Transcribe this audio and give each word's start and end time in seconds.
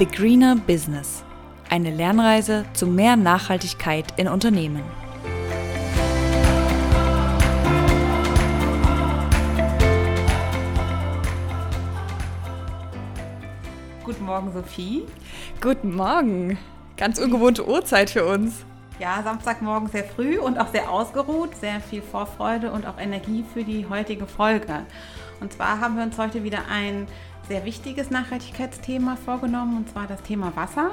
The 0.00 0.06
Greener 0.06 0.56
Business. 0.56 1.22
Eine 1.68 1.90
Lernreise 1.90 2.64
zu 2.72 2.86
mehr 2.86 3.16
Nachhaltigkeit 3.16 4.06
in 4.16 4.28
Unternehmen. 4.28 4.82
Guten 14.02 14.24
Morgen, 14.24 14.50
Sophie. 14.54 15.04
Guten 15.60 15.94
Morgen. 15.94 16.56
Ganz 16.96 17.18
ungewohnte 17.18 17.68
Uhrzeit 17.68 18.08
für 18.08 18.24
uns. 18.24 18.64
Ja, 18.98 19.22
Samstagmorgen 19.22 19.90
sehr 19.90 20.04
früh 20.04 20.38
und 20.38 20.58
auch 20.58 20.68
sehr 20.68 20.90
ausgeruht, 20.90 21.54
sehr 21.56 21.78
viel 21.82 22.00
Vorfreude 22.00 22.72
und 22.72 22.86
auch 22.86 22.98
Energie 22.98 23.44
für 23.52 23.64
die 23.64 23.86
heutige 23.86 24.26
Folge. 24.26 24.86
Und 25.40 25.52
zwar 25.52 25.78
haben 25.78 25.96
wir 25.96 26.04
uns 26.04 26.16
heute 26.16 26.42
wieder 26.42 26.60
ein 26.70 27.06
sehr 27.50 27.64
wichtiges 27.64 28.10
Nachhaltigkeitsthema 28.10 29.16
vorgenommen, 29.16 29.76
und 29.76 29.90
zwar 29.90 30.06
das 30.06 30.22
Thema 30.22 30.54
Wasser. 30.54 30.88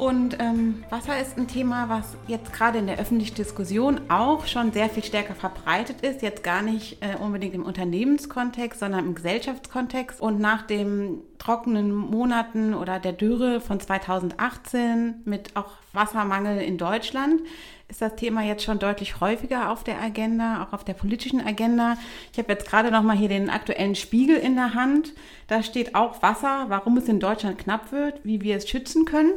Und 0.00 0.38
ähm, 0.40 0.82
Wasser 0.88 1.20
ist 1.20 1.36
ein 1.36 1.46
Thema, 1.46 1.90
was 1.90 2.16
jetzt 2.26 2.54
gerade 2.54 2.78
in 2.78 2.86
der 2.86 2.98
öffentlichen 2.98 3.34
Diskussion 3.34 4.00
auch 4.08 4.46
schon 4.46 4.72
sehr 4.72 4.88
viel 4.88 5.04
stärker 5.04 5.34
verbreitet 5.34 6.00
ist. 6.00 6.22
Jetzt 6.22 6.42
gar 6.42 6.62
nicht 6.62 6.96
äh, 7.02 7.16
unbedingt 7.22 7.54
im 7.54 7.66
Unternehmenskontext, 7.66 8.80
sondern 8.80 9.04
im 9.04 9.14
Gesellschaftskontext. 9.14 10.18
Und 10.18 10.40
nach 10.40 10.62
den 10.62 11.18
trockenen 11.36 11.94
Monaten 11.94 12.72
oder 12.72 12.98
der 12.98 13.12
Dürre 13.12 13.60
von 13.60 13.78
2018 13.78 15.16
mit 15.26 15.54
auch 15.54 15.72
Wassermangel 15.92 16.62
in 16.62 16.78
Deutschland 16.78 17.42
ist 17.88 18.00
das 18.00 18.16
Thema 18.16 18.42
jetzt 18.42 18.64
schon 18.64 18.78
deutlich 18.78 19.20
häufiger 19.20 19.70
auf 19.70 19.84
der 19.84 20.00
Agenda, 20.00 20.64
auch 20.64 20.72
auf 20.72 20.82
der 20.82 20.94
politischen 20.94 21.46
Agenda. 21.46 21.98
Ich 22.32 22.38
habe 22.38 22.50
jetzt 22.50 22.66
gerade 22.66 22.90
noch 22.90 23.02
mal 23.02 23.16
hier 23.18 23.28
den 23.28 23.50
aktuellen 23.50 23.96
Spiegel 23.96 24.36
in 24.36 24.54
der 24.54 24.72
Hand. 24.72 25.12
Da 25.46 25.62
steht 25.62 25.94
auch 25.94 26.22
Wasser, 26.22 26.66
warum 26.68 26.96
es 26.96 27.06
in 27.06 27.20
Deutschland 27.20 27.58
knapp 27.58 27.92
wird, 27.92 28.24
wie 28.24 28.40
wir 28.40 28.56
es 28.56 28.66
schützen 28.66 29.04
können. 29.04 29.32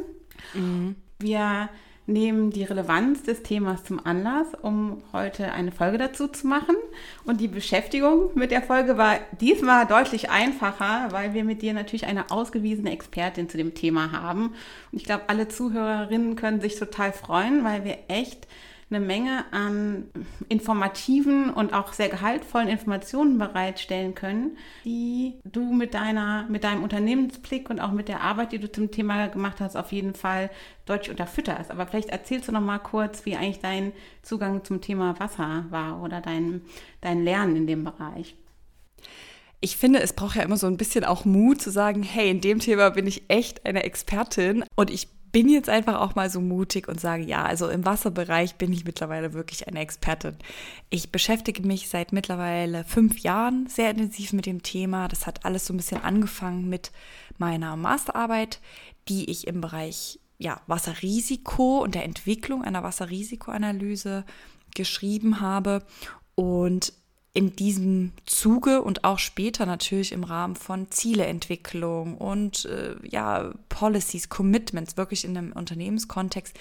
Mhm. 0.52 0.96
Wir 1.18 1.68
nehmen 2.06 2.50
die 2.50 2.64
Relevanz 2.64 3.22
des 3.22 3.42
Themas 3.42 3.84
zum 3.84 4.04
Anlass, 4.04 4.48
um 4.60 5.02
heute 5.12 5.52
eine 5.52 5.72
Folge 5.72 5.96
dazu 5.96 6.28
zu 6.28 6.46
machen. 6.46 6.76
Und 7.24 7.40
die 7.40 7.48
Beschäftigung 7.48 8.30
mit 8.34 8.50
der 8.50 8.62
Folge 8.62 8.98
war 8.98 9.18
diesmal 9.40 9.86
deutlich 9.86 10.30
einfacher, 10.30 11.08
weil 11.12 11.32
wir 11.32 11.44
mit 11.44 11.62
dir 11.62 11.72
natürlich 11.72 12.06
eine 12.06 12.30
ausgewiesene 12.30 12.92
Expertin 12.92 13.48
zu 13.48 13.56
dem 13.56 13.74
Thema 13.74 14.12
haben. 14.12 14.54
Und 14.92 14.98
ich 14.98 15.04
glaube, 15.04 15.24
alle 15.28 15.48
Zuhörerinnen 15.48 16.36
können 16.36 16.60
sich 16.60 16.78
total 16.78 17.12
freuen, 17.12 17.64
weil 17.64 17.84
wir 17.84 17.98
echt 18.08 18.46
eine 18.90 19.00
Menge 19.00 19.44
an 19.50 20.10
informativen 20.48 21.50
und 21.50 21.72
auch 21.72 21.92
sehr 21.92 22.08
gehaltvollen 22.08 22.68
Informationen 22.68 23.38
bereitstellen 23.38 24.14
können, 24.14 24.56
die 24.84 25.34
du 25.44 25.72
mit 25.72 25.94
deiner, 25.94 26.46
mit 26.48 26.64
deinem 26.64 26.82
Unternehmensblick 26.82 27.70
und 27.70 27.80
auch 27.80 27.92
mit 27.92 28.08
der 28.08 28.20
Arbeit, 28.20 28.52
die 28.52 28.58
du 28.58 28.70
zum 28.70 28.90
Thema 28.90 29.28
gemacht 29.28 29.60
hast, 29.60 29.76
auf 29.76 29.92
jeden 29.92 30.14
Fall 30.14 30.50
deutlich 30.86 31.10
unterfütterst. 31.10 31.70
Aber 31.70 31.86
vielleicht 31.86 32.10
erzählst 32.10 32.48
du 32.48 32.52
noch 32.52 32.60
mal 32.60 32.78
kurz, 32.78 33.24
wie 33.24 33.36
eigentlich 33.36 33.60
dein 33.60 33.92
Zugang 34.22 34.64
zum 34.64 34.80
Thema 34.80 35.18
Wasser 35.18 35.66
war 35.70 36.02
oder 36.02 36.20
dein, 36.20 36.62
dein 37.00 37.24
Lernen 37.24 37.56
in 37.56 37.66
dem 37.66 37.84
Bereich 37.84 38.36
ich 39.64 39.78
finde, 39.78 40.00
es 40.00 40.12
braucht 40.12 40.36
ja 40.36 40.42
immer 40.42 40.58
so 40.58 40.66
ein 40.66 40.76
bisschen 40.76 41.06
auch 41.06 41.24
Mut 41.24 41.62
zu 41.62 41.70
sagen, 41.70 42.02
hey, 42.02 42.30
in 42.30 42.42
dem 42.42 42.58
Thema 42.58 42.90
bin 42.90 43.06
ich 43.06 43.24
echt 43.28 43.64
eine 43.64 43.82
Expertin 43.82 44.62
und 44.76 44.90
ich 44.90 45.08
bin 45.34 45.48
jetzt 45.48 45.68
einfach 45.68 46.00
auch 46.00 46.14
mal 46.14 46.30
so 46.30 46.40
mutig 46.40 46.86
und 46.86 47.00
sage, 47.00 47.24
ja, 47.24 47.44
also 47.44 47.68
im 47.68 47.84
Wasserbereich 47.84 48.54
bin 48.54 48.72
ich 48.72 48.84
mittlerweile 48.84 49.32
wirklich 49.32 49.66
eine 49.66 49.80
Expertin. 49.80 50.36
Ich 50.90 51.10
beschäftige 51.10 51.66
mich 51.66 51.88
seit 51.88 52.12
mittlerweile 52.12 52.84
fünf 52.84 53.18
Jahren 53.18 53.66
sehr 53.66 53.90
intensiv 53.90 54.32
mit 54.32 54.46
dem 54.46 54.62
Thema. 54.62 55.08
Das 55.08 55.26
hat 55.26 55.44
alles 55.44 55.66
so 55.66 55.74
ein 55.74 55.78
bisschen 55.78 56.00
angefangen 56.04 56.68
mit 56.68 56.92
meiner 57.36 57.74
Masterarbeit, 57.74 58.60
die 59.08 59.28
ich 59.28 59.48
im 59.48 59.60
Bereich 59.60 60.20
ja, 60.38 60.60
Wasserrisiko 60.68 61.82
und 61.82 61.96
der 61.96 62.04
Entwicklung 62.04 62.62
einer 62.62 62.84
Wasserrisikoanalyse 62.84 64.24
geschrieben 64.76 65.40
habe. 65.40 65.82
Und 66.36 66.92
in 67.34 67.56
diesem 67.56 68.12
Zuge 68.26 68.80
und 68.80 69.02
auch 69.02 69.18
später 69.18 69.66
natürlich 69.66 70.12
im 70.12 70.22
Rahmen 70.22 70.54
von 70.54 70.90
Zieleentwicklung 70.92 72.16
und 72.16 72.64
äh, 72.66 72.94
ja, 73.02 73.52
Policies, 73.68 74.28
Commitments, 74.28 74.96
wirklich 74.96 75.24
in 75.24 75.36
einem 75.36 75.52
Unternehmenskontext, 75.52 76.56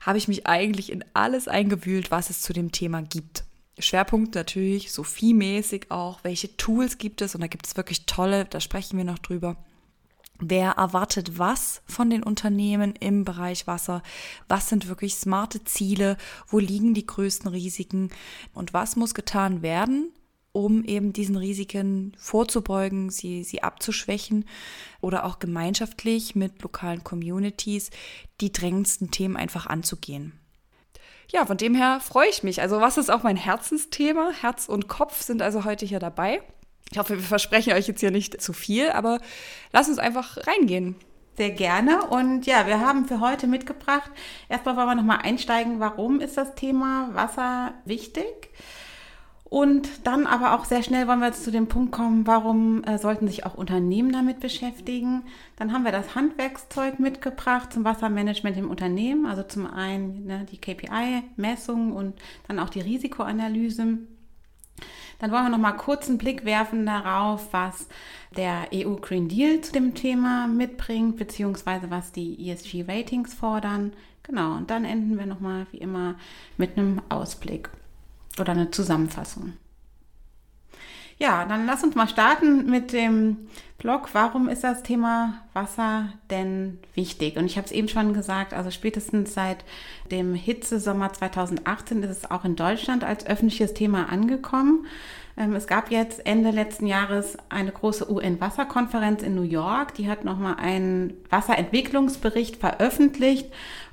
habe 0.00 0.18
ich 0.18 0.26
mich 0.26 0.46
eigentlich 0.46 0.90
in 0.90 1.04
alles 1.14 1.46
eingewühlt, 1.46 2.10
was 2.10 2.30
es 2.30 2.42
zu 2.42 2.52
dem 2.52 2.72
Thema 2.72 3.00
gibt. 3.00 3.44
Schwerpunkt 3.78 4.34
natürlich, 4.34 4.90
Sophie-mäßig 4.90 5.92
auch, 5.92 6.24
welche 6.24 6.56
Tools 6.56 6.98
gibt 6.98 7.22
es 7.22 7.36
und 7.36 7.40
da 7.40 7.46
gibt 7.46 7.68
es 7.68 7.76
wirklich 7.76 8.06
tolle, 8.06 8.44
da 8.44 8.58
sprechen 8.58 8.98
wir 8.98 9.04
noch 9.04 9.20
drüber. 9.20 9.56
Wer 10.40 10.72
erwartet 10.72 11.38
was 11.38 11.82
von 11.86 12.10
den 12.10 12.22
Unternehmen 12.22 12.94
im 13.00 13.24
Bereich 13.24 13.66
Wasser? 13.66 14.02
Was 14.46 14.68
sind 14.68 14.86
wirklich 14.86 15.16
smarte 15.16 15.64
Ziele? 15.64 16.16
Wo 16.46 16.60
liegen 16.60 16.94
die 16.94 17.06
größten 17.06 17.50
Risiken? 17.50 18.10
Und 18.54 18.72
was 18.72 18.94
muss 18.94 19.14
getan 19.14 19.62
werden, 19.62 20.12
um 20.52 20.84
eben 20.84 21.12
diesen 21.12 21.36
Risiken 21.36 22.12
vorzubeugen, 22.16 23.10
sie, 23.10 23.42
sie 23.42 23.64
abzuschwächen 23.64 24.44
oder 25.00 25.24
auch 25.24 25.40
gemeinschaftlich 25.40 26.36
mit 26.36 26.62
lokalen 26.62 27.02
Communities 27.02 27.90
die 28.40 28.52
drängendsten 28.52 29.10
Themen 29.10 29.36
einfach 29.36 29.66
anzugehen? 29.66 30.38
Ja, 31.30 31.46
von 31.46 31.56
dem 31.56 31.74
her 31.74 32.00
freue 32.00 32.28
ich 32.28 32.44
mich. 32.44 32.62
Also 32.62 32.80
was 32.80 32.96
ist 32.96 33.10
auch 33.10 33.24
mein 33.24 33.36
Herzensthema? 33.36 34.30
Herz 34.40 34.68
und 34.68 34.86
Kopf 34.86 35.20
sind 35.20 35.42
also 35.42 35.64
heute 35.64 35.84
hier 35.84 35.98
dabei. 35.98 36.42
Ich 36.90 36.98
hoffe, 36.98 37.16
wir 37.16 37.22
versprechen 37.22 37.72
euch 37.74 37.86
jetzt 37.86 38.00
hier 38.00 38.10
nicht 38.10 38.40
zu 38.40 38.52
viel, 38.52 38.90
aber 38.90 39.20
lasst 39.72 39.90
uns 39.90 39.98
einfach 39.98 40.38
reingehen. 40.46 40.96
Sehr 41.36 41.50
gerne. 41.50 42.04
Und 42.06 42.46
ja, 42.46 42.66
wir 42.66 42.80
haben 42.80 43.06
für 43.06 43.20
heute 43.20 43.46
mitgebracht. 43.46 44.10
Erstmal 44.48 44.76
wollen 44.76 44.88
wir 44.88 44.94
nochmal 44.96 45.20
einsteigen, 45.22 45.78
warum 45.78 46.20
ist 46.20 46.36
das 46.36 46.56
Thema 46.56 47.10
Wasser 47.12 47.74
wichtig? 47.84 48.50
Und 49.44 49.88
dann 50.04 50.26
aber 50.26 50.52
auch 50.52 50.66
sehr 50.66 50.82
schnell 50.82 51.08
wollen 51.08 51.20
wir 51.20 51.28
jetzt 51.28 51.44
zu 51.44 51.50
dem 51.50 51.68
Punkt 51.68 51.92
kommen, 51.92 52.26
warum 52.26 52.84
äh, 52.84 52.98
sollten 52.98 53.28
sich 53.28 53.46
auch 53.46 53.54
Unternehmen 53.54 54.12
damit 54.12 54.40
beschäftigen. 54.40 55.22
Dann 55.56 55.72
haben 55.72 55.84
wir 55.84 55.92
das 55.92 56.14
Handwerkszeug 56.14 56.98
mitgebracht 56.98 57.72
zum 57.72 57.84
Wassermanagement 57.84 58.58
im 58.58 58.68
Unternehmen. 58.68 59.24
Also 59.24 59.42
zum 59.42 59.66
einen 59.66 60.26
ne, 60.26 60.46
die 60.50 60.58
KPI-Messung 60.58 61.92
und 61.92 62.14
dann 62.46 62.58
auch 62.58 62.68
die 62.68 62.80
Risikoanalyse. 62.80 63.98
Dann 65.18 65.32
wollen 65.32 65.44
wir 65.44 65.50
noch 65.50 65.58
mal 65.58 65.72
kurz 65.72 66.08
einen 66.08 66.18
Blick 66.18 66.44
werfen 66.44 66.86
darauf, 66.86 67.52
was 67.52 67.88
der 68.36 68.68
EU 68.72 68.94
Green 68.96 69.28
Deal 69.28 69.60
zu 69.60 69.72
dem 69.72 69.94
Thema 69.94 70.46
mitbringt, 70.46 71.16
beziehungsweise 71.16 71.90
was 71.90 72.12
die 72.12 72.48
ESG-Ratings 72.48 73.34
fordern. 73.34 73.92
Genau, 74.22 74.56
und 74.56 74.70
dann 74.70 74.84
enden 74.84 75.18
wir 75.18 75.26
noch 75.26 75.40
mal 75.40 75.66
wie 75.72 75.78
immer 75.78 76.14
mit 76.56 76.76
einem 76.76 77.00
Ausblick 77.08 77.70
oder 78.38 78.52
eine 78.52 78.70
Zusammenfassung. 78.70 79.54
Ja, 81.18 81.44
dann 81.46 81.66
lass 81.66 81.82
uns 81.82 81.96
mal 81.96 82.08
starten 82.08 82.70
mit 82.70 82.92
dem 82.92 83.48
Blog. 83.78 84.08
Warum 84.12 84.48
ist 84.48 84.64
das 84.64 84.82
Thema 84.82 85.34
Wasser 85.52 86.12
denn 86.30 86.80
wichtig? 86.94 87.36
Und 87.36 87.46
ich 87.46 87.56
habe 87.56 87.64
es 87.64 87.70
eben 87.70 87.86
schon 87.86 88.12
gesagt, 88.12 88.52
also 88.52 88.72
spätestens 88.72 89.34
seit 89.34 89.64
dem 90.10 90.34
Hitzesommer 90.34 91.12
2018 91.12 92.02
ist 92.02 92.10
es 92.10 92.28
auch 92.28 92.44
in 92.44 92.56
Deutschland 92.56 93.04
als 93.04 93.24
öffentliches 93.24 93.74
Thema 93.74 94.08
angekommen. 94.10 94.84
Ähm, 95.38 95.54
es 95.54 95.68
gab 95.68 95.92
jetzt 95.92 96.26
Ende 96.26 96.50
letzten 96.50 96.86
Jahres 96.86 97.36
eine 97.48 97.70
große 97.70 98.10
UN-Wasserkonferenz 98.10 99.22
in 99.22 99.36
New 99.36 99.42
York. 99.42 99.94
Die 99.94 100.10
hat 100.10 100.24
nochmal 100.24 100.56
einen 100.56 101.14
Wasserentwicklungsbericht 101.30 102.56
veröffentlicht. 102.56 103.46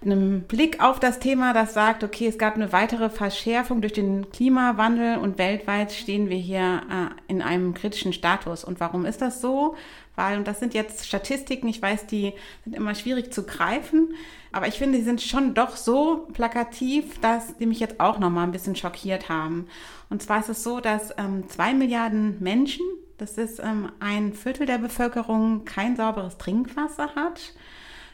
Einem 0.03 0.41
Blick 0.41 0.83
auf 0.83 0.99
das 0.99 1.19
Thema, 1.19 1.53
das 1.53 1.75
sagt, 1.75 2.03
okay, 2.03 2.27
es 2.27 2.39
gab 2.39 2.55
eine 2.55 2.73
weitere 2.73 3.11
Verschärfung 3.11 3.81
durch 3.81 3.93
den 3.93 4.29
Klimawandel 4.31 5.17
und 5.19 5.37
weltweit 5.37 5.91
stehen 5.91 6.29
wir 6.29 6.37
hier 6.37 6.81
äh, 6.89 7.31
in 7.31 7.43
einem 7.43 7.75
kritischen 7.75 8.11
Status. 8.11 8.63
Und 8.63 8.79
warum 8.79 9.05
ist 9.05 9.21
das 9.21 9.39
so? 9.39 9.75
Weil, 10.15 10.37
und 10.37 10.47
das 10.47 10.59
sind 10.59 10.73
jetzt 10.73 11.05
Statistiken, 11.05 11.67
ich 11.67 11.81
weiß, 11.81 12.07
die 12.07 12.33
sind 12.63 12.75
immer 12.75 12.95
schwierig 12.95 13.33
zu 13.33 13.43
greifen, 13.43 14.13
aber 14.55 14.69
ich 14.69 14.75
finde, 14.75 14.97
die 14.97 15.03
sind 15.03 15.21
schon 15.21 15.53
doch 15.53 15.75
so 15.75 16.29
plakativ, 16.31 17.19
dass 17.19 17.57
die 17.57 17.65
mich 17.65 17.81
jetzt 17.81 17.99
auch 17.99 18.19
nochmal 18.19 18.45
ein 18.45 18.53
bisschen 18.53 18.77
schockiert 18.77 19.27
haben. 19.27 19.67
Und 20.09 20.23
zwar 20.23 20.39
ist 20.39 20.47
es 20.47 20.63
so, 20.63 20.79
dass 20.79 21.13
ähm, 21.17 21.49
zwei 21.49 21.73
Milliarden 21.73 22.41
Menschen, 22.41 22.85
das 23.17 23.37
ist 23.37 23.59
ähm, 23.59 23.91
ein 23.99 24.31
Viertel 24.31 24.65
der 24.65 24.77
Bevölkerung, 24.77 25.65
kein 25.65 25.97
sauberes 25.97 26.37
Trinkwasser 26.37 27.15
hat. 27.15 27.53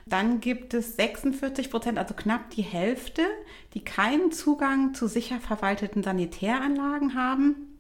Dann 0.08 0.40
gibt 0.40 0.74
es 0.74 0.96
46 0.96 1.70
Prozent, 1.70 2.00
also 2.00 2.16
knapp 2.16 2.50
die 2.50 2.64
Hälfte, 2.64 3.22
die 3.76 3.84
keinen 3.84 4.32
Zugang 4.32 4.96
zu 4.96 5.08
sicher 5.08 5.40
verwalteten 5.40 6.02
Sanitäranlagen 6.02 7.14
haben. 7.14 7.78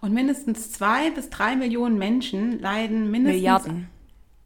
Und 0.00 0.14
mindestens 0.14 0.72
zwei 0.72 1.10
bis 1.10 1.28
drei 1.28 1.54
Millionen 1.56 1.98
Menschen 1.98 2.58
leiden 2.60 3.10
mindestens. 3.10 3.42
Milliarden. 3.42 3.88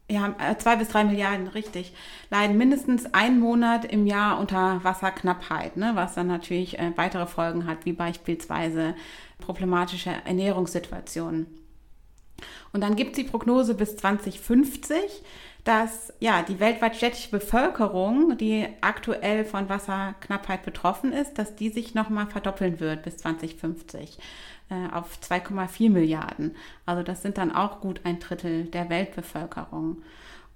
Ja, 0.09 0.37
äh, 0.39 0.57
zwei 0.57 0.77
bis 0.77 0.89
drei 0.89 1.03
Milliarden, 1.03 1.49
richtig. 1.49 1.93
Leiden 2.31 2.57
mindestens 2.57 3.13
einen 3.13 3.41
Monat 3.41 3.85
im 3.85 4.07
Jahr 4.07 4.39
unter 4.39 4.85
Wasserknappheit, 4.85 5.77
ne, 5.77 5.93
was 5.95 6.15
dann 6.15 6.29
natürlich 6.29 6.79
äh, 6.79 6.93
weitere 6.95 7.27
Folgen 7.27 7.67
hat, 7.67 7.85
wie 7.85 7.93
beispielsweise 7.93 8.95
problematische 9.41 10.11
Ernährungssituationen. 10.25 11.47
Und 12.73 12.83
dann 12.83 12.95
gibt 12.95 13.13
es 13.13 13.25
die 13.25 13.29
Prognose 13.29 13.75
bis 13.75 13.97
2050, 13.97 14.97
dass 15.65 16.13
ja 16.21 16.43
die 16.43 16.61
weltweit 16.61 16.95
städtische 16.95 17.31
Bevölkerung, 17.31 18.39
die 18.39 18.69
aktuell 18.83 19.45
von 19.45 19.69
Wasserknappheit 19.69 20.63
betroffen 20.63 21.13
ist, 21.13 21.35
dass 21.39 21.57
die 21.57 21.71
sich 21.71 21.95
nochmal 21.95 22.29
verdoppeln 22.29 22.79
wird 22.79 23.03
bis 23.03 23.17
2050 23.17 24.19
äh, 24.71 24.93
auf 24.93 25.19
2,4 25.21 25.91
Milliarden. 25.91 26.55
Also 26.85 27.03
das 27.03 27.23
sind 27.23 27.39
dann 27.39 27.53
auch 27.55 27.81
gut 27.81 28.01
ein 28.05 28.19
Drittel 28.19 28.65
der 28.65 28.89
Weltbevölkerung. 28.91 30.03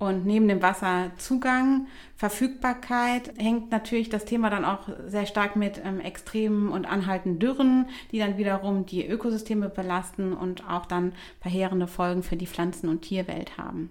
Und 0.00 0.24
neben 0.24 0.48
dem 0.48 0.62
Wasserzugang, 0.62 1.86
Verfügbarkeit 2.16 3.34
hängt 3.36 3.70
natürlich 3.70 4.08
das 4.08 4.24
Thema 4.24 4.48
dann 4.48 4.64
auch 4.64 4.88
sehr 5.06 5.26
stark 5.26 5.56
mit 5.56 5.78
ähm, 5.84 6.00
extremen 6.00 6.70
und 6.70 6.86
anhaltenden 6.86 7.38
Dürren, 7.38 7.86
die 8.10 8.18
dann 8.18 8.38
wiederum 8.38 8.86
die 8.86 9.06
Ökosysteme 9.06 9.68
belasten 9.68 10.32
und 10.32 10.66
auch 10.66 10.86
dann 10.86 11.12
verheerende 11.42 11.86
Folgen 11.86 12.22
für 12.22 12.36
die 12.36 12.46
Pflanzen- 12.46 12.88
und 12.88 13.02
Tierwelt 13.02 13.58
haben. 13.58 13.90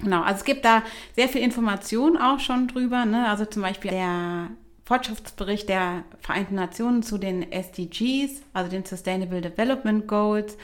Genau, 0.00 0.22
also 0.22 0.38
es 0.38 0.44
gibt 0.44 0.64
da 0.64 0.82
sehr 1.14 1.28
viel 1.28 1.42
Information 1.42 2.16
auch 2.16 2.40
schon 2.40 2.66
drüber. 2.66 3.04
Ne? 3.04 3.28
Also 3.28 3.44
zum 3.44 3.62
Beispiel 3.62 3.92
der 3.92 4.48
Fortschrittsbericht 4.90 5.68
der 5.68 6.02
Vereinten 6.18 6.56
Nationen 6.56 7.04
zu 7.04 7.16
den 7.16 7.52
SDGs, 7.52 8.42
also 8.52 8.68
den 8.68 8.84
Sustainable 8.84 9.40
Development 9.40 10.08
Goals, 10.08 10.56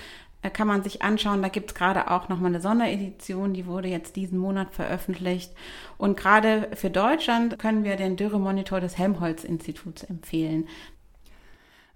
kann 0.52 0.67
man 0.67 0.82
sich 0.82 1.00
anschauen. 1.02 1.43
Da 1.43 1.49
gibt 1.49 1.70
es 1.70 1.75
gerade 1.76 2.11
auch 2.11 2.28
nochmal 2.28 2.50
eine 2.50 2.61
Sonderedition, 2.61 3.55
die 3.55 3.67
wurde 3.67 3.87
jetzt 3.87 4.17
diesen 4.17 4.40
Monat 4.40 4.75
veröffentlicht. 4.75 5.52
Und 5.96 6.17
gerade 6.17 6.70
für 6.75 6.90
Deutschland 6.90 7.61
können 7.61 7.84
wir 7.84 7.94
den 7.94 8.17
Dürremonitor 8.17 8.81
des 8.81 8.99
Helmholtz-Instituts 8.99 10.02
empfehlen. 10.02 10.67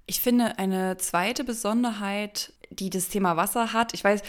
Ich 0.06 0.21
finde 0.21 0.56
eine 0.56 0.99
zweite 0.99 1.43
Besonderheit, 1.43 2.53
die 2.70 2.88
das 2.88 3.08
Thema 3.08 3.37
Wasser 3.37 3.72
hat. 3.72 3.94
Ich 3.94 4.05
weiß, 4.05 4.22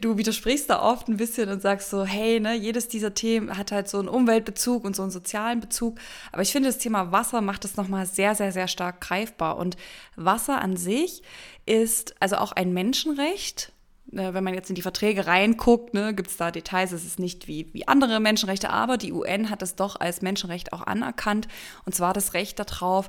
du 0.00 0.18
widersprichst 0.18 0.68
da 0.68 0.82
oft 0.82 1.08
ein 1.08 1.16
bisschen 1.16 1.48
und 1.48 1.62
sagst 1.62 1.90
so, 1.90 2.04
hey, 2.04 2.40
ne, 2.40 2.54
jedes 2.54 2.88
dieser 2.88 3.14
Themen 3.14 3.56
hat 3.56 3.72
halt 3.72 3.88
so 3.88 3.98
einen 3.98 4.08
Umweltbezug 4.08 4.84
und 4.84 4.96
so 4.96 5.02
einen 5.02 5.12
sozialen 5.12 5.60
Bezug. 5.60 5.98
Aber 6.32 6.42
ich 6.42 6.52
finde, 6.52 6.68
das 6.68 6.78
Thema 6.78 7.12
Wasser 7.12 7.40
macht 7.40 7.64
es 7.64 7.76
nochmal 7.76 8.06
sehr, 8.06 8.34
sehr, 8.34 8.52
sehr 8.52 8.68
stark 8.68 9.00
greifbar. 9.00 9.56
Und 9.56 9.76
Wasser 10.16 10.60
an 10.60 10.76
sich 10.76 11.22
ist 11.66 12.14
also 12.20 12.36
auch 12.36 12.52
ein 12.52 12.72
Menschenrecht. 12.72 13.72
Ne, 14.10 14.34
wenn 14.34 14.44
man 14.44 14.54
jetzt 14.54 14.68
in 14.68 14.74
die 14.74 14.82
Verträge 14.82 15.26
reinguckt, 15.26 15.94
ne, 15.94 16.14
gibt 16.14 16.30
es 16.30 16.36
da 16.36 16.50
Details, 16.50 16.92
es 16.92 17.04
ist 17.04 17.18
nicht 17.18 17.48
wie, 17.48 17.72
wie 17.72 17.88
andere 17.88 18.20
Menschenrechte, 18.20 18.70
aber 18.70 18.98
die 18.98 19.12
UN 19.12 19.48
hat 19.48 19.62
es 19.62 19.76
doch 19.76 19.98
als 19.98 20.20
Menschenrecht 20.20 20.72
auch 20.72 20.82
anerkannt. 20.82 21.48
Und 21.86 21.94
zwar 21.94 22.12
das 22.12 22.34
Recht 22.34 22.58
darauf, 22.58 23.08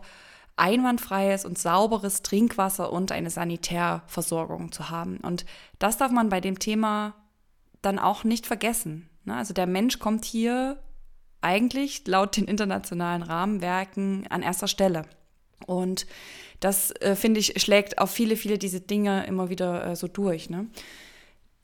einwandfreies 0.58 1.46
und 1.46 1.58
sauberes 1.58 2.22
Trinkwasser 2.22 2.92
und 2.92 3.12
eine 3.12 3.30
Sanitärversorgung 3.30 4.72
zu 4.72 4.90
haben. 4.90 5.18
Und 5.18 5.46
das 5.80 5.98
darf 5.98 6.12
man 6.12 6.30
bei 6.30 6.40
dem 6.40 6.60
Thema 6.60 7.16
dann 7.82 8.00
auch 8.00 8.24
nicht 8.24 8.46
vergessen. 8.46 9.10
Ne? 9.26 9.36
Also 9.36 9.54
der 9.54 9.68
Mensch 9.68 10.00
kommt 10.00 10.26
hier 10.26 10.82
eigentlich 11.42 12.08
laut 12.08 12.38
den 12.38 12.46
internationalen 12.46 13.22
Rahmenwerken 13.22 14.26
an 14.30 14.42
erster 14.42 14.68
Stelle. 14.68 15.04
Und 15.68 16.08
das, 16.60 16.92
äh, 17.02 17.16
finde 17.16 17.40
ich, 17.40 17.62
schlägt 17.62 17.98
auf 17.98 18.12
viele, 18.12 18.36
viele 18.36 18.58
diese 18.58 18.82
Dinge 18.82 19.26
immer 19.28 19.50
wieder 19.50 19.86
äh, 19.86 19.96
so 19.96 20.08
durch. 20.08 20.50
Ne? 20.50 20.68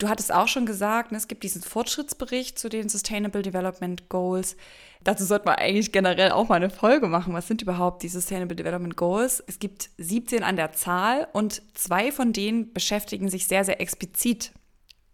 Du 0.02 0.08
hattest 0.08 0.34
auch 0.34 0.48
schon 0.48 0.66
gesagt, 0.66 1.12
ne, 1.12 1.18
es 1.18 1.28
gibt 1.28 1.44
diesen 1.44 1.62
Fortschrittsbericht 1.62 2.58
zu 2.58 2.68
den 2.68 2.88
Sustainable 2.88 3.42
Development 3.42 4.08
Goals. 4.08 4.56
Dazu 5.04 5.24
sollte 5.24 5.44
man 5.44 5.54
eigentlich 5.54 5.92
generell 5.92 6.32
auch 6.32 6.48
mal 6.48 6.56
eine 6.56 6.70
Folge 6.70 7.06
machen. 7.06 7.34
Was 7.34 7.46
sind 7.46 7.62
überhaupt 7.62 8.02
die 8.02 8.08
Sustainable 8.08 8.56
Development 8.56 8.96
Goals? 8.96 9.44
Es 9.46 9.60
gibt 9.60 9.90
17 9.98 10.42
an 10.42 10.56
der 10.56 10.72
Zahl 10.72 11.28
und 11.32 11.62
zwei 11.74 12.10
von 12.10 12.32
denen 12.32 12.72
beschäftigen 12.72 13.28
sich 13.28 13.46
sehr, 13.46 13.64
sehr 13.64 13.80
explizit 13.80 14.50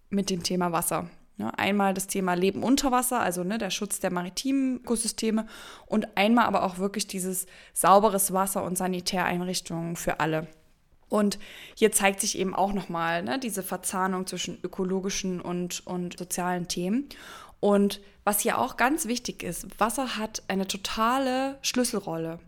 mit 0.08 0.30
dem 0.30 0.42
Thema 0.42 0.72
Wasser. 0.72 1.10
Ne, 1.36 1.52
einmal 1.58 1.92
das 1.92 2.06
Thema 2.06 2.32
Leben 2.32 2.62
unter 2.62 2.90
Wasser, 2.90 3.20
also 3.20 3.44
ne, 3.44 3.58
der 3.58 3.68
Schutz 3.68 4.00
der 4.00 4.10
maritimen 4.10 4.78
Ökosysteme 4.78 5.46
und 5.84 6.16
einmal 6.16 6.46
aber 6.46 6.62
auch 6.62 6.78
wirklich 6.78 7.06
dieses 7.06 7.44
sauberes 7.74 8.32
Wasser 8.32 8.64
und 8.64 8.78
Sanitäreinrichtungen 8.78 9.96
für 9.96 10.18
alle. 10.18 10.46
Und 11.08 11.38
hier 11.74 11.92
zeigt 11.92 12.20
sich 12.20 12.38
eben 12.38 12.54
auch 12.54 12.72
nochmal 12.72 13.22
ne, 13.22 13.38
diese 13.38 13.62
Verzahnung 13.62 14.26
zwischen 14.26 14.58
ökologischen 14.62 15.40
und, 15.40 15.86
und 15.86 16.18
sozialen 16.18 16.68
Themen. 16.68 17.08
Und 17.60 18.00
was 18.24 18.40
hier 18.40 18.58
auch 18.58 18.76
ganz 18.76 19.06
wichtig 19.06 19.42
ist, 19.42 19.80
Wasser 19.80 20.16
hat 20.16 20.42
eine 20.48 20.66
totale 20.66 21.58
Schlüsselrolle. 21.62 22.38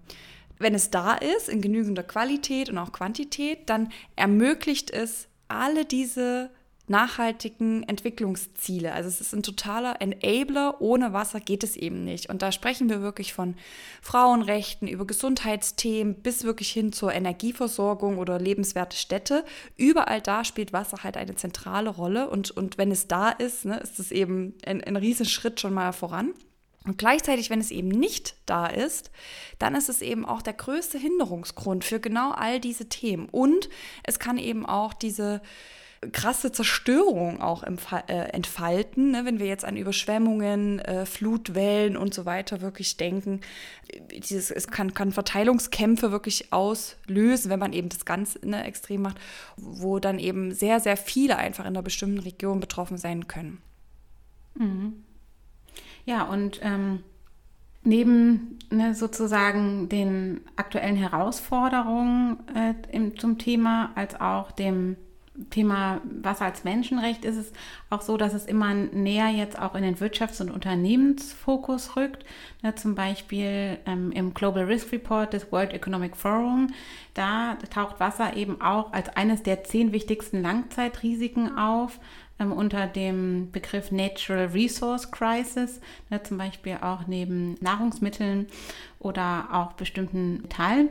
Wenn 0.58 0.74
es 0.74 0.90
da 0.90 1.14
ist, 1.14 1.48
in 1.48 1.62
genügender 1.62 2.02
Qualität 2.02 2.68
und 2.68 2.76
auch 2.76 2.92
Quantität, 2.92 3.70
dann 3.70 3.90
ermöglicht 4.14 4.90
es 4.90 5.26
alle 5.48 5.86
diese 5.86 6.50
nachhaltigen 6.90 7.84
Entwicklungsziele. 7.84 8.92
Also 8.92 9.08
es 9.08 9.20
ist 9.20 9.32
ein 9.32 9.42
totaler 9.42 10.02
Enabler. 10.02 10.81
Ohne 10.81 11.12
Wasser 11.12 11.40
geht 11.40 11.64
es 11.64 11.76
eben 11.76 12.04
nicht. 12.04 12.28
Und 12.28 12.42
da 12.42 12.52
sprechen 12.52 12.90
wir 12.90 13.00
wirklich 13.00 13.32
von 13.32 13.54
Frauenrechten, 14.02 14.88
über 14.88 15.06
Gesundheitsthemen 15.06 16.16
bis 16.16 16.44
wirklich 16.44 16.70
hin 16.70 16.92
zur 16.92 17.12
Energieversorgung 17.12 18.19
oder 18.19 18.38
lebenswerte 18.38 18.96
Städte. 18.96 19.44
Überall 19.76 20.20
da 20.20 20.44
spielt 20.44 20.72
Wasser 20.72 21.04
halt 21.04 21.16
eine 21.16 21.37
zentrale 21.37 21.90
Rolle. 21.90 22.28
Und, 22.28 22.50
und 22.50 22.76
wenn 22.76 22.90
es 22.90 23.06
da 23.06 23.31
ist, 23.31 23.64
ne, 23.64 23.78
ist 23.78 23.98
es 23.98 24.10
eben 24.10 24.54
ein, 24.66 24.82
ein 24.82 24.96
Riesenschritt 24.96 25.60
schon 25.60 25.72
mal 25.72 25.92
voran. 25.92 26.34
Und 26.84 26.98
gleichzeitig, 26.98 27.50
wenn 27.50 27.60
es 27.60 27.70
eben 27.70 27.88
nicht 27.88 28.34
da 28.46 28.66
ist, 28.66 29.10
dann 29.58 29.75
ist 29.75 29.88
es 29.88 30.02
eben 30.02 30.25
auch 30.25 30.42
der 30.42 30.54
größte 30.54 30.98
Hinderungsgrund 30.98 31.84
für 31.84 32.00
genau 32.00 32.32
all 32.32 32.58
diese 32.58 32.88
Themen. 32.88 33.28
Und 33.31 33.69
es 34.02 34.19
kann 34.19 34.38
eben 34.38 34.66
auch 34.66 34.94
diese 34.94 35.40
krasse 36.12 36.50
Zerstörung 36.50 37.43
auch 37.43 37.62
äh, 37.62 38.12
entfalten, 38.32 39.11
ne? 39.11 39.26
wenn 39.26 39.38
wir 39.38 39.47
jetzt 39.47 39.67
an 39.67 39.76
Überschwemmungen, 39.76 40.79
äh, 40.79 41.05
Flutwellen 41.05 41.97
und 41.97 42.14
so 42.14 42.25
weiter 42.25 42.62
wirklich 42.62 42.97
denken. 42.97 43.43
Dieses, 44.11 44.50
es 44.50 44.69
kann, 44.69 44.94
kann 44.94 45.12
Verteilungskämpfe 45.12 46.11
wirklich 46.11 46.55
auslösen, 46.55 47.50
wenn 47.50 47.58
man 47.58 47.75
eben 47.75 47.91
das 47.91 48.06
ganz 48.06 48.38
ne, 48.43 48.64
extrem 48.64 49.02
macht, 49.02 49.19
wo 49.56 49.99
dann 49.99 50.19
eben 50.19 50.52
sehr, 50.52 50.81
sehr 50.81 50.97
viele 50.97 51.37
einfach 51.37 51.64
in 51.64 51.69
einer 51.69 51.82
bestimmten 51.82 52.20
Region 52.20 52.61
betroffen 52.61 52.97
sein 52.97 53.29
können. 53.29 53.61
Mhm. 54.55 55.05
Ja, 56.06 56.23
und 56.23 56.61
ähm, 56.62 57.05
neben 57.82 58.58
ne, 58.70 58.94
sozusagen 58.94 59.91
den 59.91 60.41
aktuellen 60.56 60.97
Herausforderungen 60.97 62.38
äh, 62.55 62.75
im, 62.90 63.19
zum 63.19 63.37
Thema 63.37 63.92
als 63.97 64.19
auch 64.19 64.50
dem 64.50 64.97
Thema 65.49 66.00
Wasser 66.04 66.44
als 66.44 66.64
Menschenrecht 66.64 67.25
ist 67.25 67.37
es 67.37 67.52
auch 67.88 68.02
so, 68.02 68.16
dass 68.16 68.35
es 68.35 68.47
immer 68.47 68.75
näher 68.75 69.28
jetzt 69.28 69.59
auch 69.59 69.75
in 69.75 69.82
den 69.82 69.97
Wirtschafts- 69.97 70.40
und 70.40 70.50
Unternehmensfokus 70.50 71.97
rückt. 71.97 72.25
Ne, 72.62 72.75
zum 72.75 72.94
Beispiel 72.94 73.78
ähm, 73.87 74.12
im 74.12 74.35
Global 74.35 74.64
Risk 74.64 74.92
Report 74.92 75.32
des 75.32 75.50
World 75.50 75.73
Economic 75.73 76.16
Forum. 76.16 76.68
Da 77.14 77.56
taucht 77.73 78.00
Wasser 78.00 78.37
eben 78.37 78.61
auch 78.61 78.92
als 78.92 79.09
eines 79.11 79.42
der 79.42 79.64
zehn 79.64 79.92
wichtigsten 79.92 80.42
Langzeitrisiken 80.42 81.56
auf 81.56 81.99
ähm, 82.38 82.52
unter 82.52 82.87
dem 82.87 83.50
Begriff 83.50 83.90
Natural 83.90 84.47
Resource 84.47 85.11
Crisis. 85.11 85.80
Ne, 86.11 86.23
zum 86.23 86.38
Beispiel 86.38 86.78
auch 86.80 87.06
neben 87.06 87.54
Nahrungsmitteln 87.61 88.47
oder 88.99 89.49
auch 89.52 89.73
bestimmten 89.73 90.42
Metallen. 90.42 90.90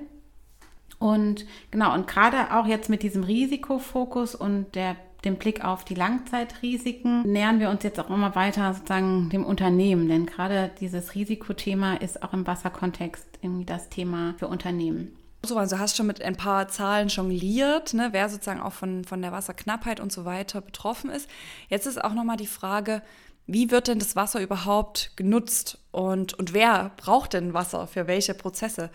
Und 1.00 1.46
genau, 1.72 1.94
und 1.94 2.08
gerade 2.08 2.53
auch 2.53 2.68
jetzt 2.68 2.89
mit 2.89 3.03
diesem 3.03 3.24
Risikofokus 3.24 4.36
und 4.36 4.75
der, 4.75 4.98
dem 5.24 5.38
Blick 5.38 5.63
auf 5.63 5.86
die 5.86 5.96
Langzeitrisiken 5.96 7.24
nähern 7.24 7.60
wir 7.60 7.70
uns 7.70 7.84
jetzt 7.84 8.00
auch 8.00 8.10
immer 8.10 8.36
weiter 8.36 8.74
sozusagen 8.74 9.29
dem 9.29 9.46
Unternehmen. 9.46 10.10
Denn 10.10 10.25
gerade 10.25 10.72
dieses 10.79 11.15
Risikothema 11.15 11.96
ist 11.96 12.22
auch 12.22 12.34
im 12.34 12.46
Wasserkontext 12.46 13.25
irgendwie 13.41 13.65
das 13.65 13.89
Thema 13.89 14.36
für 14.38 14.48
Unternehmen. 14.48 15.15
So, 15.46 15.58
also 15.58 15.79
hast 15.79 15.96
schon 15.96 16.08
mit 16.08 16.22
ein 16.22 16.36
paar 16.36 16.68
Zahlen 16.68 17.08
jongliert, 17.08 17.94
ne, 17.94 18.10
wer 18.12 18.27
sozusagen 18.27 18.60
auch 18.60 18.74
von, 18.74 19.06
von 19.06 19.22
der 19.22 19.32
Wasserknappheit 19.32 20.01
und 20.01 20.12
so 20.12 20.25
weiter 20.25 20.60
betroffen 20.60 21.10
ist. 21.10 21.29
Jetzt 21.70 21.86
ist 21.86 22.03
auch 22.03 22.13
nochmal 22.13 22.36
die 22.36 22.46
Frage, 22.46 23.01
wie 23.48 23.72
wird 23.72 23.88
denn 23.88 24.00
das 24.00 24.18
Wasser 24.18 24.41
überhaupt 24.41 25.13
genutzt 25.15 25.79
und, 25.91 26.34
und 26.34 26.53
wer 26.53 26.91
braucht 26.98 27.34
denn 27.34 27.53
Wasser 27.53 27.88
für 27.88 28.06
welche 28.06 28.34
Prozesse? 28.34 28.91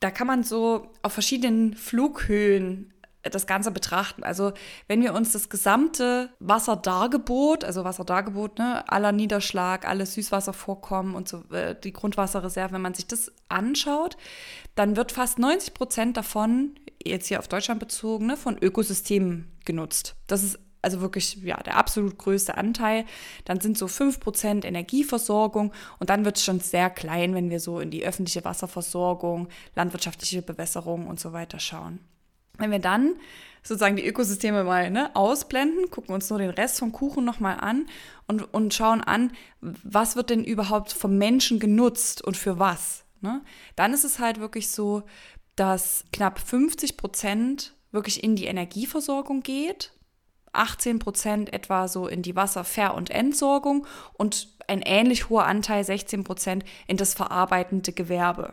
Da 0.00 0.10
kann 0.10 0.26
man 0.26 0.42
so 0.42 0.88
auf 1.02 1.12
verschiedenen 1.12 1.74
Flughöhen 1.74 2.94
das 3.30 3.46
Ganze 3.46 3.70
betrachten. 3.70 4.22
Also 4.22 4.52
wenn 4.86 5.02
wir 5.02 5.14
uns 5.14 5.32
das 5.32 5.48
gesamte 5.48 6.30
Wasserdargebot, 6.40 7.64
also 7.64 7.84
Wasserdargebot, 7.84 8.58
ne, 8.58 8.88
aller 8.88 9.12
Niederschlag, 9.12 9.86
alle 9.88 10.06
Süßwasservorkommen 10.06 11.14
und 11.14 11.28
so, 11.28 11.42
äh, 11.50 11.74
die 11.78 11.92
Grundwasserreserve, 11.92 12.74
wenn 12.74 12.82
man 12.82 12.94
sich 12.94 13.06
das 13.06 13.32
anschaut, 13.48 14.16
dann 14.74 14.96
wird 14.96 15.12
fast 15.12 15.38
90 15.38 15.74
Prozent 15.74 16.16
davon, 16.16 16.74
jetzt 17.02 17.28
hier 17.28 17.38
auf 17.38 17.48
Deutschland 17.48 17.80
bezogen, 17.80 18.26
ne, 18.26 18.36
von 18.36 18.58
Ökosystemen 18.58 19.50
genutzt. 19.64 20.16
Das 20.26 20.42
ist 20.42 20.58
also 20.84 21.00
wirklich 21.00 21.38
ja, 21.42 21.56
der 21.62 21.76
absolut 21.76 22.18
größte 22.18 22.56
Anteil. 22.56 23.04
Dann 23.44 23.60
sind 23.60 23.76
so 23.76 23.86
5% 23.86 24.64
Energieversorgung 24.64 25.72
und 25.98 26.10
dann 26.10 26.24
wird 26.24 26.36
es 26.36 26.44
schon 26.44 26.60
sehr 26.60 26.90
klein, 26.90 27.34
wenn 27.34 27.50
wir 27.50 27.60
so 27.60 27.80
in 27.80 27.90
die 27.90 28.04
öffentliche 28.04 28.44
Wasserversorgung, 28.44 29.48
landwirtschaftliche 29.74 30.42
Bewässerung 30.42 31.06
und 31.06 31.18
so 31.18 31.32
weiter 31.32 31.58
schauen. 31.58 31.98
Wenn 32.58 32.70
wir 32.70 32.78
dann 32.78 33.16
sozusagen 33.62 33.96
die 33.96 34.06
Ökosysteme 34.06 34.62
mal 34.62 34.90
ne, 34.90 35.10
ausblenden, 35.16 35.90
gucken 35.90 36.14
uns 36.14 36.28
nur 36.30 36.38
den 36.38 36.50
Rest 36.50 36.78
vom 36.78 36.92
Kuchen 36.92 37.24
nochmal 37.24 37.58
an 37.58 37.86
und, 38.28 38.54
und 38.54 38.74
schauen 38.74 39.00
an, 39.00 39.32
was 39.60 40.16
wird 40.16 40.30
denn 40.30 40.44
überhaupt 40.44 40.92
vom 40.92 41.18
Menschen 41.18 41.58
genutzt 41.58 42.22
und 42.22 42.36
für 42.36 42.58
was. 42.58 43.04
Ne? 43.22 43.42
Dann 43.74 43.94
ist 43.94 44.04
es 44.04 44.18
halt 44.18 44.38
wirklich 44.38 44.70
so, 44.70 45.02
dass 45.56 46.04
knapp 46.12 46.38
50 46.38 46.96
Prozent 46.96 47.74
wirklich 47.90 48.22
in 48.22 48.36
die 48.36 48.44
Energieversorgung 48.44 49.42
geht, 49.42 49.92
18 50.56 50.98
Prozent 50.98 51.52
etwa 51.52 51.88
so 51.88 52.06
in 52.06 52.22
die 52.22 52.36
Wasserver- 52.36 52.94
und 52.94 53.10
Entsorgung 53.10 53.86
und 54.14 54.48
ein 54.66 54.82
ähnlich 54.82 55.28
hoher 55.28 55.44
Anteil, 55.44 55.84
16 55.84 56.24
Prozent, 56.24 56.64
in 56.86 56.96
das 56.96 57.14
verarbeitende 57.14 57.92
Gewerbe. 57.92 58.52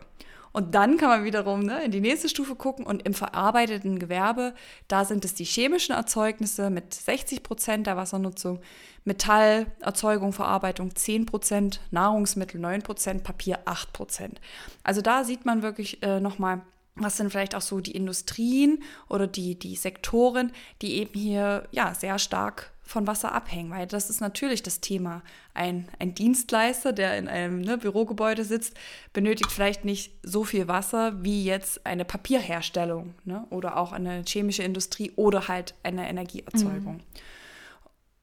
Und 0.52 0.74
dann 0.74 0.98
kann 0.98 1.08
man 1.08 1.24
wiederum 1.24 1.60
ne, 1.60 1.82
in 1.82 1.90
die 1.90 2.00
nächste 2.00 2.28
Stufe 2.28 2.54
gucken 2.54 2.84
und 2.84 3.02
im 3.06 3.14
verarbeiteten 3.14 3.98
Gewerbe, 3.98 4.54
da 4.86 5.04
sind 5.04 5.24
es 5.24 5.34
die 5.34 5.44
chemischen 5.44 5.94
Erzeugnisse 5.94 6.68
mit 6.68 6.92
60 6.92 7.42
Prozent 7.42 7.86
der 7.86 7.96
Wassernutzung, 7.96 8.60
Metallerzeugung, 9.04 10.32
Verarbeitung 10.32 10.94
10 10.94 11.26
Prozent, 11.26 11.80
Nahrungsmittel 11.90 12.60
9 12.60 12.82
Prozent, 12.82 13.24
Papier 13.24 13.60
8 13.64 13.92
Prozent. 13.92 14.40
Also 14.84 15.00
da 15.00 15.24
sieht 15.24 15.46
man 15.46 15.62
wirklich 15.62 16.02
äh, 16.02 16.20
nochmal, 16.20 16.60
was 16.94 17.16
sind 17.16 17.30
vielleicht 17.30 17.54
auch 17.54 17.62
so 17.62 17.80
die 17.80 17.92
Industrien 17.92 18.82
oder 19.08 19.26
die, 19.26 19.58
die 19.58 19.76
Sektoren, 19.76 20.52
die 20.82 20.96
eben 20.96 21.18
hier 21.18 21.66
ja 21.70 21.94
sehr 21.94 22.18
stark 22.18 22.72
von 22.82 23.06
Wasser 23.06 23.32
abhängen, 23.32 23.70
weil 23.70 23.86
das 23.86 24.10
ist 24.10 24.20
natürlich 24.20 24.62
das 24.62 24.80
Thema. 24.80 25.22
Ein, 25.54 25.88
ein 25.98 26.14
Dienstleister, 26.14 26.92
der 26.92 27.16
in 27.16 27.28
einem 27.28 27.62
ne, 27.62 27.78
Bürogebäude 27.78 28.44
sitzt, 28.44 28.74
benötigt 29.12 29.50
vielleicht 29.50 29.84
nicht 29.84 30.12
so 30.22 30.44
viel 30.44 30.68
Wasser 30.68 31.24
wie 31.24 31.44
jetzt 31.44 31.86
eine 31.86 32.04
Papierherstellung 32.04 33.14
ne, 33.24 33.46
oder 33.50 33.78
auch 33.78 33.92
eine 33.92 34.22
chemische 34.26 34.62
Industrie 34.62 35.12
oder 35.16 35.48
halt 35.48 35.74
eine 35.82 36.08
Energieerzeugung. 36.08 36.96
Mhm. 36.96 37.02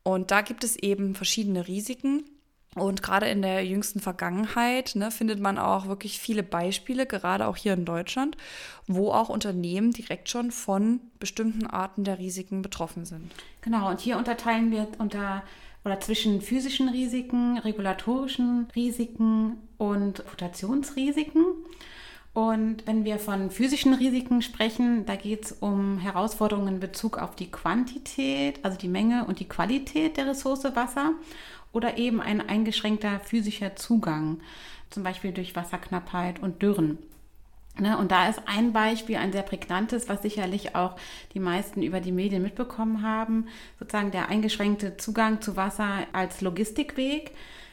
Und 0.03 0.31
da 0.31 0.41
gibt 0.41 0.63
es 0.63 0.75
eben 0.75 1.15
verschiedene 1.15 1.67
Risiken. 1.67 2.23
Und 2.75 3.01
gerade 3.01 3.27
in 3.27 3.41
der 3.41 3.65
jüngsten 3.65 3.99
Vergangenheit 3.99 4.95
ne, 4.95 5.09
findet 5.09 5.39
man 5.39 5.57
auch 5.57 5.87
wirklich 5.87 6.19
viele 6.19 6.43
Beispiele, 6.43 7.07
gerade 7.07 7.47
auch 7.47 7.57
hier 7.57 7.73
in 7.73 7.83
Deutschland, 7.83 8.37
wo 8.87 9.11
auch 9.11 9.29
Unternehmen 9.29 9.91
direkt 9.91 10.29
schon 10.29 10.51
von 10.51 10.99
bestimmten 11.19 11.65
Arten 11.65 12.03
der 12.03 12.19
Risiken 12.19 12.61
betroffen 12.61 13.05
sind. 13.05 13.31
Genau, 13.61 13.89
und 13.89 13.99
hier 13.99 14.17
unterteilen 14.17 14.71
wir 14.71 14.87
unter 14.99 15.43
oder 15.85 15.99
zwischen 15.99 16.41
physischen 16.41 16.89
Risiken, 16.89 17.57
regulatorischen 17.57 18.67
Risiken 18.75 19.57
und 19.77 20.19
Reputationsrisiken. 20.19 21.43
Und 22.33 22.85
wenn 22.85 23.05
wir 23.05 23.17
von 23.17 23.49
physischen 23.49 23.93
Risiken 23.93 24.41
sprechen, 24.41 25.05
da 25.05 25.15
geht 25.15 25.45
es 25.45 25.51
um 25.51 25.97
Herausforderungen 25.97 26.75
in 26.75 26.79
Bezug 26.79 27.17
auf 27.17 27.35
die 27.35 27.49
Quantität, 27.49 28.63
also 28.63 28.77
die 28.77 28.87
Menge 28.87 29.25
und 29.25 29.39
die 29.39 29.47
Qualität 29.49 30.17
der 30.17 30.27
Ressource 30.27 30.63
Wasser 30.75 31.13
oder 31.73 31.97
eben 31.97 32.21
ein 32.21 32.47
eingeschränkter 32.47 33.19
physischer 33.19 33.75
Zugang, 33.75 34.39
zum 34.89 35.03
Beispiel 35.03 35.31
durch 35.31 35.55
Wasserknappheit 35.55 36.41
und 36.41 36.61
Dürren. 36.61 36.99
Ne, 37.77 37.97
und 37.97 38.11
da 38.11 38.27
ist 38.27 38.41
ein 38.45 38.73
Beispiel, 38.73 39.15
ein 39.15 39.31
sehr 39.31 39.43
prägnantes, 39.43 40.09
was 40.09 40.21
sicherlich 40.21 40.75
auch 40.75 40.97
die 41.33 41.39
meisten 41.39 41.81
über 41.81 42.01
die 42.01 42.11
Medien 42.11 42.41
mitbekommen 42.41 43.03
haben, 43.03 43.47
sozusagen 43.79 44.11
der 44.11 44.27
eingeschränkte 44.27 44.97
Zugang 44.97 45.41
zu 45.41 45.55
Wasser 45.55 46.05
als 46.11 46.41
Logistikweg. 46.41 47.31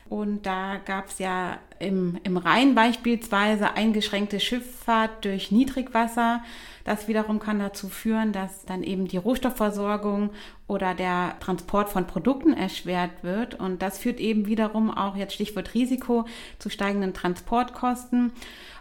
Und 0.08 0.46
da 0.46 0.76
gab 0.84 1.08
es 1.08 1.18
ja 1.18 1.58
im, 1.78 2.18
im 2.22 2.36
Rhein 2.36 2.74
beispielsweise 2.74 3.74
eingeschränkte 3.74 4.40
Schifffahrt 4.40 5.24
durch 5.24 5.50
Niedrigwasser. 5.50 6.42
Das 6.84 7.08
wiederum 7.08 7.40
kann 7.40 7.58
dazu 7.58 7.88
führen, 7.88 8.32
dass 8.32 8.64
dann 8.64 8.82
eben 8.82 9.08
die 9.08 9.16
Rohstoffversorgung 9.16 10.30
oder 10.68 10.94
der 10.94 11.34
Transport 11.40 11.88
von 11.88 12.06
Produkten 12.06 12.52
erschwert 12.52 13.22
wird. 13.22 13.56
Und 13.56 13.82
das 13.82 13.98
führt 13.98 14.20
eben 14.20 14.46
wiederum 14.46 14.90
auch, 14.90 15.16
jetzt 15.16 15.34
Stichwort 15.34 15.74
Risiko, 15.74 16.26
zu 16.58 16.70
steigenden 16.70 17.12
Transportkosten 17.12 18.32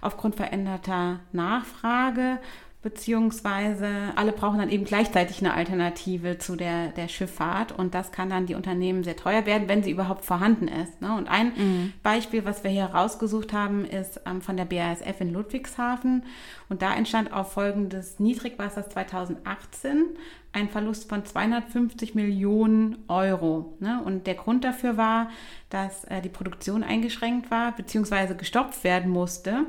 aufgrund 0.02 0.36
veränderter 0.36 1.20
Nachfrage 1.32 2.40
beziehungsweise 2.86 3.90
alle 4.16 4.32
brauchen 4.32 4.60
dann 4.60 4.70
eben 4.70 4.86
gleichzeitig 4.86 5.40
eine 5.40 5.56
Alternative 5.56 6.38
zu 6.38 6.56
der, 6.56 6.90
der 6.90 7.08
Schifffahrt 7.08 7.72
und 7.72 7.96
das 7.96 8.12
kann 8.12 8.30
dann 8.30 8.46
die 8.46 8.54
Unternehmen 8.54 9.04
sehr 9.04 9.16
teuer 9.16 9.48
werden, 9.48 9.68
wenn 9.68 9.82
sie 9.82 9.90
überhaupt 9.90 10.24
vorhanden 10.24 10.68
ist. 10.68 11.02
Ne? 11.02 11.18
Und 11.18 11.28
ein 11.28 11.48
mhm. 11.48 11.94
Beispiel, 12.04 12.46
was 12.46 12.64
wir 12.64 12.70
hier 12.70 12.86
rausgesucht 12.86 13.54
haben, 13.54 13.86
ist 13.86 14.22
ähm, 14.28 14.40
von 14.44 14.56
der 14.56 14.66
BASF 14.66 15.20
in 15.20 15.34
Ludwigshafen 15.34 16.26
und 16.70 16.84
da 16.84 16.94
entstand 16.94 17.34
auf 17.34 17.54
Folgen 17.54 17.90
des 17.90 18.20
Niedrigwassers 18.20 18.90
2018 18.90 20.06
ein 20.54 20.70
Verlust 20.70 21.10
von 21.10 21.26
250 21.26 22.14
Millionen 22.14 22.98
Euro. 23.08 23.78
Ne? 23.80 24.00
Und 24.06 24.28
der 24.28 24.36
Grund 24.36 24.64
dafür 24.64 24.96
war, 24.96 25.32
dass 25.72 26.04
äh, 26.04 26.22
die 26.22 26.30
Produktion 26.30 26.84
eingeschränkt 26.84 27.50
war 27.50 27.76
beziehungsweise 27.76 28.36
gestoppt 28.36 28.84
werden 28.84 29.10
musste 29.10 29.66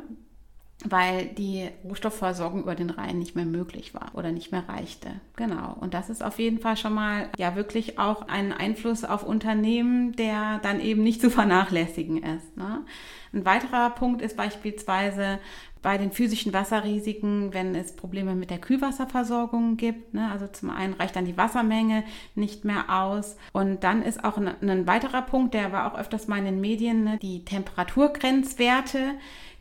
weil 0.88 1.26
die 1.26 1.68
Rohstoffversorgung 1.84 2.62
über 2.62 2.74
den 2.74 2.90
Rhein 2.90 3.18
nicht 3.18 3.36
mehr 3.36 3.44
möglich 3.44 3.94
war 3.94 4.10
oder 4.14 4.32
nicht 4.32 4.52
mehr 4.52 4.68
reichte. 4.68 5.08
Genau. 5.36 5.76
Und 5.80 5.94
das 5.94 6.10
ist 6.10 6.22
auf 6.22 6.38
jeden 6.38 6.60
Fall 6.60 6.76
schon 6.76 6.94
mal 6.94 7.28
ja 7.38 7.56
wirklich 7.56 7.98
auch 7.98 8.28
ein 8.28 8.52
Einfluss 8.52 9.04
auf 9.04 9.22
Unternehmen, 9.22 10.12
der 10.16 10.58
dann 10.62 10.80
eben 10.80 11.02
nicht 11.02 11.20
zu 11.20 11.30
vernachlässigen 11.30 12.22
ist. 12.22 12.56
Ne? 12.56 12.84
Ein 13.32 13.44
weiterer 13.44 13.90
Punkt 13.90 14.22
ist 14.22 14.36
beispielsweise 14.36 15.38
bei 15.82 15.98
den 15.98 16.10
physischen 16.10 16.52
Wasserrisiken, 16.52 17.54
wenn 17.54 17.74
es 17.76 17.94
Probleme 17.94 18.34
mit 18.34 18.50
der 18.50 18.58
Kühlwasserversorgung 18.58 19.76
gibt. 19.76 20.14
Ne? 20.14 20.28
Also 20.32 20.48
zum 20.48 20.70
einen 20.70 20.94
reicht 20.94 21.14
dann 21.14 21.26
die 21.26 21.36
Wassermenge 21.36 22.02
nicht 22.34 22.64
mehr 22.64 22.86
aus. 22.88 23.36
Und 23.52 23.84
dann 23.84 24.02
ist 24.02 24.24
auch 24.24 24.36
ein, 24.36 24.48
ein 24.62 24.86
weiterer 24.88 25.22
Punkt, 25.22 25.54
der 25.54 25.70
war 25.70 25.86
auch 25.86 25.96
öfters 25.96 26.26
mal 26.26 26.38
in 26.38 26.44
den 26.44 26.60
Medien, 26.60 27.04
ne? 27.04 27.18
die 27.22 27.44
Temperaturgrenzwerte 27.44 29.12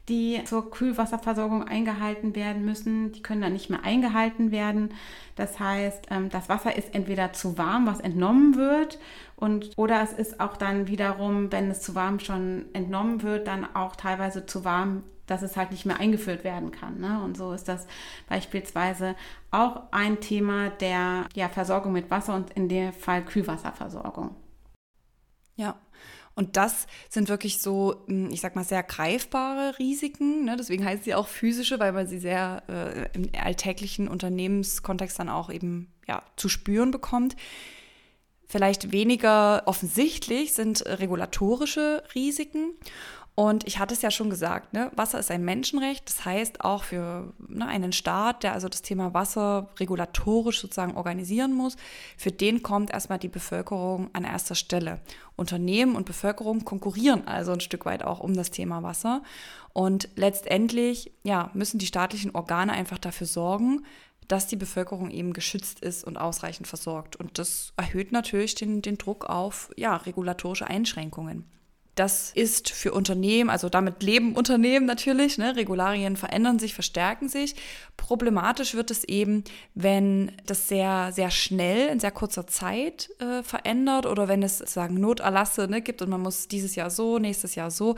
die 0.09 0.41
zur 0.45 0.69
Kühlwasserversorgung 0.69 1.63
eingehalten 1.63 2.35
werden 2.35 2.63
müssen. 2.63 3.11
Die 3.11 3.21
können 3.21 3.41
dann 3.41 3.53
nicht 3.53 3.69
mehr 3.69 3.83
eingehalten 3.83 4.51
werden. 4.51 4.93
Das 5.35 5.59
heißt, 5.59 6.07
ähm, 6.11 6.29
das 6.29 6.49
Wasser 6.49 6.75
ist 6.75 6.93
entweder 6.93 7.33
zu 7.33 7.57
warm, 7.57 7.87
was 7.87 7.99
entnommen 7.99 8.55
wird, 8.55 8.99
und, 9.35 9.71
oder 9.75 10.01
es 10.01 10.13
ist 10.13 10.39
auch 10.39 10.55
dann 10.55 10.87
wiederum, 10.87 11.51
wenn 11.51 11.69
es 11.69 11.81
zu 11.81 11.93
warm 11.93 12.19
schon 12.19 12.65
entnommen 12.73 13.21
wird, 13.21 13.47
dann 13.47 13.67
auch 13.75 13.95
teilweise 13.95 14.45
zu 14.45 14.63
warm, 14.63 15.03
dass 15.27 15.41
es 15.41 15.57
halt 15.57 15.71
nicht 15.71 15.85
mehr 15.85 15.99
eingeführt 15.99 16.43
werden 16.43 16.71
kann. 16.71 16.99
Ne? 16.99 17.21
Und 17.23 17.35
so 17.35 17.51
ist 17.51 17.67
das 17.67 17.87
beispielsweise 18.29 19.15
auch 19.51 19.83
ein 19.91 20.21
Thema 20.21 20.69
der 20.69 21.25
ja, 21.35 21.49
Versorgung 21.49 21.91
mit 21.91 22.11
Wasser 22.11 22.35
und 22.35 22.51
in 22.51 22.69
dem 22.69 22.93
Fall 22.93 23.25
Kühlwasserversorgung. 23.25 24.35
Ja, 25.57 25.75
und 26.35 26.57
das 26.57 26.87
sind 27.09 27.29
wirklich 27.29 27.61
so, 27.61 28.03
hm, 28.07 28.29
ich 28.29 28.41
sag 28.41 28.55
mal, 28.55 28.65
sehr 28.65 28.83
greifbare 28.83 29.79
Risiken. 29.79 30.43
Ne? 30.43 30.57
Deswegen 30.57 30.83
heißt 30.83 31.05
sie 31.05 31.15
auch 31.15 31.27
physische, 31.27 31.79
weil 31.79 31.93
man 31.93 32.07
sie 32.07 32.19
sehr 32.19 32.63
äh, 32.67 33.09
im 33.13 33.29
alltäglichen 33.41 34.07
Unternehmenskontext 34.09 35.17
dann 35.17 35.29
auch 35.29 35.49
eben 35.49 35.91
ja, 36.07 36.23
zu 36.35 36.49
spüren 36.49 36.91
bekommt. 36.91 37.35
Vielleicht 38.47 38.91
weniger 38.91 39.63
offensichtlich 39.65 40.53
sind 40.53 40.85
regulatorische 40.85 42.03
Risiken. 42.13 42.73
Und 43.35 43.67
ich 43.67 43.79
hatte 43.79 43.93
es 43.93 44.01
ja 44.01 44.11
schon 44.11 44.29
gesagt, 44.29 44.71
ne, 44.71 44.89
Wasser 44.95 45.19
ist 45.19 45.29
ein 45.29 45.43
Menschenrecht. 45.43 46.07
Das 46.07 46.23
heißt 46.23 46.61
auch 46.61 46.85
für 46.85 47.33
ne, 47.49 47.67
einen 47.67 47.91
Staat, 47.91 48.43
der 48.43 48.53
also 48.53 48.69
das 48.69 48.81
Thema 48.81 49.13
Wasser 49.13 49.69
regulatorisch 49.77 50.61
sozusagen 50.61 50.95
organisieren 50.95 51.53
muss, 51.53 51.75
für 52.17 52.31
den 52.31 52.63
kommt 52.63 52.91
erstmal 52.91 53.19
die 53.19 53.27
Bevölkerung 53.27 54.09
an 54.13 54.23
erster 54.23 54.55
Stelle. 54.55 55.01
Unternehmen 55.35 55.97
und 55.97 56.05
Bevölkerung 56.05 56.63
konkurrieren 56.63 57.27
also 57.27 57.51
ein 57.51 57.59
Stück 57.59 57.85
weit 57.85 58.05
auch 58.05 58.21
um 58.21 58.33
das 58.35 58.51
Thema 58.51 58.83
Wasser. 58.83 59.21
Und 59.73 60.07
letztendlich 60.15 61.11
ja, 61.23 61.51
müssen 61.53 61.77
die 61.77 61.87
staatlichen 61.87 62.33
Organe 62.33 62.71
einfach 62.71 62.99
dafür 62.99 63.27
sorgen, 63.27 63.85
dass 64.29 64.47
die 64.47 64.55
Bevölkerung 64.55 65.11
eben 65.11 65.33
geschützt 65.33 65.81
ist 65.81 66.05
und 66.05 66.15
ausreichend 66.15 66.67
versorgt. 66.67 67.17
Und 67.17 67.37
das 67.37 67.73
erhöht 67.75 68.13
natürlich 68.13 68.55
den, 68.55 68.81
den 68.81 68.97
Druck 68.97 69.25
auf 69.25 69.71
ja, 69.75 69.97
regulatorische 69.97 70.67
Einschränkungen. 70.67 71.43
Das 71.95 72.31
ist 72.33 72.69
für 72.69 72.91
Unternehmen, 72.91 73.49
also 73.49 73.69
damit 73.69 74.03
leben 74.03 74.35
Unternehmen 74.35 74.85
natürlich, 74.85 75.37
ne? 75.37 75.55
Regularien 75.55 76.17
verändern 76.17 76.59
sich, 76.59 76.73
verstärken 76.73 77.29
sich. 77.29 77.55
Problematisch 77.95 78.75
wird 78.75 78.91
es 78.91 79.05
eben, 79.05 79.45
wenn 79.75 80.33
das 80.45 80.67
sehr, 80.67 81.13
sehr 81.13 81.31
schnell, 81.31 81.87
in 81.87 82.01
sehr 82.01 82.11
kurzer 82.11 82.47
Zeit 82.47 83.09
äh, 83.19 83.43
verändert 83.43 84.05
oder 84.05 84.27
wenn 84.27 84.43
es 84.43 84.57
sozusagen 84.57 84.99
Noterlasse 84.99 85.69
ne, 85.69 85.81
gibt 85.81 86.01
und 86.01 86.09
man 86.09 86.21
muss 86.21 86.49
dieses 86.49 86.75
Jahr 86.75 86.89
so, 86.89 87.17
nächstes 87.17 87.55
Jahr 87.55 87.71
so. 87.71 87.95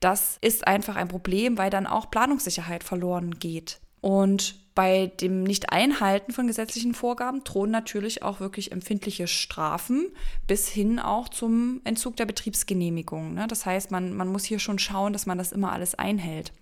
Das 0.00 0.36
ist 0.42 0.66
einfach 0.66 0.96
ein 0.96 1.08
Problem, 1.08 1.56
weil 1.56 1.70
dann 1.70 1.86
auch 1.86 2.10
Planungssicherheit 2.10 2.84
verloren 2.84 3.38
geht. 3.38 3.80
Und 4.00 4.54
bei 4.74 5.06
dem 5.20 5.42
Nicht-Einhalten 5.42 6.32
von 6.32 6.46
gesetzlichen 6.46 6.94
Vorgaben 6.94 7.42
drohen 7.42 7.72
natürlich 7.72 8.22
auch 8.22 8.38
wirklich 8.38 8.70
empfindliche 8.70 9.26
Strafen 9.26 10.06
bis 10.46 10.68
hin 10.68 11.00
auch 11.00 11.28
zum 11.28 11.80
Entzug 11.82 12.14
der 12.14 12.26
Betriebsgenehmigung. 12.26 13.34
Ne? 13.34 13.48
Das 13.48 13.66
heißt, 13.66 13.90
man, 13.90 14.14
man 14.14 14.28
muss 14.28 14.44
hier 14.44 14.60
schon 14.60 14.78
schauen, 14.78 15.12
dass 15.12 15.26
man 15.26 15.36
das 15.36 15.50
immer 15.50 15.72
alles 15.72 15.96
einhält. 15.96 16.52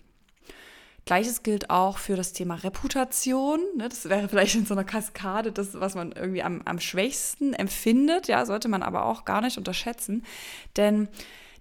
Gleiches 1.04 1.42
gilt 1.42 1.68
auch 1.68 1.98
für 1.98 2.16
das 2.16 2.32
Thema 2.32 2.54
Reputation. 2.54 3.60
Ne? 3.76 3.88
Das 3.88 4.08
wäre 4.08 4.28
vielleicht 4.28 4.54
in 4.54 4.64
so 4.64 4.72
einer 4.72 4.84
Kaskade 4.84 5.52
das, 5.52 5.78
was 5.78 5.94
man 5.94 6.12
irgendwie 6.12 6.42
am, 6.42 6.62
am 6.64 6.80
schwächsten 6.80 7.52
empfindet. 7.52 8.28
Ja, 8.28 8.46
sollte 8.46 8.68
man 8.68 8.82
aber 8.82 9.04
auch 9.04 9.26
gar 9.26 9.42
nicht 9.42 9.58
unterschätzen. 9.58 10.24
Denn 10.76 11.08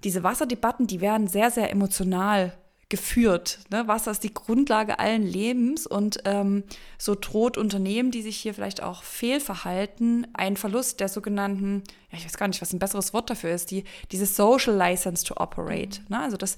diese 0.05 0.23
Wasserdebatten, 0.23 0.87
die 0.87 1.01
werden 1.01 1.27
sehr, 1.27 1.51
sehr 1.51 1.69
emotional 1.69 2.57
geführt. 2.89 3.59
Ne? 3.71 3.87
Wasser 3.87 4.11
ist 4.11 4.23
die 4.23 4.33
Grundlage 4.33 4.99
allen 4.99 5.23
Lebens 5.23 5.87
und 5.87 6.19
ähm, 6.25 6.63
so 6.99 7.15
droht 7.15 7.57
Unternehmen, 7.57 8.11
die 8.11 8.21
sich 8.21 8.37
hier 8.37 8.53
vielleicht 8.53 8.83
auch 8.83 9.01
fehlverhalten, 9.01 10.27
ein 10.33 10.55
Verlust 10.55 10.99
der 10.99 11.09
sogenannten, 11.09 11.83
ja, 12.11 12.19
ich 12.19 12.25
weiß 12.25 12.37
gar 12.37 12.47
nicht, 12.47 12.61
was 12.61 12.73
ein 12.73 12.79
besseres 12.79 13.11
Wort 13.11 13.31
dafür 13.31 13.51
ist, 13.51 13.71
die, 13.71 13.85
diese 14.11 14.27
Social 14.27 14.75
License 14.75 15.25
to 15.25 15.35
Operate. 15.37 16.01
Ne? 16.09 16.19
Also 16.19 16.37
dass 16.37 16.57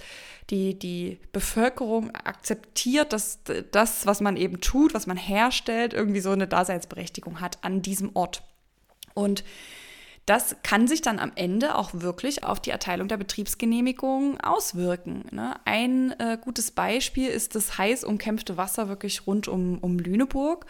die, 0.50 0.78
die 0.78 1.18
Bevölkerung 1.32 2.12
akzeptiert, 2.12 3.14
dass 3.14 3.40
das, 3.72 4.06
was 4.06 4.20
man 4.20 4.36
eben 4.36 4.60
tut, 4.60 4.94
was 4.94 5.08
man 5.08 5.18
herstellt, 5.18 5.94
irgendwie 5.94 6.22
so 6.22 6.32
eine 6.32 6.48
Daseinsberechtigung 6.48 7.40
hat 7.40 7.64
an 7.64 7.82
diesem 7.82 8.16
Ort. 8.16 8.44
Und 9.14 9.46
das 10.28 10.58
kann 10.62 10.90
sich 10.90 11.02
dann 11.02 11.20
am 11.20 11.32
Ende 11.36 11.76
auch 11.76 11.92
wirklich 11.94 12.44
auf 12.44 12.60
die 12.60 12.70
Erteilung 12.70 13.08
der 13.08 13.16
Betriebsgenehmigung 13.16 14.42
auswirken. 14.42 15.24
Ne? 15.32 15.56
Ein 15.64 16.12
äh, 16.20 16.38
gutes 16.40 16.72
Beispiel 16.72 17.30
ist 17.30 17.56
das 17.56 17.78
heiß 17.78 18.04
umkämpfte 18.04 18.58
Wasser 18.58 18.90
wirklich 18.90 19.26
rund 19.26 19.48
um, 19.48 19.78
um 19.78 19.98
Lüneburg. 19.98 20.66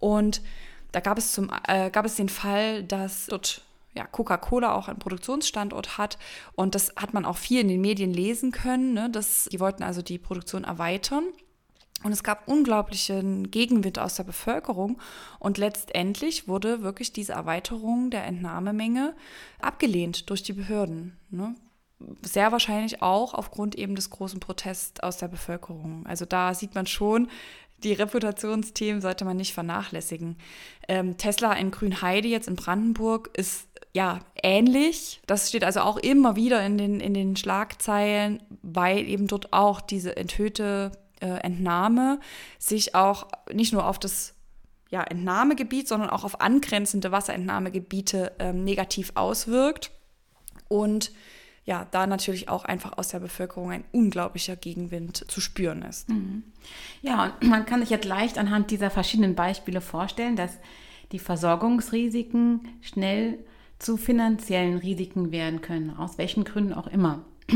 Und 0.00 0.42
da 0.90 0.98
gab 0.98 1.18
es, 1.18 1.30
zum, 1.30 1.52
äh, 1.68 1.88
gab 1.90 2.04
es 2.04 2.16
den 2.16 2.28
Fall, 2.28 2.82
dass 2.82 3.26
dort 3.26 3.62
ja, 3.94 4.04
Coca-Cola 4.06 4.74
auch 4.74 4.88
einen 4.88 4.98
Produktionsstandort 4.98 5.98
hat. 5.98 6.18
Und 6.56 6.74
das 6.74 6.92
hat 6.96 7.14
man 7.14 7.24
auch 7.24 7.36
viel 7.36 7.60
in 7.60 7.68
den 7.68 7.80
Medien 7.80 8.12
lesen 8.12 8.50
können. 8.50 8.92
Ne? 8.92 9.08
Dass, 9.08 9.44
die 9.44 9.60
wollten 9.60 9.84
also 9.84 10.02
die 10.02 10.18
Produktion 10.18 10.64
erweitern. 10.64 11.26
Und 12.06 12.12
es 12.12 12.22
gab 12.22 12.46
unglaublichen 12.46 13.50
Gegenwind 13.50 13.98
aus 13.98 14.14
der 14.14 14.22
Bevölkerung. 14.22 15.00
Und 15.40 15.58
letztendlich 15.58 16.46
wurde 16.46 16.82
wirklich 16.82 17.12
diese 17.12 17.32
Erweiterung 17.32 18.10
der 18.10 18.24
Entnahmemenge 18.24 19.16
abgelehnt 19.60 20.30
durch 20.30 20.44
die 20.44 20.52
Behörden. 20.52 21.16
Ne? 21.30 21.56
Sehr 22.22 22.52
wahrscheinlich 22.52 23.02
auch 23.02 23.34
aufgrund 23.34 23.74
eben 23.74 23.96
des 23.96 24.10
großen 24.10 24.38
Protests 24.38 25.00
aus 25.00 25.16
der 25.16 25.26
Bevölkerung. 25.26 26.06
Also 26.06 26.26
da 26.26 26.54
sieht 26.54 26.76
man 26.76 26.86
schon, 26.86 27.28
die 27.82 27.92
Reputationsthemen 27.92 29.02
sollte 29.02 29.24
man 29.24 29.36
nicht 29.36 29.52
vernachlässigen. 29.52 30.38
Ähm, 30.86 31.16
Tesla 31.16 31.54
in 31.54 31.72
Grünheide 31.72 32.28
jetzt 32.28 32.46
in 32.46 32.54
Brandenburg 32.54 33.30
ist 33.36 33.66
ja 33.92 34.20
ähnlich. 34.44 35.20
Das 35.26 35.48
steht 35.48 35.64
also 35.64 35.80
auch 35.80 35.96
immer 35.96 36.36
wieder 36.36 36.64
in 36.64 36.78
den, 36.78 37.00
in 37.00 37.14
den 37.14 37.34
Schlagzeilen, 37.34 38.44
weil 38.62 39.08
eben 39.08 39.26
dort 39.26 39.52
auch 39.52 39.80
diese 39.80 40.16
enthöhte 40.16 40.92
äh, 41.20 41.40
Entnahme 41.42 42.20
sich 42.58 42.94
auch 42.94 43.26
nicht 43.52 43.72
nur 43.72 43.86
auf 43.86 43.98
das 43.98 44.34
ja, 44.90 45.02
Entnahmegebiet, 45.02 45.88
sondern 45.88 46.10
auch 46.10 46.24
auf 46.24 46.40
angrenzende 46.40 47.10
Wasserentnahmegebiete 47.12 48.32
ähm, 48.38 48.64
negativ 48.64 49.12
auswirkt. 49.14 49.90
Und 50.68 51.12
ja, 51.64 51.86
da 51.90 52.06
natürlich 52.06 52.48
auch 52.48 52.64
einfach 52.64 52.96
aus 52.96 53.08
der 53.08 53.18
Bevölkerung 53.18 53.72
ein 53.72 53.84
unglaublicher 53.90 54.54
Gegenwind 54.54 55.28
zu 55.28 55.40
spüren 55.40 55.82
ist. 55.82 56.08
Mhm. 56.08 56.44
Ja, 57.02 57.24
und 57.24 57.42
man 57.48 57.66
kann 57.66 57.80
sich 57.80 57.90
jetzt 57.90 58.06
leicht 58.06 58.38
anhand 58.38 58.70
dieser 58.70 58.90
verschiedenen 58.90 59.34
Beispiele 59.34 59.80
vorstellen, 59.80 60.36
dass 60.36 60.52
die 61.12 61.18
Versorgungsrisiken 61.18 62.68
schnell 62.80 63.38
zu 63.78 63.96
finanziellen 63.96 64.78
Risiken 64.78 65.32
werden 65.32 65.60
können, 65.60 65.90
aus 65.96 66.18
welchen 66.18 66.44
Gründen 66.44 66.72
auch 66.72 66.86
immer. 66.86 67.24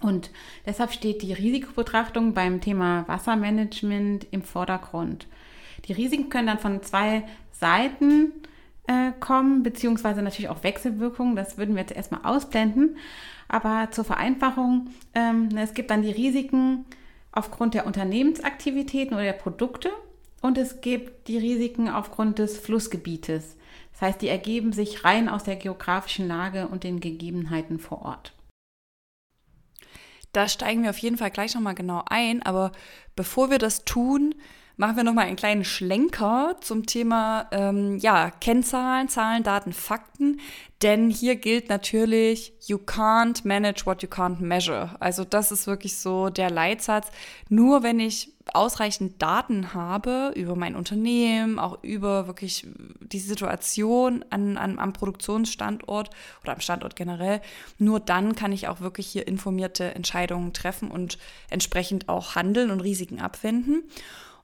Und 0.00 0.30
deshalb 0.64 0.92
steht 0.92 1.22
die 1.22 1.32
Risikobetrachtung 1.32 2.32
beim 2.32 2.60
Thema 2.60 3.06
Wassermanagement 3.06 4.26
im 4.30 4.42
Vordergrund. 4.42 5.26
Die 5.86 5.92
Risiken 5.92 6.30
können 6.30 6.46
dann 6.46 6.58
von 6.58 6.82
zwei 6.82 7.24
Seiten 7.52 8.32
äh, 8.86 9.12
kommen, 9.20 9.62
beziehungsweise 9.62 10.22
natürlich 10.22 10.48
auch 10.48 10.62
Wechselwirkungen. 10.62 11.36
Das 11.36 11.58
würden 11.58 11.74
wir 11.74 11.82
jetzt 11.82 11.94
erstmal 11.94 12.24
ausblenden. 12.24 12.96
Aber 13.48 13.90
zur 13.90 14.04
Vereinfachung, 14.04 14.88
ähm, 15.14 15.48
es 15.56 15.74
gibt 15.74 15.90
dann 15.90 16.02
die 16.02 16.12
Risiken 16.12 16.84
aufgrund 17.32 17.74
der 17.74 17.86
Unternehmensaktivitäten 17.86 19.14
oder 19.14 19.24
der 19.24 19.32
Produkte 19.32 19.90
und 20.40 20.58
es 20.58 20.80
gibt 20.80 21.28
die 21.28 21.38
Risiken 21.38 21.88
aufgrund 21.88 22.38
des 22.38 22.58
Flussgebietes. 22.58 23.56
Das 23.92 24.02
heißt, 24.02 24.22
die 24.22 24.28
ergeben 24.28 24.72
sich 24.72 25.04
rein 25.04 25.28
aus 25.28 25.44
der 25.44 25.56
geografischen 25.56 26.26
Lage 26.26 26.68
und 26.68 26.84
den 26.84 27.00
Gegebenheiten 27.00 27.78
vor 27.78 28.02
Ort. 28.02 28.32
Da 30.32 30.48
steigen 30.48 30.82
wir 30.82 30.90
auf 30.90 30.98
jeden 30.98 31.18
Fall 31.18 31.30
gleich 31.30 31.54
nochmal 31.54 31.74
genau 31.74 32.02
ein. 32.06 32.42
Aber 32.42 32.72
bevor 33.16 33.50
wir 33.50 33.58
das 33.58 33.84
tun, 33.84 34.34
machen 34.76 34.96
wir 34.96 35.04
nochmal 35.04 35.26
einen 35.26 35.36
kleinen 35.36 35.64
Schlenker 35.64 36.56
zum 36.60 36.86
Thema 36.86 37.48
ähm, 37.52 37.98
ja, 37.98 38.30
Kennzahlen, 38.30 39.08
Zahlen, 39.08 39.42
Daten, 39.42 39.72
Fakten. 39.72 40.40
Denn 40.82 41.10
hier 41.10 41.36
gilt 41.36 41.68
natürlich, 41.68 42.54
you 42.66 42.78
can't 42.78 43.46
manage 43.46 43.84
what 43.84 44.02
you 44.02 44.08
can't 44.08 44.40
measure. 44.40 44.96
Also 44.98 45.24
das 45.24 45.52
ist 45.52 45.66
wirklich 45.66 45.98
so 45.98 46.30
der 46.30 46.50
Leitsatz. 46.50 47.08
Nur 47.50 47.82
wenn 47.82 48.00
ich 48.00 48.32
ausreichend 48.54 49.20
Daten 49.20 49.74
habe 49.74 50.32
über 50.34 50.56
mein 50.56 50.76
Unternehmen, 50.76 51.58
auch 51.58 51.82
über 51.82 52.26
wirklich 52.26 52.66
die 53.00 53.18
Situation 53.18 54.24
an, 54.30 54.56
an, 54.56 54.78
am 54.78 54.92
Produktionsstandort 54.92 56.10
oder 56.42 56.52
am 56.52 56.60
Standort 56.60 56.96
generell, 56.96 57.40
nur 57.78 58.00
dann 58.00 58.34
kann 58.34 58.52
ich 58.52 58.68
auch 58.68 58.80
wirklich 58.80 59.06
hier 59.06 59.26
informierte 59.26 59.94
Entscheidungen 59.94 60.52
treffen 60.52 60.90
und 60.90 61.18
entsprechend 61.48 62.08
auch 62.08 62.34
handeln 62.34 62.70
und 62.70 62.80
Risiken 62.80 63.20
abwenden. 63.20 63.84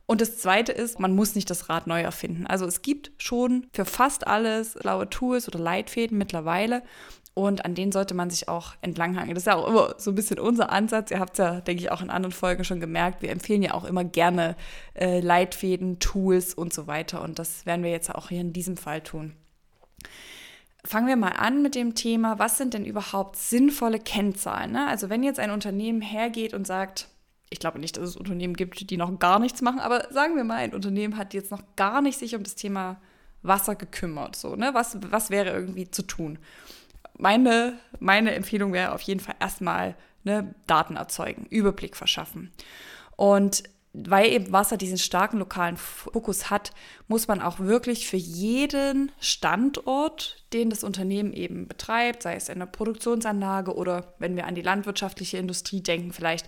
Und 0.07 0.21
das 0.21 0.39
Zweite 0.39 0.71
ist, 0.71 1.01
man 1.01 1.15
muss 1.15 1.35
nicht 1.35 1.51
das 1.51 1.69
Rad 1.69 1.89
neu 1.89 2.01
erfinden. 2.01 2.47
Also 2.47 2.65
es 2.65 2.83
gibt 2.83 3.11
schon 3.19 3.67
für 3.73 3.85
fast 3.85 4.27
alles 4.27 4.75
blaue 4.75 5.11
Tools 5.11 5.49
oder 5.49 5.59
Leitfäden 5.59 6.17
mittlerweile. 6.17 6.83
Und 7.39 7.67
an 7.67 7.75
denen 7.75 7.93
sollte 7.93 8.15
man 8.15 8.31
sich 8.31 8.49
auch 8.49 8.73
entlanghangen. 8.81 9.35
Das 9.35 9.43
ist 9.43 9.47
ja 9.47 9.57
auch 9.57 9.69
immer 9.69 9.95
so 9.99 10.11
ein 10.11 10.15
bisschen 10.15 10.39
unser 10.39 10.73
Ansatz. 10.73 11.11
Ihr 11.11 11.21
habt 11.21 11.33
es 11.33 11.39
ja, 11.39 11.61
denke 11.61 11.83
ich, 11.83 11.93
auch 11.93 12.01
in 12.01 12.09
anderen 12.09 12.33
Folgen 12.33 12.65
schon 12.65 12.81
gemerkt. 12.81 13.21
Wir 13.21 13.29
empfehlen 13.29 13.63
ja 13.63 13.75
auch 13.75 13.85
immer 13.85 14.05
gerne 14.05 14.57
äh, 14.95 15.21
Leitfäden, 15.21 15.99
Tools 15.99 16.55
und 16.55 16.73
so 16.73 16.87
weiter. 16.87 17.21
Und 17.21 17.39
das 17.39 17.67
werden 17.67 17.83
wir 17.83 17.91
jetzt 17.91 18.15
auch 18.15 18.31
hier 18.31 18.41
in 18.41 18.55
diesem 18.55 18.79
Fall 18.79 19.03
tun. 19.03 19.35
Fangen 20.83 21.09
wir 21.09 21.17
mal 21.17 21.33
an 21.33 21.61
mit 21.61 21.75
dem 21.75 21.95
Thema, 21.95 22.39
was 22.39 22.57
sind 22.57 22.73
denn 22.73 22.87
überhaupt 22.87 23.37
sinnvolle 23.37 24.01
Kennzahlen? 24.01 24.73
Ne? 24.73 24.87
Also 24.87 25.11
wenn 25.11 25.23
jetzt 25.23 25.39
ein 25.39 25.51
Unternehmen 25.51 26.01
hergeht 26.01 26.55
und 26.55 26.67
sagt, 26.67 27.09
ich 27.51 27.59
glaube 27.59 27.81
nicht, 27.81 27.99
dass 27.99 28.09
es 28.09 28.17
Unternehmen 28.17 28.55
gibt, 28.55 28.89
die 28.89 28.97
noch 28.97 29.19
gar 29.19 29.41
nichts 29.41 29.61
machen, 29.61 29.81
aber 29.81 30.11
sagen 30.11 30.37
wir 30.37 30.45
mal, 30.45 30.57
ein 30.57 30.73
Unternehmen 30.73 31.19
hat 31.19 31.35
jetzt 31.35 31.51
noch 31.51 31.63
gar 31.77 32.01
nicht 32.01 32.19
sich 32.19 32.35
um 32.35 32.45
das 32.45 32.55
Thema 32.55 32.97
Wasser 33.43 33.75
gekümmert. 33.75 34.37
So, 34.37 34.57
ne? 34.57 34.71
was, 34.73 34.97
was 35.11 35.29
wäre 35.29 35.51
irgendwie 35.51 35.91
zu 35.91 36.01
tun? 36.03 36.39
Meine, 37.19 37.79
meine 37.99 38.35
Empfehlung 38.35 38.73
wäre 38.73 38.93
auf 38.93 39.03
jeden 39.03 39.21
Fall 39.21 39.37
erstmal 39.41 39.97
ne, 40.25 40.55
Daten 40.67 40.97
erzeugen, 40.97 41.47
Überblick 41.47 41.97
verschaffen. 41.97 42.53
Und 43.17 43.63
weil 43.99 44.31
eben 44.31 44.53
Wasser 44.53 44.77
diesen 44.77 44.99
starken 44.99 45.39
lokalen 45.39 45.79
Fokus 45.79 46.51
hat, 46.51 46.73
muss 47.09 47.29
man 47.29 47.41
auch 47.41 47.61
wirklich 47.61 48.07
für 48.07 48.19
jeden 48.19 49.11
Standort, 49.21 50.45
den 50.53 50.69
das 50.69 50.85
Unternehmen 50.85 51.33
eben 51.33 51.67
betreibt, 51.67 52.23
sei 52.23 52.35
es 52.35 52.51
in 52.51 52.59
der 52.59 52.67
Produktionsanlage 52.67 53.75
oder 53.75 54.15
wenn 54.19 54.37
wir 54.37 54.47
an 54.47 54.55
die 54.55 54.63
landwirtschaftliche 54.63 55.39
Industrie 55.39 55.83
denken, 55.83 56.13
vielleicht 56.13 56.47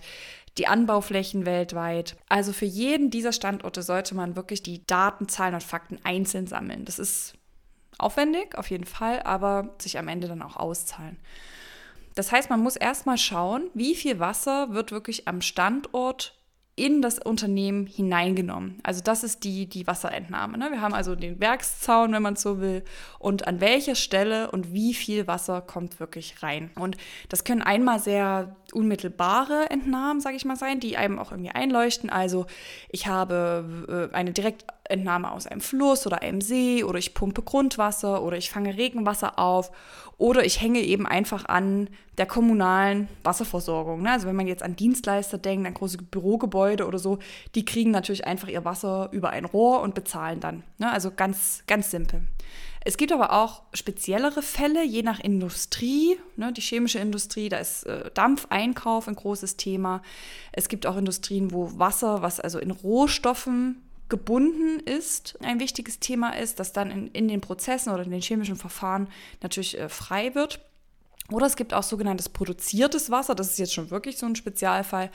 die 0.59 0.67
Anbauflächen 0.67 1.45
weltweit. 1.45 2.17
Also 2.27 2.53
für 2.53 2.65
jeden 2.65 3.09
dieser 3.09 3.33
Standorte 3.33 3.81
sollte 3.81 4.13
man 4.13 4.35
wirklich 4.35 4.61
die 4.61 4.85
Daten, 4.85 5.27
Zahlen 5.27 5.55
und 5.55 5.63
Fakten 5.63 5.97
einzeln 6.03 6.45
sammeln. 6.45 6.85
Das 6.85 6.99
ist 6.99 7.33
aufwendig, 7.99 8.57
auf 8.57 8.69
jeden 8.69 8.85
Fall, 8.85 9.21
aber 9.23 9.75
sich 9.79 9.97
am 9.97 10.07
Ende 10.07 10.27
dann 10.27 10.41
auch 10.41 10.55
auszahlen. 10.55 11.17
Das 12.15 12.31
heißt, 12.31 12.49
man 12.49 12.61
muss 12.61 12.75
erstmal 12.75 13.17
schauen, 13.17 13.69
wie 13.73 13.95
viel 13.95 14.19
Wasser 14.19 14.73
wird 14.73 14.91
wirklich 14.91 15.27
am 15.27 15.41
Standort 15.41 16.39
in 16.79 17.01
das 17.01 17.19
Unternehmen 17.19 17.87
hineingenommen. 17.87 18.79
Also 18.83 19.01
das 19.03 19.23
ist 19.23 19.43
die, 19.43 19.67
die 19.67 19.85
Wasserentnahme. 19.85 20.57
Ne? 20.57 20.71
Wir 20.71 20.81
haben 20.81 20.93
also 20.93 21.15
den 21.15 21.41
Werkszaun, 21.41 22.13
wenn 22.13 22.21
man 22.21 22.37
so 22.37 22.61
will, 22.61 22.83
und 23.19 23.47
an 23.47 23.59
welcher 23.59 23.95
Stelle 23.95 24.49
und 24.49 24.73
wie 24.73 24.93
viel 24.93 25.27
Wasser 25.27 25.61
kommt 25.61 25.99
wirklich 25.99 26.41
rein. 26.41 26.71
Und 26.75 26.95
das 27.27 27.43
können 27.43 27.61
einmal 27.61 27.99
sehr 27.99 28.55
unmittelbare 28.73 29.69
Entnahmen, 29.69 30.21
sage 30.21 30.35
ich 30.35 30.45
mal, 30.45 30.55
sein, 30.55 30.79
die 30.79 30.97
einem 30.97 31.19
auch 31.19 31.31
irgendwie 31.31 31.51
einleuchten. 31.51 32.09
Also 32.09 32.45
ich 32.89 33.07
habe 33.07 34.09
äh, 34.11 34.15
eine 34.15 34.31
Direktentnahme 34.31 35.31
aus 35.31 35.47
einem 35.47 35.61
Fluss 35.61 36.05
oder 36.05 36.21
einem 36.21 36.41
See 36.41 36.83
oder 36.83 36.99
ich 36.99 37.13
pumpe 37.13 37.41
Grundwasser 37.41 38.23
oder 38.23 38.37
ich 38.37 38.49
fange 38.49 38.77
Regenwasser 38.77 39.39
auf 39.39 39.71
oder 40.19 40.45
ich 40.45 40.61
hänge 40.61 40.81
eben 40.81 41.07
einfach 41.07 41.45
an 41.45 41.89
der 42.17 42.25
kommunalen 42.25 43.07
Wasserversorgung. 43.23 44.01
Ne? 44.01 44.11
Also 44.11 44.27
wenn 44.27 44.35
man 44.35 44.47
jetzt 44.47 44.63
an 44.63 44.75
Dienstleister 44.75 45.37
denkt, 45.37 45.65
an 45.65 45.73
große 45.73 45.97
Bürogebäude 45.97 46.85
oder 46.85 46.99
so, 46.99 47.19
die 47.55 47.63
kriegen 47.63 47.91
natürlich 47.91 48.27
einfach 48.27 48.49
ihr 48.49 48.65
Wasser 48.65 49.07
über 49.13 49.29
ein 49.29 49.45
Rohr 49.45 49.81
und 49.81 49.95
bezahlen 49.95 50.41
dann. 50.41 50.63
Ne? 50.77 50.91
Also 50.91 51.11
ganz, 51.11 51.63
ganz 51.67 51.89
simpel. 51.89 52.21
Es 52.85 52.95
gibt 52.95 53.11
aber 53.11 53.33
auch 53.33 53.63
speziellere 53.73 54.41
Fälle, 54.41 54.83
je 54.85 55.03
nach 55.03 55.19
Industrie. 55.19 56.17
Ne, 56.37 56.53
die 56.53 56.61
chemische 56.61 56.99
Industrie, 56.99 57.49
da 57.49 57.57
ist 57.57 57.83
äh, 57.83 58.09
Dampfeinkauf 58.13 59.07
ein 59.07 59.15
großes 59.15 59.57
Thema. 59.57 60.01
Es 60.53 60.69
gibt 60.69 60.85
auch 60.85 60.95
Industrien, 60.95 61.51
wo 61.51 61.77
Wasser, 61.77 62.21
was 62.21 62.39
also 62.39 62.57
in 62.59 62.71
Rohstoffen 62.71 63.83
gebunden 64.07 64.79
ist, 64.79 65.37
ein 65.43 65.59
wichtiges 65.59 65.99
Thema 65.99 66.31
ist, 66.31 66.59
das 66.59 66.73
dann 66.73 66.89
in, 66.89 67.07
in 67.09 67.27
den 67.27 67.41
Prozessen 67.41 67.93
oder 67.93 68.03
in 68.03 68.11
den 68.11 68.21
chemischen 68.21 68.55
Verfahren 68.55 69.07
natürlich 69.41 69.77
äh, 69.77 69.87
frei 69.87 70.33
wird. 70.33 70.59
Oder 71.31 71.45
es 71.45 71.55
gibt 71.55 71.75
auch 71.75 71.83
sogenanntes 71.83 72.27
produziertes 72.27 73.11
Wasser, 73.11 73.35
das 73.35 73.51
ist 73.51 73.59
jetzt 73.59 73.73
schon 73.73 73.91
wirklich 73.91 74.17
so 74.17 74.25
ein 74.25 74.35
Spezialfall, 74.35 75.11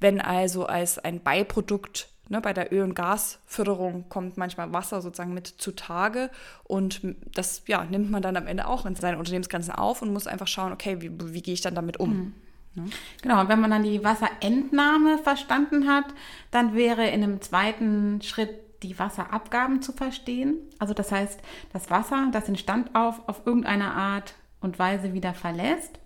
wenn 0.00 0.20
also 0.20 0.66
als 0.66 0.98
ein 0.98 1.22
Beiprodukt 1.22 2.10
Ne, 2.28 2.40
bei 2.40 2.52
der 2.52 2.72
Öl- 2.72 2.82
und 2.82 2.94
Gasförderung 2.94 4.08
kommt 4.08 4.36
manchmal 4.36 4.72
Wasser 4.72 5.00
sozusagen 5.00 5.32
mit 5.32 5.46
zutage 5.46 6.28
und 6.64 7.00
das 7.32 7.62
ja, 7.68 7.84
nimmt 7.84 8.10
man 8.10 8.20
dann 8.20 8.36
am 8.36 8.48
Ende 8.48 8.66
auch 8.66 8.84
in 8.84 8.96
seinen 8.96 9.18
Unternehmensgrenzen 9.18 9.72
auf 9.72 10.02
und 10.02 10.12
muss 10.12 10.26
einfach 10.26 10.48
schauen, 10.48 10.72
okay, 10.72 11.00
wie, 11.00 11.12
wie 11.32 11.40
gehe 11.40 11.54
ich 11.54 11.60
dann 11.60 11.76
damit 11.76 11.98
um? 11.98 12.10
Mhm. 12.10 12.34
Ne? 12.76 12.90
Genau, 13.22 13.40
und 13.40 13.48
wenn 13.48 13.60
man 13.60 13.70
dann 13.70 13.84
die 13.84 14.02
Wasserentnahme 14.02 15.18
verstanden 15.18 15.88
hat, 15.88 16.06
dann 16.50 16.74
wäre 16.74 17.06
in 17.06 17.22
einem 17.22 17.40
zweiten 17.40 18.20
Schritt 18.22 18.50
die 18.82 18.98
Wasserabgaben 18.98 19.80
zu 19.80 19.92
verstehen. 19.92 20.56
Also 20.78 20.94
das 20.94 21.10
heißt, 21.10 21.40
das 21.72 21.90
Wasser, 21.90 22.28
das 22.32 22.44
den 22.44 22.56
Standauf 22.56 23.20
auf 23.28 23.42
irgendeine 23.46 23.92
Art 23.92 24.34
und 24.60 24.78
Weise 24.78 25.14
wieder 25.14 25.32
verlässt. 25.32 25.98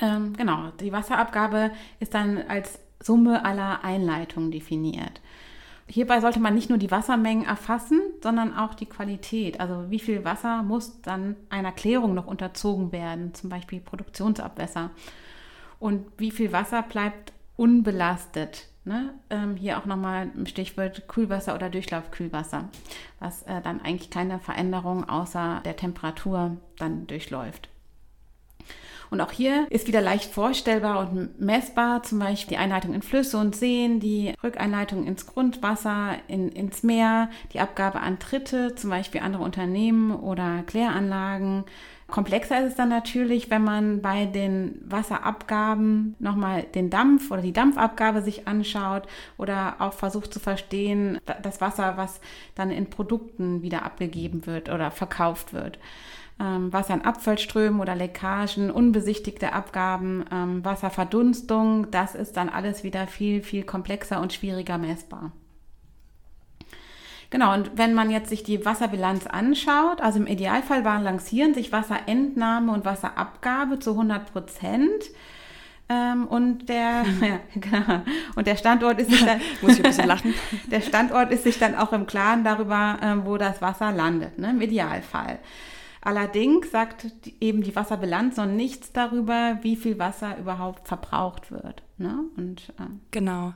Ähm, 0.00 0.34
genau, 0.36 0.70
die 0.80 0.92
Wasserabgabe 0.92 1.72
ist 2.00 2.14
dann 2.14 2.38
als 2.48 2.78
Summe 3.00 3.44
aller 3.44 3.84
Einleitungen 3.84 4.50
definiert. 4.50 5.20
Hierbei 5.90 6.20
sollte 6.20 6.38
man 6.38 6.54
nicht 6.54 6.68
nur 6.68 6.78
die 6.78 6.90
Wassermengen 6.90 7.46
erfassen, 7.46 8.00
sondern 8.22 8.54
auch 8.54 8.74
die 8.74 8.86
Qualität. 8.86 9.58
Also 9.58 9.90
wie 9.90 9.98
viel 9.98 10.24
Wasser 10.24 10.62
muss 10.62 11.00
dann 11.00 11.34
einer 11.48 11.72
Klärung 11.72 12.14
noch 12.14 12.26
unterzogen 12.26 12.92
werden, 12.92 13.32
zum 13.34 13.48
Beispiel 13.48 13.80
Produktionsabwässer. 13.80 14.90
Und 15.80 16.06
wie 16.18 16.30
viel 16.30 16.52
Wasser 16.52 16.82
bleibt 16.82 17.32
unbelastet. 17.56 18.68
Ne? 18.84 19.14
Ähm, 19.30 19.56
hier 19.56 19.78
auch 19.78 19.86
nochmal 19.86 20.30
ein 20.34 20.46
Stichwort 20.46 21.08
Kühlwasser 21.08 21.54
oder 21.54 21.70
Durchlaufkühlwasser, 21.70 22.68
was 23.18 23.42
äh, 23.44 23.60
dann 23.62 23.80
eigentlich 23.80 24.10
keine 24.10 24.38
Veränderung 24.40 25.08
außer 25.08 25.62
der 25.64 25.76
Temperatur 25.76 26.56
dann 26.78 27.06
durchläuft. 27.06 27.68
Und 29.10 29.20
auch 29.20 29.32
hier 29.32 29.66
ist 29.70 29.86
wieder 29.86 30.00
leicht 30.00 30.32
vorstellbar 30.32 31.00
und 31.00 31.40
messbar, 31.40 32.02
zum 32.02 32.18
Beispiel 32.18 32.56
die 32.56 32.62
Einleitung 32.62 32.94
in 32.94 33.02
Flüsse 33.02 33.38
und 33.38 33.56
Seen, 33.56 34.00
die 34.00 34.34
Rückeinleitung 34.42 35.06
ins 35.06 35.26
Grundwasser, 35.26 36.16
in, 36.28 36.50
ins 36.50 36.82
Meer, 36.82 37.30
die 37.52 37.60
Abgabe 37.60 38.00
an 38.00 38.18
Dritte, 38.18 38.74
zum 38.74 38.90
Beispiel 38.90 39.22
andere 39.22 39.42
Unternehmen 39.42 40.14
oder 40.14 40.62
Kläranlagen. 40.66 41.64
Komplexer 42.10 42.60
ist 42.60 42.70
es 42.70 42.74
dann 42.74 42.88
natürlich, 42.88 43.50
wenn 43.50 43.62
man 43.62 44.00
bei 44.00 44.24
den 44.24 44.80
Wasserabgaben 44.86 46.16
nochmal 46.18 46.62
den 46.62 46.88
Dampf 46.88 47.30
oder 47.30 47.42
die 47.42 47.52
Dampfabgabe 47.52 48.22
sich 48.22 48.48
anschaut 48.48 49.06
oder 49.36 49.76
auch 49.80 49.92
versucht 49.92 50.32
zu 50.32 50.40
verstehen, 50.40 51.18
das 51.42 51.60
Wasser, 51.60 51.98
was 51.98 52.20
dann 52.54 52.70
in 52.70 52.88
Produkten 52.88 53.60
wieder 53.60 53.84
abgegeben 53.84 54.46
wird 54.46 54.70
oder 54.70 54.90
verkauft 54.90 55.52
wird 55.52 55.78
ähm, 56.40 56.72
Wasser 56.72 56.94
in 56.94 57.04
Abfallströmen 57.04 57.80
oder 57.80 57.96
Leckagen, 57.96 58.70
unbesichtigte 58.70 59.52
Abgaben, 59.52 60.24
ähm, 60.32 60.64
Wasserverdunstung, 60.64 61.90
das 61.90 62.14
ist 62.14 62.36
dann 62.36 62.48
alles 62.48 62.84
wieder 62.84 63.06
viel, 63.06 63.42
viel 63.42 63.64
komplexer 63.64 64.20
und 64.20 64.32
schwieriger 64.32 64.78
messbar. 64.78 65.32
Genau, 67.30 67.52
und 67.52 67.72
wenn 67.76 67.92
man 67.92 68.10
jetzt 68.10 68.30
sich 68.30 68.42
die 68.42 68.64
Wasserbilanz 68.64 69.26
anschaut, 69.26 70.00
also 70.00 70.18
im 70.18 70.26
Idealfall 70.26 70.82
balancieren 70.82 71.52
sich 71.52 71.72
Wasserentnahme 71.72 72.72
und 72.72 72.86
Wasserabgabe 72.86 73.78
zu 73.80 73.90
100 73.90 74.32
Prozent. 74.32 75.10
Ähm, 75.90 76.26
und 76.26 76.68
der, 76.68 77.04
ja, 77.20 77.40
genau. 77.54 78.02
und 78.34 78.46
der 78.46 78.56
Standort 78.56 78.98
ist 79.00 79.10
sich 79.10 79.24
dann, 79.24 79.40
muss 79.62 79.72
ich 79.72 79.78
ein 79.78 79.90
bisschen 79.90 80.06
lachen. 80.08 80.34
Der 80.70 80.80
Standort 80.80 81.30
ist 81.30 81.44
sich 81.44 81.58
dann 81.58 81.74
auch 81.74 81.92
im 81.92 82.06
Klaren 82.06 82.44
darüber, 82.44 82.98
ähm, 83.02 83.22
wo 83.26 83.36
das 83.36 83.60
Wasser 83.60 83.92
landet, 83.92 84.38
ne, 84.38 84.50
im 84.50 84.60
Idealfall. 84.60 85.38
Allerdings 86.08 86.70
sagt 86.70 87.06
eben 87.38 87.62
die 87.62 87.76
Wasserbilanz 87.76 88.38
noch 88.38 88.46
nichts 88.46 88.92
darüber, 88.94 89.58
wie 89.60 89.76
viel 89.76 89.98
Wasser 89.98 90.38
überhaupt 90.38 90.88
verbraucht 90.88 91.50
wird. 91.50 91.82
Ne? 91.98 92.24
Und, 92.38 92.70
äh 92.78 92.84
genau. 93.10 93.52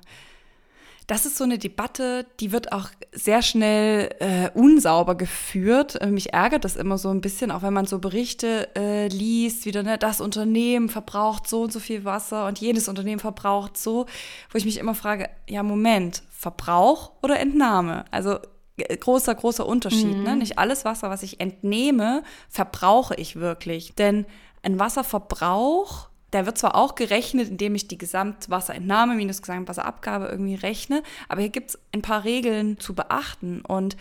Das 1.06 1.24
ist 1.24 1.38
so 1.38 1.44
eine 1.44 1.56
Debatte, 1.56 2.26
die 2.40 2.52
wird 2.52 2.72
auch 2.72 2.90
sehr 3.10 3.40
schnell 3.40 4.14
äh, 4.20 4.50
unsauber 4.52 5.14
geführt. 5.14 5.98
Äh, 6.02 6.08
mich 6.08 6.34
ärgert 6.34 6.66
das 6.66 6.76
immer 6.76 6.98
so 6.98 7.08
ein 7.08 7.22
bisschen, 7.22 7.50
auch 7.50 7.62
wenn 7.62 7.72
man 7.72 7.86
so 7.86 7.98
Berichte 8.00 8.68
äh, 8.76 9.08
liest, 9.08 9.64
wieder, 9.64 9.82
ne, 9.82 9.96
das 9.96 10.20
Unternehmen 10.20 10.90
verbraucht 10.90 11.48
so 11.48 11.62
und 11.62 11.72
so 11.72 11.80
viel 11.80 12.04
Wasser 12.04 12.46
und 12.46 12.58
jenes 12.58 12.86
Unternehmen 12.86 13.20
verbraucht 13.20 13.78
so, 13.78 14.04
wo 14.50 14.58
ich 14.58 14.66
mich 14.66 14.76
immer 14.76 14.94
frage, 14.94 15.30
ja, 15.48 15.62
Moment, 15.62 16.22
Verbrauch 16.28 17.12
oder 17.22 17.40
Entnahme? 17.40 18.04
Also 18.10 18.40
großer, 18.84 19.34
großer 19.34 19.66
Unterschied. 19.66 20.08
Ne? 20.08 20.16
Mhm. 20.16 20.24
Ne? 20.24 20.36
Nicht 20.36 20.58
alles 20.58 20.84
Wasser, 20.84 21.10
was 21.10 21.22
ich 21.22 21.40
entnehme, 21.40 22.22
verbrauche 22.48 23.14
ich 23.14 23.36
wirklich. 23.36 23.94
Denn 23.94 24.26
ein 24.62 24.78
Wasserverbrauch, 24.78 26.08
der 26.32 26.46
wird 26.46 26.58
zwar 26.58 26.76
auch 26.76 26.94
gerechnet, 26.94 27.48
indem 27.48 27.74
ich 27.74 27.88
die 27.88 27.98
Gesamtwasserentnahme 27.98 29.14
minus 29.14 29.42
Gesamtwasserabgabe 29.42 30.26
irgendwie 30.26 30.54
rechne, 30.54 31.02
aber 31.28 31.40
hier 31.42 31.50
gibt 31.50 31.70
es 31.70 31.78
ein 31.92 32.02
paar 32.02 32.24
Regeln 32.24 32.78
zu 32.78 32.94
beachten. 32.94 33.60
Und 33.60 33.96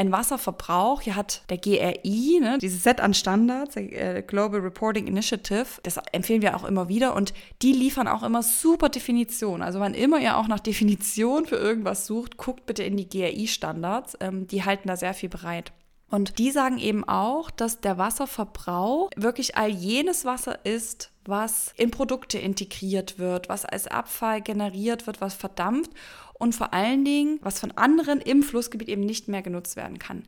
ein 0.00 0.12
Wasserverbrauch, 0.12 1.02
hier 1.02 1.14
hat 1.14 1.42
der 1.50 1.58
GRI, 1.58 2.40
ne, 2.40 2.56
dieses 2.58 2.82
Set 2.82 3.00
an 3.00 3.12
Standards, 3.12 3.76
äh, 3.76 4.24
Global 4.26 4.60
Reporting 4.60 5.06
Initiative, 5.06 5.66
das 5.82 5.98
empfehlen 6.12 6.40
wir 6.40 6.56
auch 6.56 6.64
immer 6.64 6.88
wieder 6.88 7.14
und 7.14 7.34
die 7.60 7.72
liefern 7.72 8.08
auch 8.08 8.22
immer 8.22 8.42
super 8.42 8.88
Definitionen. 8.88 9.62
Also 9.62 9.78
wann 9.78 9.92
immer 9.92 10.18
ihr 10.18 10.38
auch 10.38 10.48
nach 10.48 10.60
Definition 10.60 11.44
für 11.44 11.56
irgendwas 11.56 12.06
sucht, 12.06 12.38
guckt 12.38 12.64
bitte 12.64 12.82
in 12.82 12.96
die 12.96 13.10
GRI-Standards, 13.10 14.16
ähm, 14.20 14.46
die 14.46 14.64
halten 14.64 14.88
da 14.88 14.96
sehr 14.96 15.12
viel 15.12 15.28
bereit. 15.28 15.70
Und 16.10 16.38
die 16.38 16.50
sagen 16.50 16.78
eben 16.78 17.04
auch, 17.04 17.50
dass 17.50 17.80
der 17.80 17.96
Wasserverbrauch 17.96 19.10
wirklich 19.16 19.56
all 19.56 19.70
jenes 19.70 20.24
Wasser 20.24 20.64
ist, 20.64 21.10
was 21.24 21.72
in 21.76 21.90
Produkte 21.90 22.38
integriert 22.38 23.18
wird, 23.18 23.48
was 23.48 23.64
als 23.64 23.86
Abfall 23.86 24.40
generiert 24.40 25.06
wird, 25.06 25.20
was 25.20 25.34
verdampft 25.34 25.92
und 26.40 26.54
vor 26.54 26.72
allen 26.72 27.04
Dingen, 27.04 27.38
was 27.42 27.60
von 27.60 27.70
anderen 27.72 28.20
im 28.20 28.42
Flussgebiet 28.42 28.88
eben 28.88 29.04
nicht 29.04 29.28
mehr 29.28 29.42
genutzt 29.42 29.76
werden 29.76 29.98
kann. 29.98 30.24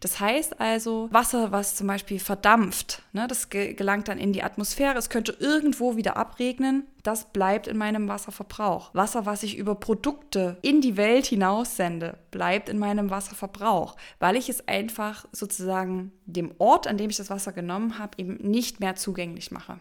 Das 0.00 0.20
heißt 0.20 0.60
also, 0.60 1.08
Wasser, 1.10 1.50
was 1.50 1.74
zum 1.74 1.88
Beispiel 1.88 2.20
verdampft, 2.20 3.02
ne, 3.12 3.26
das 3.26 3.50
gelangt 3.50 4.06
dann 4.06 4.18
in 4.18 4.32
die 4.32 4.44
Atmosphäre, 4.44 4.96
es 4.96 5.10
könnte 5.10 5.36
irgendwo 5.40 5.96
wieder 5.96 6.16
abregnen, 6.16 6.86
das 7.06 7.32
bleibt 7.32 7.68
in 7.68 7.76
meinem 7.76 8.08
Wasserverbrauch. 8.08 8.94
Wasser, 8.94 9.26
was 9.26 9.42
ich 9.42 9.56
über 9.56 9.74
Produkte 9.74 10.58
in 10.62 10.80
die 10.80 10.96
Welt 10.96 11.26
hinaussende, 11.26 12.18
bleibt 12.30 12.68
in 12.68 12.78
meinem 12.78 13.10
Wasserverbrauch, 13.10 13.96
weil 14.18 14.36
ich 14.36 14.48
es 14.48 14.66
einfach 14.66 15.26
sozusagen 15.32 16.12
dem 16.24 16.54
Ort, 16.58 16.86
an 16.86 16.98
dem 16.98 17.10
ich 17.10 17.16
das 17.16 17.30
Wasser 17.30 17.52
genommen 17.52 17.98
habe, 17.98 18.18
eben 18.18 18.36
nicht 18.36 18.80
mehr 18.80 18.96
zugänglich 18.96 19.50
mache. 19.50 19.78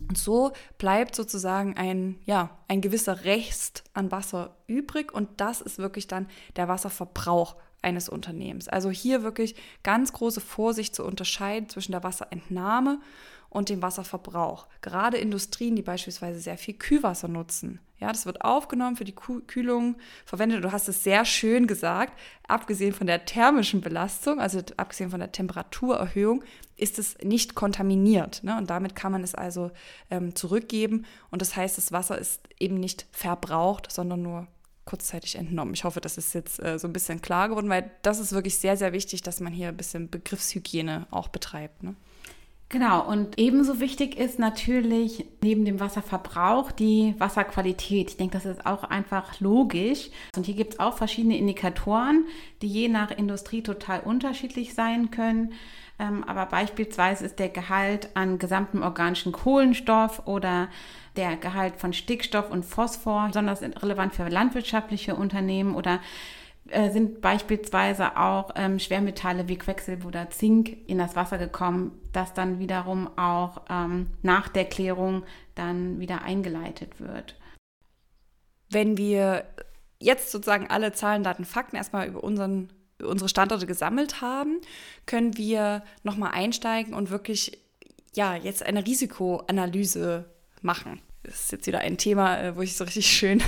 Und 0.00 0.18
so 0.18 0.52
bleibt 0.76 1.14
sozusagen 1.14 1.76
ein, 1.76 2.18
ja, 2.24 2.50
ein 2.68 2.80
gewisser 2.80 3.24
Rest 3.24 3.84
an 3.94 4.10
Wasser 4.10 4.56
übrig 4.66 5.12
und 5.12 5.28
das 5.38 5.60
ist 5.60 5.78
wirklich 5.78 6.06
dann 6.06 6.28
der 6.56 6.68
Wasserverbrauch 6.68 7.56
eines 7.82 8.08
Unternehmens. 8.08 8.68
Also 8.68 8.90
hier 8.90 9.22
wirklich 9.22 9.54
ganz 9.82 10.12
große 10.12 10.40
Vorsicht 10.40 10.94
zu 10.94 11.04
unterscheiden 11.04 11.68
zwischen 11.68 11.92
der 11.92 12.02
Wasserentnahme 12.02 12.98
und 13.56 13.70
dem 13.70 13.80
Wasserverbrauch. 13.80 14.66
Gerade 14.82 15.16
Industrien, 15.16 15.76
die 15.76 15.82
beispielsweise 15.82 16.40
sehr 16.40 16.58
viel 16.58 16.74
Kühlwasser 16.74 17.26
nutzen. 17.26 17.80
Ja, 17.98 18.08
das 18.08 18.26
wird 18.26 18.42
aufgenommen 18.42 18.96
für 18.96 19.06
die 19.06 19.14
Kühlung 19.14 19.96
verwendet. 20.26 20.62
Du 20.62 20.72
hast 20.72 20.88
es 20.88 21.02
sehr 21.02 21.24
schön 21.24 21.66
gesagt. 21.66 22.12
Abgesehen 22.46 22.92
von 22.92 23.06
der 23.06 23.24
thermischen 23.24 23.80
Belastung, 23.80 24.40
also 24.40 24.60
abgesehen 24.76 25.08
von 25.08 25.20
der 25.20 25.32
Temperaturerhöhung, 25.32 26.44
ist 26.76 26.98
es 26.98 27.16
nicht 27.22 27.54
kontaminiert. 27.54 28.44
Ne? 28.44 28.58
Und 28.58 28.68
damit 28.68 28.94
kann 28.94 29.12
man 29.12 29.24
es 29.24 29.34
also 29.34 29.70
ähm, 30.10 30.34
zurückgeben. 30.34 31.06
Und 31.30 31.40
das 31.40 31.56
heißt, 31.56 31.78
das 31.78 31.92
Wasser 31.92 32.18
ist 32.18 32.42
eben 32.60 32.74
nicht 32.74 33.06
verbraucht, 33.10 33.90
sondern 33.90 34.20
nur 34.20 34.46
kurzzeitig 34.84 35.36
entnommen. 35.36 35.72
Ich 35.72 35.84
hoffe, 35.84 36.02
das 36.02 36.18
ist 36.18 36.34
jetzt 36.34 36.62
äh, 36.62 36.78
so 36.78 36.86
ein 36.86 36.92
bisschen 36.92 37.22
klar 37.22 37.48
geworden, 37.48 37.70
weil 37.70 37.90
das 38.02 38.20
ist 38.20 38.32
wirklich 38.32 38.58
sehr, 38.58 38.76
sehr 38.76 38.92
wichtig, 38.92 39.22
dass 39.22 39.40
man 39.40 39.54
hier 39.54 39.68
ein 39.68 39.76
bisschen 39.78 40.10
Begriffshygiene 40.10 41.06
auch 41.10 41.28
betreibt. 41.28 41.82
Ne? 41.82 41.96
Genau, 42.68 43.06
und 43.06 43.38
ebenso 43.38 43.78
wichtig 43.78 44.18
ist 44.18 44.40
natürlich 44.40 45.24
neben 45.40 45.64
dem 45.64 45.78
Wasserverbrauch 45.78 46.72
die 46.72 47.14
Wasserqualität. 47.18 48.10
Ich 48.10 48.16
denke, 48.16 48.36
das 48.38 48.44
ist 48.44 48.66
auch 48.66 48.82
einfach 48.82 49.38
logisch. 49.38 50.10
Und 50.36 50.46
hier 50.46 50.56
gibt 50.56 50.74
es 50.74 50.80
auch 50.80 50.96
verschiedene 50.96 51.38
Indikatoren, 51.38 52.26
die 52.62 52.66
je 52.66 52.88
nach 52.88 53.12
Industrie 53.12 53.62
total 53.62 54.00
unterschiedlich 54.00 54.74
sein 54.74 55.12
können. 55.12 55.52
Ähm, 56.00 56.24
aber 56.24 56.46
beispielsweise 56.46 57.24
ist 57.24 57.38
der 57.38 57.50
Gehalt 57.50 58.10
an 58.14 58.38
gesamtem 58.38 58.82
organischen 58.82 59.30
Kohlenstoff 59.30 60.26
oder 60.26 60.68
der 61.14 61.36
Gehalt 61.36 61.76
von 61.76 61.92
Stickstoff 61.92 62.50
und 62.50 62.64
Phosphor 62.64 63.28
besonders 63.28 63.62
relevant 63.62 64.14
für 64.14 64.28
landwirtschaftliche 64.28 65.14
Unternehmen 65.14 65.76
oder 65.76 66.00
äh, 66.68 66.90
sind 66.90 67.20
beispielsweise 67.20 68.16
auch 68.16 68.50
ähm, 68.56 68.78
Schwermetalle 68.78 69.48
wie 69.48 69.56
Quecksilber 69.56 70.08
oder 70.08 70.30
Zink 70.30 70.76
in 70.86 70.98
das 70.98 71.16
Wasser 71.16 71.38
gekommen, 71.38 71.92
das 72.12 72.34
dann 72.34 72.58
wiederum 72.58 73.08
auch 73.16 73.62
ähm, 73.70 74.08
nach 74.22 74.48
der 74.48 74.64
Klärung 74.64 75.24
dann 75.54 76.00
wieder 76.00 76.22
eingeleitet 76.22 77.00
wird. 77.00 77.36
Wenn 78.70 78.96
wir 78.96 79.44
jetzt 80.00 80.32
sozusagen 80.32 80.68
alle 80.68 80.92
Zahlen, 80.92 81.22
Daten, 81.22 81.44
Fakten 81.44 81.76
erstmal 81.76 82.08
über 82.08 82.22
unseren 82.22 82.68
unsere 83.02 83.28
Standorte 83.28 83.66
gesammelt 83.66 84.22
haben, 84.22 84.60
können 85.04 85.36
wir 85.36 85.82
nochmal 86.02 86.30
einsteigen 86.32 86.94
und 86.94 87.10
wirklich 87.10 87.58
ja, 88.14 88.34
jetzt 88.34 88.62
eine 88.64 88.86
Risikoanalyse 88.86 90.24
machen. 90.62 91.00
Das 91.22 91.40
ist 91.40 91.52
jetzt 91.52 91.66
wieder 91.66 91.80
ein 91.80 91.98
Thema, 91.98 92.40
äh, 92.40 92.56
wo 92.56 92.62
ich 92.62 92.76
so 92.76 92.84
richtig 92.84 93.06
schön 93.06 93.42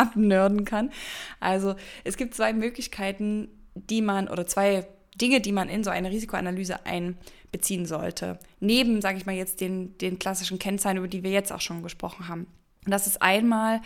abnörden 0.00 0.64
kann. 0.64 0.90
Also 1.38 1.74
es 2.04 2.16
gibt 2.16 2.34
zwei 2.34 2.52
Möglichkeiten, 2.52 3.48
die 3.74 4.02
man 4.02 4.28
oder 4.28 4.46
zwei 4.46 4.86
Dinge, 5.20 5.40
die 5.40 5.52
man 5.52 5.68
in 5.68 5.84
so 5.84 5.90
eine 5.90 6.10
Risikoanalyse 6.10 6.86
einbeziehen 6.86 7.86
sollte. 7.86 8.38
Neben, 8.58 9.00
sage 9.00 9.18
ich 9.18 9.26
mal 9.26 9.34
jetzt, 9.34 9.60
den, 9.60 9.96
den 9.98 10.18
klassischen 10.18 10.58
Kennzahlen, 10.58 10.98
über 10.98 11.08
die 11.08 11.22
wir 11.22 11.30
jetzt 11.30 11.52
auch 11.52 11.60
schon 11.60 11.82
gesprochen 11.82 12.28
haben. 12.28 12.46
Und 12.86 12.92
das 12.92 13.06
ist 13.06 13.20
einmal 13.20 13.82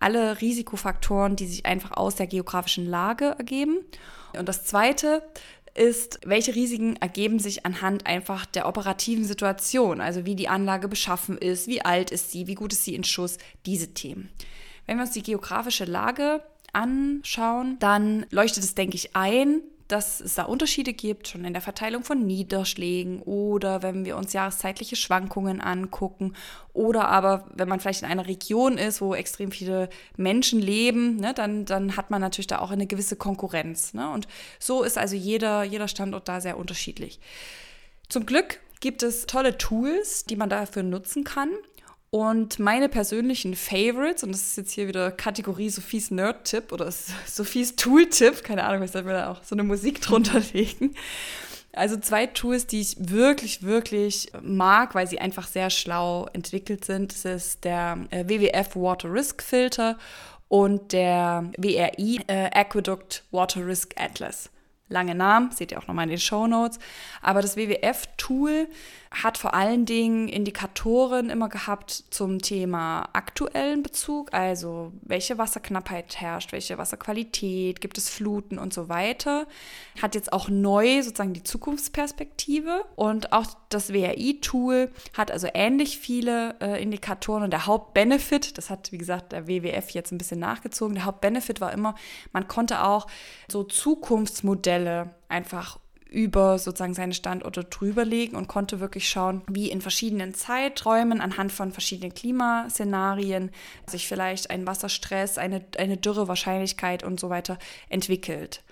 alle 0.00 0.40
Risikofaktoren, 0.40 1.36
die 1.36 1.46
sich 1.46 1.66
einfach 1.66 1.92
aus 1.92 2.16
der 2.16 2.26
geografischen 2.26 2.86
Lage 2.86 3.34
ergeben. 3.38 3.78
Und 4.36 4.48
das 4.48 4.64
zweite 4.64 5.22
ist, 5.74 6.20
welche 6.24 6.54
Risiken 6.54 6.96
ergeben 6.96 7.38
sich 7.38 7.66
anhand 7.66 8.06
einfach 8.06 8.46
der 8.46 8.66
operativen 8.66 9.24
Situation, 9.24 10.00
also 10.00 10.24
wie 10.24 10.34
die 10.34 10.48
Anlage 10.48 10.88
beschaffen 10.88 11.38
ist, 11.38 11.68
wie 11.68 11.82
alt 11.84 12.10
ist 12.10 12.32
sie, 12.32 12.46
wie 12.46 12.54
gut 12.54 12.72
ist 12.72 12.84
sie 12.84 12.94
in 12.94 13.04
Schuss, 13.04 13.38
diese 13.66 13.94
Themen. 13.94 14.30
Wenn 14.88 14.96
wir 14.96 15.04
uns 15.04 15.12
die 15.12 15.22
geografische 15.22 15.84
Lage 15.84 16.42
anschauen, 16.72 17.76
dann 17.78 18.24
leuchtet 18.30 18.64
es, 18.64 18.74
denke 18.74 18.96
ich, 18.96 19.14
ein, 19.14 19.60
dass 19.86 20.20
es 20.20 20.34
da 20.34 20.44
Unterschiede 20.44 20.94
gibt, 20.94 21.28
schon 21.28 21.44
in 21.44 21.52
der 21.52 21.60
Verteilung 21.60 22.04
von 22.04 22.26
Niederschlägen 22.26 23.20
oder 23.20 23.82
wenn 23.82 24.06
wir 24.06 24.16
uns 24.16 24.32
jahreszeitliche 24.32 24.96
Schwankungen 24.96 25.60
angucken 25.60 26.32
oder 26.72 27.08
aber 27.08 27.44
wenn 27.54 27.68
man 27.68 27.80
vielleicht 27.80 28.02
in 28.02 28.08
einer 28.08 28.26
Region 28.26 28.78
ist, 28.78 29.02
wo 29.02 29.14
extrem 29.14 29.50
viele 29.50 29.90
Menschen 30.16 30.58
leben, 30.58 31.16
ne, 31.16 31.34
dann, 31.34 31.66
dann 31.66 31.98
hat 31.98 32.08
man 32.08 32.22
natürlich 32.22 32.46
da 32.46 32.60
auch 32.60 32.70
eine 32.70 32.86
gewisse 32.86 33.16
Konkurrenz. 33.16 33.92
Ne? 33.92 34.10
Und 34.10 34.26
so 34.58 34.84
ist 34.84 34.96
also 34.96 35.16
jeder, 35.16 35.64
jeder 35.64 35.88
Standort 35.88 36.28
da 36.28 36.40
sehr 36.40 36.56
unterschiedlich. 36.56 37.20
Zum 38.08 38.24
Glück 38.24 38.60
gibt 38.80 39.02
es 39.02 39.26
tolle 39.26 39.58
Tools, 39.58 40.24
die 40.24 40.36
man 40.36 40.48
dafür 40.48 40.82
nutzen 40.82 41.24
kann. 41.24 41.50
Und 42.10 42.58
meine 42.58 42.88
persönlichen 42.88 43.54
Favorites, 43.54 44.22
und 44.22 44.32
das 44.32 44.40
ist 44.40 44.56
jetzt 44.56 44.72
hier 44.72 44.88
wieder 44.88 45.10
Kategorie 45.10 45.68
Sophies 45.68 46.10
Nerd-Tipp 46.10 46.72
oder 46.72 46.90
Sophies 47.26 47.76
Tool-Tipp, 47.76 48.44
keine 48.44 48.64
Ahnung, 48.64 48.82
ich 48.82 48.92
sollte 48.92 49.08
mir 49.08 49.14
da 49.14 49.30
auch 49.30 49.42
so 49.44 49.54
eine 49.54 49.62
Musik 49.62 50.00
drunter 50.02 50.40
legen. 50.52 50.94
Also 51.72 51.96
zwei 51.98 52.26
Tools, 52.26 52.66
die 52.66 52.80
ich 52.80 52.96
wirklich, 52.98 53.62
wirklich 53.62 54.32
mag, 54.42 54.94
weil 54.94 55.06
sie 55.06 55.20
einfach 55.20 55.46
sehr 55.46 55.68
schlau 55.70 56.26
entwickelt 56.32 56.84
sind. 56.84 57.12
Das 57.12 57.24
ist 57.24 57.64
der 57.64 57.98
äh, 58.10 58.24
WWF 58.24 58.74
Water 58.74 59.12
Risk 59.12 59.42
Filter 59.42 59.98
und 60.48 60.92
der 60.92 61.52
WRI 61.58 62.22
äh, 62.26 62.50
Aqueduct 62.52 63.24
Water 63.30 63.66
Risk 63.66 63.94
Atlas 64.00 64.50
lange 64.88 65.14
Namen, 65.14 65.50
seht 65.52 65.72
ihr 65.72 65.78
auch 65.78 65.86
nochmal 65.86 66.04
in 66.04 66.10
den 66.10 66.18
Show 66.18 66.46
Notes. 66.46 66.78
Aber 67.22 67.42
das 67.42 67.56
WWF-Tool 67.56 68.68
hat 69.10 69.38
vor 69.38 69.54
allen 69.54 69.86
Dingen 69.86 70.28
Indikatoren 70.28 71.30
immer 71.30 71.48
gehabt 71.48 72.04
zum 72.10 72.40
Thema 72.40 73.08
aktuellen 73.12 73.82
Bezug, 73.82 74.32
also 74.32 74.92
welche 75.02 75.38
Wasserknappheit 75.38 76.20
herrscht, 76.20 76.52
welche 76.52 76.78
Wasserqualität, 76.78 77.80
gibt 77.80 77.98
es 77.98 78.08
Fluten 78.08 78.58
und 78.58 78.74
so 78.74 78.88
weiter. 78.88 79.46
Hat 80.00 80.14
jetzt 80.14 80.32
auch 80.32 80.48
neu 80.48 81.02
sozusagen 81.02 81.32
die 81.32 81.42
Zukunftsperspektive 81.42 82.84
und 82.96 83.32
auch 83.32 83.46
das 83.70 83.92
WRI-Tool 83.92 84.90
hat 85.16 85.30
also 85.30 85.48
ähnlich 85.54 85.98
viele 85.98 86.56
äh, 86.60 86.82
Indikatoren 86.82 87.44
und 87.44 87.50
der 87.50 87.66
Hauptbenefit, 87.66 88.58
das 88.58 88.70
hat 88.70 88.92
wie 88.92 88.98
gesagt 88.98 89.32
der 89.32 89.48
WWF 89.48 89.90
jetzt 89.90 90.12
ein 90.12 90.18
bisschen 90.18 90.40
nachgezogen, 90.40 90.94
der 90.94 91.04
Hauptbenefit 91.04 91.60
war 91.60 91.72
immer, 91.72 91.94
man 92.32 92.46
konnte 92.48 92.84
auch 92.84 93.06
so 93.50 93.64
Zukunftsmodelle 93.64 95.14
einfach 95.28 95.78
über 96.08 96.58
sozusagen 96.58 96.94
seine 96.94 97.14
Standorte 97.14 97.64
drüberlegen 97.64 98.36
und 98.36 98.48
konnte 98.48 98.80
wirklich 98.80 99.08
schauen, 99.08 99.42
wie 99.48 99.70
in 99.70 99.80
verschiedenen 99.80 100.34
Zeiträumen 100.34 101.20
anhand 101.20 101.52
von 101.52 101.72
verschiedenen 101.72 102.14
Klimaszenarien 102.14 103.50
sich 103.86 104.08
vielleicht 104.08 104.50
ein 104.50 104.66
Wasserstress, 104.66 105.38
eine, 105.38 105.64
eine 105.76 105.96
Dürrewahrscheinlichkeit 105.96 107.02
und 107.04 107.20
so 107.20 107.30
weiter 107.30 107.58
entwickelt. 107.88 108.62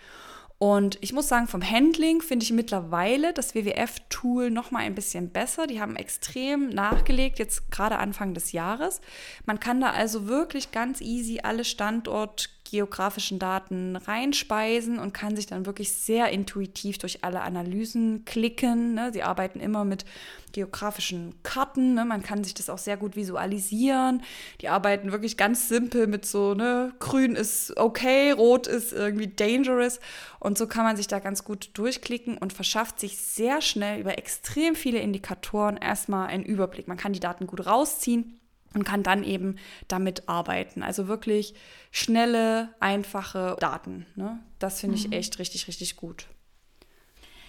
Und 0.59 0.97
ich 1.03 1.13
muss 1.13 1.29
sagen, 1.29 1.49
vom 1.49 1.63
Handling 1.63 2.23
finde 2.23 2.45
ich 2.45 2.53
mittlerweile 2.53 3.35
das 3.35 3.55
WWF-Tool 3.55 4.51
noch 4.51 4.71
mal 4.71 4.79
ein 4.79 4.95
bisschen 4.95 5.29
besser. 5.29 5.67
Die 5.67 5.83
haben 5.83 5.97
extrem 5.97 6.71
nachgelegt, 6.71 7.39
jetzt 7.39 7.71
gerade 7.71 7.99
Anfang 7.99 8.33
des 8.33 8.53
Jahres. 8.53 9.03
Man 9.45 9.61
kann 9.61 9.83
da 9.83 9.91
also 9.91 10.29
wirklich 10.29 10.73
ganz 10.73 11.03
easy 11.03 11.41
alle 11.43 11.65
Standort 11.65 12.56
geografischen 12.71 13.39
Daten 13.39 13.97
reinspeisen 13.97 14.99
und 14.99 15.13
kann 15.13 15.37
sich 15.37 15.47
dann 15.47 15.67
wirklich 15.67 15.93
sehr 15.93 16.31
intuitiv 16.31 16.99
durch 16.99 17.25
alle 17.25 17.41
Analysen 17.43 18.25
klicken. 18.25 18.95
Ne? 18.95 19.13
Sie 19.13 19.23
arbeiten 19.23 19.61
immer 19.61 19.85
mit 19.85 20.05
geografischen 20.53 21.35
Karten. 21.43 21.95
Ne? 21.95 22.05
Man 22.05 22.23
kann 22.23 22.43
sich 22.45 22.55
das 22.55 22.71
auch 22.71 22.79
sehr 22.79 22.97
gut 22.97 23.17
visualisieren. 23.17 24.23
Die 24.61 24.69
arbeiten 24.69 25.13
wirklich 25.13 25.37
ganz 25.37 25.69
simpel 25.69 26.07
mit 26.07 26.25
so, 26.25 26.55
ne, 26.55 26.93
grün 26.99 27.37
ist 27.37 27.77
okay, 27.77 28.33
rot 28.33 28.67
ist 28.67 28.93
irgendwie 28.93 29.29
dangerous. 29.29 30.01
Und 30.41 30.59
so 30.59 30.67
kann 30.67 30.85
man 30.85 30.97
sich 30.97 31.09
da 31.09 31.19
ganz 31.19 31.45
gut 31.45 31.71
durchklicken 31.75 32.39
und 32.39 32.53
verschafft 32.53 33.01
sich 33.01 33.19
sehr 33.19 33.61
schnell 33.61 34.01
über 34.01 34.19
extrem 34.19 34.75
viele 34.75 34.99
Indikatoren 34.99 35.77
erstmal 35.77 36.29
einen 36.29 36.45
Überblick. 36.45 36.89
Man 36.89 36.97
kann 36.97 37.13
die 37.13 37.21
Daten 37.21 37.47
gut 37.47 37.67
rausziehen 37.67 38.41
und 38.77 38.85
kann 38.85 39.03
dann 39.03 39.25
eben 39.25 39.57
damit 39.89 40.29
arbeiten. 40.29 40.83
Also 40.83 41.09
wirklich 41.09 41.55
schnelle, 41.91 42.69
einfache 42.79 43.57
Daten. 43.59 44.07
Ne? 44.15 44.39
Das 44.59 44.81
finde 44.81 44.97
ich 44.97 45.09
mhm. 45.09 45.15
echt 45.15 45.39
richtig, 45.39 45.67
richtig 45.67 45.97
gut. 45.97 46.27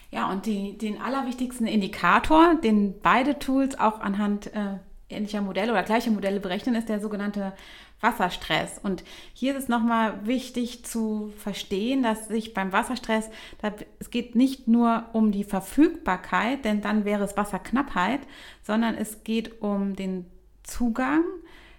Ja, 0.10 0.32
und 0.32 0.46
die, 0.46 0.78
den 0.78 1.02
allerwichtigsten 1.02 1.68
Indikator, 1.68 2.56
den 2.56 3.00
beide 3.02 3.40
Tools 3.40 3.78
auch 3.78 4.00
anhand 4.00 4.48
äh, 4.54 4.78
ähnlicher 5.10 5.42
Modelle 5.42 5.74
oder 5.74 5.84
gleicher 5.84 6.12
Modelle 6.12 6.40
berechnen, 6.40 6.76
ist 6.76 6.88
der 6.88 7.02
sogenannte 7.02 7.54
Wasserstress. 8.00 8.80
Und 8.82 9.04
hier 9.34 9.56
ist 9.56 9.64
es 9.64 9.70
nochmal 9.70 10.26
wichtig 10.26 10.86
zu 10.86 11.34
verstehen, 11.38 12.04
dass 12.04 12.30
sich 12.30 12.54
beim 12.54 12.72
Wasserstress, 12.72 13.30
da, 13.62 13.74
es 14.00 14.12
geht 14.12 14.36
nicht 14.36 14.68
nur 14.70 15.06
um 15.12 15.34
die 15.34 15.44
Verfügbarkeit, 15.44 16.64
denn 16.64 16.82
dann 16.82 17.04
wäre 17.04 17.26
es 17.26 17.36
Wasserknappheit, 17.36 18.22
sondern 18.64 18.96
es 18.96 19.24
geht 19.26 19.62
um 19.62 19.96
den 19.96 20.26
Zugang, 20.68 21.24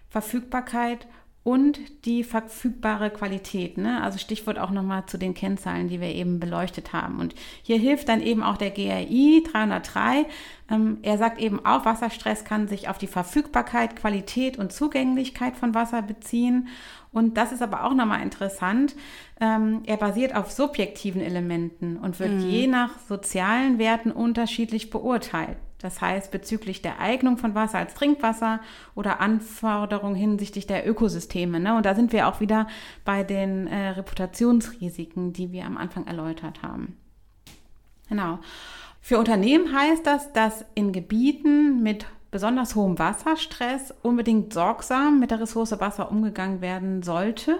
Verfügbarkeit 0.08 1.06
und 1.48 2.04
die 2.04 2.24
verfügbare 2.24 3.08
Qualität. 3.08 3.78
Ne? 3.78 4.02
Also 4.02 4.18
Stichwort 4.18 4.58
auch 4.58 4.70
nochmal 4.70 5.06
zu 5.06 5.16
den 5.16 5.32
Kennzahlen, 5.32 5.88
die 5.88 5.98
wir 5.98 6.14
eben 6.14 6.40
beleuchtet 6.40 6.92
haben. 6.92 7.20
Und 7.20 7.34
hier 7.62 7.78
hilft 7.78 8.10
dann 8.10 8.20
eben 8.20 8.42
auch 8.42 8.58
der 8.58 8.70
GRI 8.70 9.42
303. 9.50 10.26
Ähm, 10.70 10.98
er 11.00 11.16
sagt 11.16 11.40
eben 11.40 11.64
auch, 11.64 11.86
Wasserstress 11.86 12.44
kann 12.44 12.68
sich 12.68 12.90
auf 12.90 12.98
die 12.98 13.06
Verfügbarkeit, 13.06 13.96
Qualität 13.96 14.58
und 14.58 14.72
Zugänglichkeit 14.72 15.56
von 15.56 15.74
Wasser 15.74 16.02
beziehen. 16.02 16.68
Und 17.12 17.38
das 17.38 17.52
ist 17.52 17.62
aber 17.62 17.84
auch 17.84 17.94
nochmal 17.94 18.20
interessant. 18.20 18.94
Ähm, 19.40 19.80
er 19.86 19.96
basiert 19.96 20.36
auf 20.36 20.50
subjektiven 20.50 21.22
Elementen 21.22 21.96
und 21.96 22.20
wird 22.20 22.32
mhm. 22.32 22.50
je 22.50 22.66
nach 22.66 22.98
sozialen 23.08 23.78
Werten 23.78 24.12
unterschiedlich 24.12 24.90
beurteilt. 24.90 25.56
Das 25.80 26.00
heißt, 26.00 26.32
bezüglich 26.32 26.82
der 26.82 27.00
Eignung 27.00 27.38
von 27.38 27.54
Wasser 27.54 27.78
als 27.78 27.94
Trinkwasser 27.94 28.60
oder 28.96 29.20
Anforderungen 29.20 30.16
hinsichtlich 30.16 30.66
der 30.66 30.88
Ökosysteme. 30.88 31.60
Ne? 31.60 31.76
Und 31.76 31.86
da 31.86 31.94
sind 31.94 32.12
wir 32.12 32.26
auch 32.26 32.40
wieder 32.40 32.66
bei 33.04 33.22
den 33.22 33.68
äh, 33.68 33.90
Reputationsrisiken, 33.90 35.32
die 35.32 35.52
wir 35.52 35.64
am 35.64 35.76
Anfang 35.76 36.06
erläutert 36.06 36.62
haben. 36.62 36.96
Genau. 38.08 38.40
Für 39.00 39.18
Unternehmen 39.18 39.72
heißt 39.72 40.04
das, 40.04 40.32
dass 40.32 40.64
in 40.74 40.92
Gebieten 40.92 41.82
mit 41.82 42.06
besonders 42.30 42.74
hohem 42.74 42.98
Wasserstress 42.98 43.94
unbedingt 44.02 44.52
sorgsam 44.52 45.20
mit 45.20 45.30
der 45.30 45.40
Ressource 45.40 45.78
Wasser 45.78 46.10
umgegangen 46.10 46.60
werden 46.60 47.02
sollte. 47.02 47.58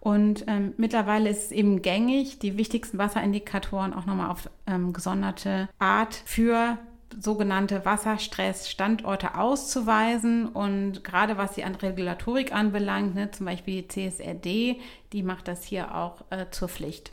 Und 0.00 0.44
ähm, 0.48 0.74
mittlerweile 0.76 1.30
ist 1.30 1.44
es 1.44 1.52
eben 1.52 1.80
gängig, 1.80 2.38
die 2.38 2.58
wichtigsten 2.58 2.98
Wasserindikatoren 2.98 3.94
auch 3.94 4.04
nochmal 4.04 4.30
auf 4.30 4.50
ähm, 4.66 4.92
gesonderte 4.92 5.68
Art 5.78 6.14
für 6.26 6.78
sogenannte 7.20 7.84
Wasserstressstandorte 7.84 9.36
auszuweisen. 9.36 10.48
Und 10.48 11.04
gerade 11.04 11.36
was 11.36 11.52
die 11.52 11.62
Regulatorik 11.62 12.54
anbelangt, 12.54 13.14
ne, 13.14 13.30
zum 13.30 13.46
Beispiel 13.46 13.82
die 13.82 13.88
CSRD, 13.88 14.80
die 15.12 15.22
macht 15.22 15.48
das 15.48 15.64
hier 15.64 15.94
auch 15.94 16.24
äh, 16.30 16.46
zur 16.50 16.68
Pflicht. 16.68 17.12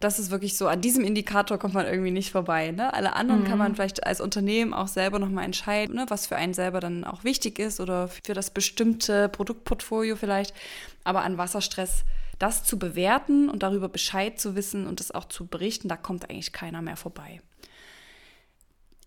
Das 0.00 0.18
ist 0.18 0.30
wirklich 0.30 0.56
so, 0.58 0.68
an 0.68 0.80
diesem 0.80 1.04
Indikator 1.04 1.58
kommt 1.58 1.74
man 1.74 1.86
irgendwie 1.86 2.10
nicht 2.10 2.30
vorbei. 2.30 2.72
Ne? 2.72 2.92
Alle 2.92 3.14
anderen 3.14 3.42
mhm. 3.42 3.46
kann 3.46 3.58
man 3.58 3.74
vielleicht 3.74 4.06
als 4.06 4.20
Unternehmen 4.20 4.74
auch 4.74 4.88
selber 4.88 5.18
nochmal 5.18 5.44
entscheiden, 5.44 5.96
ne, 5.96 6.04
was 6.08 6.26
für 6.26 6.36
einen 6.36 6.52
selber 6.52 6.80
dann 6.80 7.04
auch 7.04 7.24
wichtig 7.24 7.58
ist 7.58 7.80
oder 7.80 8.08
für 8.08 8.34
das 8.34 8.50
bestimmte 8.50 9.28
Produktportfolio 9.28 10.16
vielleicht. 10.16 10.52
Aber 11.04 11.22
an 11.22 11.38
Wasserstress 11.38 12.04
das 12.38 12.64
zu 12.64 12.78
bewerten 12.78 13.48
und 13.48 13.62
darüber 13.62 13.88
Bescheid 13.88 14.38
zu 14.38 14.56
wissen 14.56 14.86
und 14.86 15.00
das 15.00 15.10
auch 15.10 15.24
zu 15.24 15.46
berichten, 15.46 15.88
da 15.88 15.96
kommt 15.96 16.28
eigentlich 16.28 16.52
keiner 16.52 16.82
mehr 16.82 16.96
vorbei. 16.96 17.40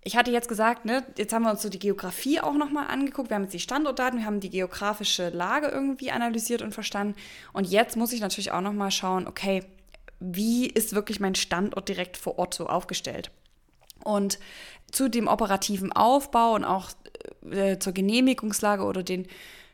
Ich 0.07 0.15
hatte 0.15 0.31
jetzt 0.31 0.47
gesagt, 0.47 0.85
ne, 0.85 1.03
jetzt 1.17 1.33
haben 1.33 1.43
wir 1.43 1.51
uns 1.51 1.61
so 1.61 1.67
die 1.67 1.79
Geografie 1.79 2.39
auch 2.39 2.53
nochmal 2.53 2.87
angeguckt. 2.87 3.29
Wir 3.29 3.35
haben 3.35 3.43
jetzt 3.43 3.53
die 3.53 3.59
Standortdaten, 3.59 4.19
wir 4.19 4.25
haben 4.25 4.39
die 4.39 4.49
geografische 4.49 5.27
Lage 5.27 5.67
irgendwie 5.67 6.11
analysiert 6.11 6.61
und 6.61 6.73
verstanden. 6.73 7.15
Und 7.51 7.67
jetzt 7.67 7.97
muss 7.97 8.13
ich 8.13 8.21
natürlich 8.21 8.53
auch 8.53 8.61
nochmal 8.61 8.89
schauen, 8.89 9.27
okay, 9.27 9.65
wie 10.21 10.65
ist 10.65 10.95
wirklich 10.95 11.19
mein 11.19 11.35
Standort 11.35 11.89
direkt 11.89 12.15
vor 12.15 12.39
Ort 12.39 12.53
so 12.53 12.67
aufgestellt? 12.67 13.31
Und 14.01 14.39
zu 14.89 15.09
dem 15.09 15.27
operativen 15.27 15.91
Aufbau 15.91 16.53
und 16.53 16.63
auch 16.63 16.91
äh, 17.51 17.77
zur 17.77 17.91
Genehmigungslage 17.91 18.85
oder 18.85 19.03
den 19.03 19.27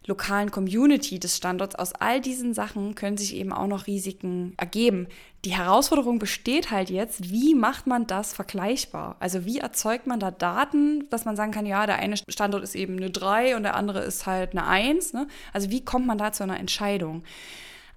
lokalen 0.06 0.52
Community 0.52 1.20
des 1.20 1.38
Standorts, 1.38 1.76
aus 1.76 1.94
all 1.94 2.20
diesen 2.20 2.54
Sachen 2.54 2.96
können 2.96 3.18
sich 3.18 3.36
eben 3.36 3.54
auch 3.54 3.68
noch 3.68 3.88
Risiken 3.88 4.54
ergeben. 4.58 5.08
Die 5.46 5.56
Herausforderung 5.56 6.20
besteht 6.20 6.72
halt 6.72 6.90
jetzt, 6.90 7.32
wie 7.32 7.56
macht 7.56 7.88
man 7.88 8.08
das 8.08 8.34
vergleichbar? 8.34 9.18
Also 9.20 9.46
wie 9.46 9.60
erzeugt 9.60 10.08
man 10.08 10.20
da 10.20 10.32
Daten, 10.32 11.10
dass 11.10 11.26
man 11.26 11.36
sagen 11.36 11.52
kann, 11.52 11.66
ja, 11.66 11.86
der 11.86 11.98
eine 11.98 12.16
Standort 12.30 12.64
ist 12.64 12.76
eben 12.76 12.98
eine 12.98 13.12
3 13.12 13.56
und 13.56 13.64
der 13.64 13.76
andere 13.76 14.02
ist 14.02 14.26
halt 14.26 14.52
eine 14.52 14.66
1. 14.66 15.14
Ne? 15.14 15.28
Also 15.52 15.70
wie 15.70 15.84
kommt 15.84 16.08
man 16.08 16.18
da 16.18 16.32
zu 16.32 16.44
einer 16.44 16.60
Entscheidung? 16.60 17.24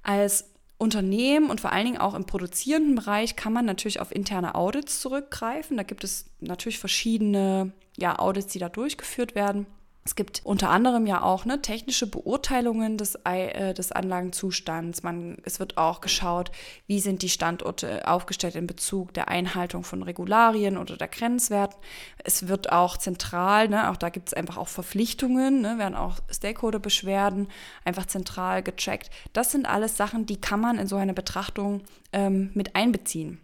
Als 0.02 0.50
Unternehmen 0.78 1.48
und 1.48 1.60
vor 1.60 1.72
allen 1.72 1.86
Dingen 1.86 1.98
auch 1.98 2.14
im 2.14 2.26
produzierenden 2.26 2.96
Bereich 2.96 3.34
kann 3.34 3.52
man 3.52 3.64
natürlich 3.64 4.00
auf 4.00 4.14
interne 4.14 4.54
Audits 4.54 5.00
zurückgreifen. 5.00 5.76
Da 5.76 5.82
gibt 5.84 6.04
es 6.04 6.26
natürlich 6.40 6.78
verschiedene 6.78 7.72
ja, 7.96 8.18
Audits, 8.18 8.52
die 8.52 8.58
da 8.58 8.68
durchgeführt 8.68 9.34
werden. 9.34 9.66
Es 10.06 10.14
gibt 10.14 10.40
unter 10.44 10.70
anderem 10.70 11.04
ja 11.08 11.22
auch 11.22 11.46
ne, 11.46 11.60
technische 11.60 12.06
Beurteilungen 12.06 12.96
des, 12.96 13.16
äh, 13.24 13.74
des 13.74 13.90
Anlagenzustands. 13.90 15.02
Man, 15.02 15.38
es 15.42 15.58
wird 15.58 15.78
auch 15.78 16.00
geschaut, 16.00 16.52
wie 16.86 17.00
sind 17.00 17.22
die 17.22 17.28
Standorte 17.28 18.06
aufgestellt 18.06 18.54
in 18.54 18.68
Bezug 18.68 19.12
der 19.14 19.26
Einhaltung 19.26 19.82
von 19.82 20.04
Regularien 20.04 20.78
oder 20.78 20.96
der 20.96 21.08
Grenzwerten. 21.08 21.76
Es 22.22 22.46
wird 22.46 22.70
auch 22.70 22.96
zentral, 22.96 23.68
ne, 23.68 23.90
auch 23.90 23.96
da 23.96 24.10
gibt 24.10 24.28
es 24.28 24.34
einfach 24.34 24.58
auch 24.58 24.68
Verpflichtungen, 24.68 25.62
ne, 25.62 25.76
werden 25.78 25.96
auch 25.96 26.18
Stakeholder-Beschwerden 26.30 27.48
einfach 27.84 28.06
zentral 28.06 28.62
gecheckt. 28.62 29.10
Das 29.32 29.50
sind 29.50 29.66
alles 29.66 29.96
Sachen, 29.96 30.24
die 30.24 30.40
kann 30.40 30.60
man 30.60 30.78
in 30.78 30.86
so 30.86 30.94
eine 30.94 31.14
Betrachtung 31.14 31.82
ähm, 32.12 32.52
mit 32.54 32.76
einbeziehen. 32.76 33.40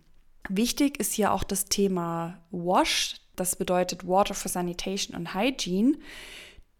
Wichtig 0.48 1.00
ist 1.00 1.12
hier 1.12 1.32
auch 1.32 1.42
das 1.42 1.64
Thema 1.64 2.38
WASH, 2.52 3.16
das 3.34 3.56
bedeutet 3.56 4.06
Water 4.06 4.34
for 4.34 4.48
Sanitation 4.48 5.16
and 5.16 5.34
Hygiene 5.34 5.96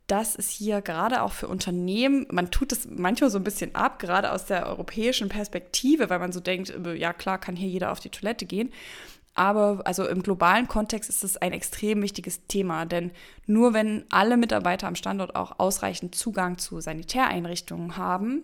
das 0.06 0.34
ist 0.34 0.50
hier 0.50 0.82
gerade 0.82 1.22
auch 1.22 1.32
für 1.32 1.48
Unternehmen, 1.48 2.26
man 2.30 2.50
tut 2.50 2.72
es 2.72 2.88
manchmal 2.88 3.30
so 3.30 3.38
ein 3.38 3.44
bisschen 3.44 3.74
ab, 3.74 3.98
gerade 3.98 4.32
aus 4.32 4.46
der 4.46 4.66
europäischen 4.66 5.28
Perspektive, 5.28 6.10
weil 6.10 6.18
man 6.18 6.32
so 6.32 6.40
denkt, 6.40 6.70
äh, 6.70 6.94
ja 6.94 7.12
klar, 7.12 7.38
kann 7.38 7.56
hier 7.56 7.68
jeder 7.68 7.92
auf 7.92 8.00
die 8.00 8.10
Toilette 8.10 8.46
gehen. 8.46 8.70
Aber 9.34 9.80
also 9.84 10.06
im 10.06 10.22
globalen 10.22 10.68
Kontext 10.68 11.08
ist 11.08 11.24
es 11.24 11.38
ein 11.38 11.52
extrem 11.52 12.02
wichtiges 12.02 12.46
Thema, 12.48 12.84
denn 12.84 13.12
nur 13.46 13.72
wenn 13.72 14.04
alle 14.10 14.36
Mitarbeiter 14.36 14.86
am 14.86 14.94
Standort 14.94 15.34
auch 15.34 15.58
ausreichend 15.58 16.14
Zugang 16.14 16.58
zu 16.58 16.80
Sanitäreinrichtungen 16.80 17.96
haben, 17.96 18.42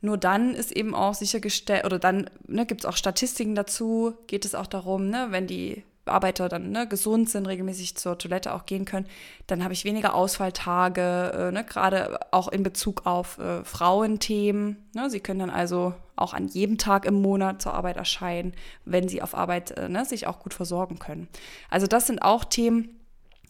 nur 0.00 0.16
dann 0.16 0.54
ist 0.54 0.72
eben 0.72 0.94
auch 0.94 1.12
sichergestellt, 1.12 1.84
oder 1.84 1.98
dann 1.98 2.30
ne, 2.46 2.64
gibt 2.64 2.82
es 2.82 2.86
auch 2.86 2.96
Statistiken 2.96 3.54
dazu, 3.54 4.14
geht 4.26 4.46
es 4.46 4.54
auch 4.54 4.66
darum, 4.66 5.10
ne, 5.10 5.26
wenn 5.30 5.46
die 5.46 5.84
Arbeiter 6.10 6.48
dann 6.48 6.70
ne, 6.70 6.86
gesund 6.88 7.30
sind, 7.30 7.46
regelmäßig 7.46 7.96
zur 7.96 8.18
Toilette 8.18 8.54
auch 8.54 8.66
gehen 8.66 8.84
können, 8.84 9.06
dann 9.46 9.62
habe 9.64 9.72
ich 9.72 9.84
weniger 9.84 10.14
Ausfalltage, 10.14 11.32
äh, 11.34 11.52
ne, 11.52 11.64
gerade 11.64 12.18
auch 12.30 12.48
in 12.48 12.62
Bezug 12.62 13.06
auf 13.06 13.38
äh, 13.38 13.64
Frauenthemen. 13.64 14.76
Ne, 14.94 15.10
sie 15.10 15.20
können 15.20 15.40
dann 15.40 15.50
also 15.50 15.94
auch 16.16 16.34
an 16.34 16.48
jedem 16.48 16.78
Tag 16.78 17.06
im 17.06 17.20
Monat 17.20 17.62
zur 17.62 17.74
Arbeit 17.74 17.96
erscheinen, 17.96 18.52
wenn 18.84 19.08
sie 19.08 19.22
auf 19.22 19.34
Arbeit 19.34 19.72
äh, 19.72 19.88
ne, 19.88 20.04
sich 20.04 20.26
auch 20.26 20.40
gut 20.40 20.54
versorgen 20.54 20.98
können. 20.98 21.28
Also 21.70 21.86
das 21.86 22.06
sind 22.06 22.20
auch 22.20 22.44
Themen, 22.44 23.00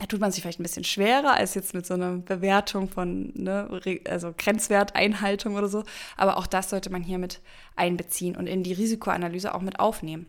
da 0.00 0.06
tut 0.06 0.20
man 0.20 0.32
sich 0.32 0.40
vielleicht 0.40 0.60
ein 0.60 0.62
bisschen 0.62 0.84
schwerer 0.84 1.34
als 1.34 1.54
jetzt 1.54 1.74
mit 1.74 1.84
so 1.84 1.92
einer 1.94 2.16
Bewertung 2.16 2.88
von, 2.88 3.32
ne, 3.34 3.68
also 4.08 4.32
Grenzwerteinhaltung 4.36 5.56
oder 5.56 5.68
so. 5.68 5.84
Aber 6.16 6.38
auch 6.38 6.46
das 6.46 6.70
sollte 6.70 6.90
man 6.90 7.02
hier 7.02 7.18
mit 7.18 7.40
einbeziehen 7.76 8.34
und 8.34 8.46
in 8.46 8.62
die 8.62 8.72
Risikoanalyse 8.72 9.54
auch 9.54 9.60
mit 9.60 9.78
aufnehmen. 9.78 10.26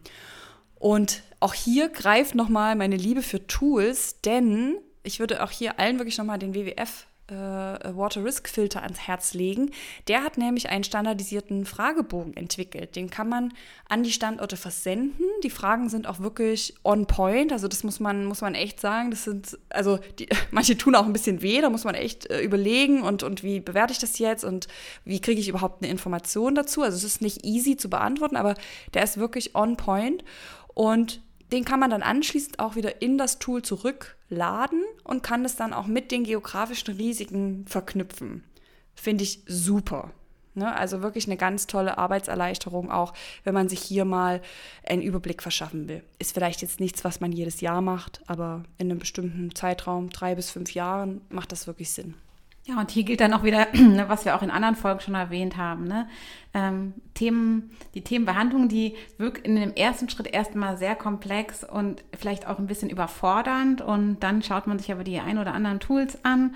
Und 0.75 1.23
auch 1.41 1.53
hier 1.53 1.89
greift 1.89 2.35
nochmal 2.35 2.75
meine 2.75 2.95
Liebe 2.95 3.21
für 3.21 3.45
Tools, 3.47 4.21
denn 4.21 4.77
ich 5.03 5.19
würde 5.19 5.43
auch 5.43 5.51
hier 5.51 5.79
allen 5.79 5.97
wirklich 5.97 6.17
nochmal 6.17 6.39
den 6.39 6.53
WWF 6.53 7.07
äh, 7.31 7.33
Water 7.33 8.23
Risk 8.23 8.47
Filter 8.47 8.83
ans 8.83 8.99
Herz 8.99 9.33
legen. 9.33 9.71
Der 10.07 10.23
hat 10.23 10.37
nämlich 10.37 10.69
einen 10.69 10.83
standardisierten 10.83 11.65
Fragebogen 11.65 12.35
entwickelt. 12.35 12.95
Den 12.95 13.09
kann 13.09 13.27
man 13.29 13.53
an 13.87 14.03
die 14.03 14.11
Standorte 14.11 14.57
versenden. 14.57 15.25
Die 15.43 15.49
Fragen 15.49 15.89
sind 15.89 16.07
auch 16.07 16.19
wirklich 16.19 16.75
on 16.83 17.07
point. 17.07 17.51
Also 17.51 17.67
das 17.67 17.83
muss 17.83 17.99
man, 17.99 18.25
muss 18.25 18.41
man 18.41 18.53
echt 18.53 18.79
sagen. 18.79 19.09
Das 19.09 19.23
sind, 19.23 19.57
also 19.69 19.97
die, 20.19 20.27
manche 20.51 20.77
tun 20.77 20.93
auch 20.93 21.05
ein 21.05 21.13
bisschen 21.13 21.41
weh, 21.41 21.61
da 21.61 21.69
muss 21.69 21.85
man 21.85 21.95
echt 21.95 22.29
äh, 22.29 22.41
überlegen 22.41 23.01
und, 23.01 23.23
und 23.23 23.43
wie 23.43 23.59
bewerte 23.59 23.93
ich 23.93 23.99
das 23.99 24.19
jetzt 24.19 24.43
und 24.43 24.67
wie 25.05 25.21
kriege 25.21 25.39
ich 25.39 25.49
überhaupt 25.49 25.81
eine 25.81 25.91
Information 25.91 26.53
dazu. 26.53 26.83
Also 26.83 26.97
es 26.97 27.03
ist 27.03 27.21
nicht 27.21 27.45
easy 27.45 27.77
zu 27.77 27.89
beantworten, 27.89 28.35
aber 28.35 28.53
der 28.93 29.03
ist 29.03 29.17
wirklich 29.17 29.55
on 29.55 29.77
point. 29.77 30.23
Und 30.73 31.21
den 31.51 31.65
kann 31.65 31.79
man 31.79 31.89
dann 31.89 32.03
anschließend 32.03 32.59
auch 32.59 32.75
wieder 32.75 33.01
in 33.01 33.17
das 33.17 33.39
Tool 33.39 33.61
zurückladen 33.61 34.83
und 35.03 35.23
kann 35.23 35.45
es 35.45 35.55
dann 35.55 35.73
auch 35.73 35.87
mit 35.87 36.11
den 36.11 36.23
geografischen 36.23 36.95
Risiken 36.95 37.65
verknüpfen. 37.67 38.43
Finde 38.95 39.23
ich 39.23 39.43
super. 39.47 40.11
Ne? 40.53 40.73
Also 40.75 41.01
wirklich 41.01 41.27
eine 41.27 41.37
ganz 41.37 41.67
tolle 41.67 41.97
Arbeitserleichterung 41.97 42.91
auch, 42.91 43.13
wenn 43.43 43.53
man 43.53 43.69
sich 43.69 43.81
hier 43.81 44.05
mal 44.05 44.41
einen 44.87 45.01
Überblick 45.01 45.41
verschaffen 45.41 45.87
will. 45.87 46.03
Ist 46.19 46.33
vielleicht 46.33 46.61
jetzt 46.61 46.79
nichts, 46.79 47.03
was 47.03 47.21
man 47.21 47.31
jedes 47.31 47.61
Jahr 47.61 47.81
macht, 47.81 48.21
aber 48.27 48.63
in 48.77 48.89
einem 48.89 48.99
bestimmten 48.99 49.55
Zeitraum, 49.55 50.09
drei 50.09 50.35
bis 50.35 50.49
fünf 50.49 50.73
Jahren, 50.73 51.21
macht 51.29 51.51
das 51.51 51.67
wirklich 51.67 51.91
Sinn. 51.91 52.15
Ja, 52.65 52.79
und 52.79 52.91
hier 52.91 53.03
gilt 53.03 53.21
dann 53.21 53.33
auch 53.33 53.43
wieder, 53.43 53.67
ne, 53.73 54.05
was 54.07 54.25
wir 54.25 54.35
auch 54.35 54.43
in 54.43 54.51
anderen 54.51 54.75
Folgen 54.75 54.99
schon 54.99 55.15
erwähnt 55.15 55.57
haben, 55.57 55.85
ne? 55.85 56.07
Ähm, 56.53 56.93
Themen, 57.13 57.71
die 57.95 58.03
Themenbehandlung, 58.03 58.67
die 58.67 58.95
wirkt 59.17 59.47
in 59.47 59.55
dem 59.55 59.73
ersten 59.73 60.09
Schritt 60.09 60.27
erstmal 60.27 60.77
sehr 60.77 60.95
komplex 60.95 61.63
und 61.63 62.03
vielleicht 62.17 62.45
auch 62.45 62.59
ein 62.59 62.67
bisschen 62.67 62.89
überfordernd 62.89 63.81
und 63.81 64.19
dann 64.19 64.43
schaut 64.43 64.67
man 64.67 64.77
sich 64.77 64.91
aber 64.91 65.05
die 65.05 65.19
ein 65.19 65.37
oder 65.37 65.53
anderen 65.53 65.79
Tools 65.79 66.23
an 66.25 66.53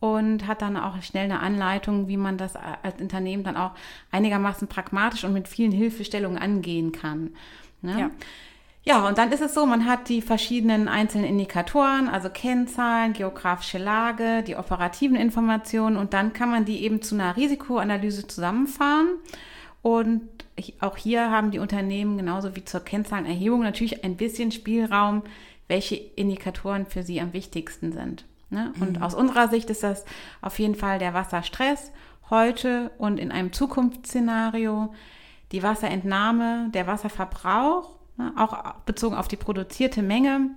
und 0.00 0.46
hat 0.46 0.62
dann 0.62 0.76
auch 0.76 1.00
schnell 1.02 1.24
eine 1.24 1.40
Anleitung, 1.40 2.08
wie 2.08 2.16
man 2.16 2.38
das 2.38 2.54
als 2.56 3.00
Unternehmen 3.00 3.44
dann 3.44 3.56
auch 3.56 3.72
einigermaßen 4.10 4.68
pragmatisch 4.68 5.24
und 5.24 5.32
mit 5.32 5.48
vielen 5.48 5.72
Hilfestellungen 5.72 6.38
angehen 6.38 6.92
kann. 6.92 7.30
Ne? 7.82 8.00
Ja. 8.00 8.10
Ja, 8.88 9.04
und 9.08 9.18
dann 9.18 9.32
ist 9.32 9.42
es 9.42 9.52
so, 9.52 9.66
man 9.66 9.84
hat 9.84 10.08
die 10.08 10.22
verschiedenen 10.22 10.86
einzelnen 10.86 11.26
Indikatoren, 11.26 12.08
also 12.08 12.30
Kennzahlen, 12.30 13.14
geografische 13.14 13.78
Lage, 13.78 14.44
die 14.44 14.54
operativen 14.54 15.16
Informationen 15.16 15.96
und 15.96 16.14
dann 16.14 16.32
kann 16.32 16.50
man 16.50 16.64
die 16.64 16.84
eben 16.84 17.02
zu 17.02 17.16
einer 17.16 17.36
Risikoanalyse 17.36 18.28
zusammenfahren. 18.28 19.08
Und 19.82 20.22
auch 20.78 20.96
hier 20.96 21.32
haben 21.32 21.50
die 21.50 21.58
Unternehmen 21.58 22.16
genauso 22.16 22.54
wie 22.54 22.64
zur 22.64 22.78
Kennzahlenerhebung 22.78 23.60
natürlich 23.60 24.04
ein 24.04 24.16
bisschen 24.16 24.52
Spielraum, 24.52 25.22
welche 25.66 25.96
Indikatoren 25.96 26.86
für 26.86 27.02
sie 27.02 27.20
am 27.20 27.32
wichtigsten 27.32 27.90
sind. 27.90 28.24
Ne? 28.50 28.72
Und 28.78 28.98
mhm. 28.98 29.02
aus 29.02 29.16
unserer 29.16 29.48
Sicht 29.48 29.68
ist 29.68 29.82
das 29.82 30.04
auf 30.42 30.60
jeden 30.60 30.76
Fall 30.76 31.00
der 31.00 31.12
Wasserstress 31.12 31.90
heute 32.30 32.92
und 32.98 33.18
in 33.18 33.32
einem 33.32 33.52
Zukunftsszenario, 33.52 34.94
die 35.50 35.64
Wasserentnahme, 35.64 36.70
der 36.72 36.86
Wasserverbrauch 36.86 37.95
auch 38.36 38.74
bezogen 38.86 39.16
auf 39.16 39.28
die 39.28 39.36
produzierte 39.36 40.02
Menge, 40.02 40.50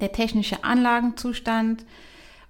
der 0.00 0.12
technische 0.12 0.64
Anlagenzustand 0.64 1.84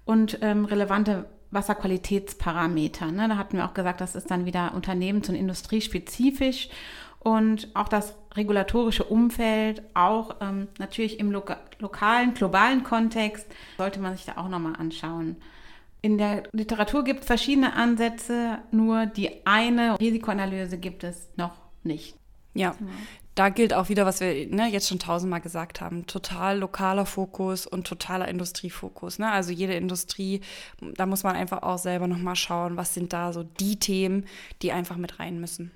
und 0.05 0.39
ähm, 0.41 0.65
relevante 0.65 1.25
Wasserqualitätsparameter. 1.51 3.11
Ne? 3.11 3.27
Da 3.27 3.37
hatten 3.37 3.57
wir 3.57 3.65
auch 3.65 3.73
gesagt, 3.73 4.01
das 4.01 4.15
ist 4.15 4.29
dann 4.29 4.45
wieder 4.45 4.73
unternehmens- 4.73 5.29
und 5.29 5.35
industriespezifisch 5.35 6.69
und 7.19 7.69
auch 7.73 7.87
das 7.87 8.15
regulatorische 8.35 9.03
Umfeld, 9.03 9.81
auch 9.93 10.35
ähm, 10.41 10.67
natürlich 10.77 11.19
im 11.19 11.31
loka 11.31 11.57
lokalen, 11.79 12.33
globalen 12.33 12.83
Kontext, 12.83 13.47
sollte 13.77 13.99
man 13.99 14.15
sich 14.15 14.25
da 14.25 14.37
auch 14.37 14.47
nochmal 14.47 14.75
anschauen. 14.77 15.37
In 16.01 16.17
der 16.17 16.43
Literatur 16.51 17.03
gibt 17.03 17.21
es 17.21 17.25
verschiedene 17.25 17.73
Ansätze, 17.73 18.59
nur 18.71 19.07
die 19.07 19.45
eine 19.45 19.99
Risikoanalyse 19.99 20.77
gibt 20.77 21.03
es 21.03 21.29
noch 21.35 21.53
nicht. 21.83 22.15
Ja, 22.53 22.71
genau 22.71 22.91
da 23.35 23.49
gilt 23.49 23.73
auch 23.73 23.89
wieder, 23.89 24.05
was 24.05 24.21
wir 24.21 24.47
ne, 24.47 24.67
jetzt 24.69 24.87
schon 24.87 24.99
tausendmal 24.99 25.41
gesagt 25.41 25.81
haben, 25.81 26.07
total 26.07 26.59
lokaler 26.59 27.05
Fokus 27.05 27.67
und 27.67 27.85
totaler 27.85 28.29
Industriefokus. 28.29 29.19
Ne? 29.19 29.29
Also 29.29 29.51
jede 29.51 29.73
Industrie, 29.73 30.41
da 30.79 31.05
muss 31.05 31.23
man 31.23 31.35
einfach 31.35 31.61
auch 31.61 31.77
selber 31.77 32.07
nochmal 32.07 32.37
schauen, 32.37 32.77
was 32.77 32.93
sind 32.93 33.11
da 33.11 33.33
so 33.33 33.43
die 33.43 33.77
Themen, 33.77 34.25
die 34.61 34.71
einfach 34.71 34.95
mit 34.95 35.19
rein 35.19 35.39
müssen. 35.39 35.71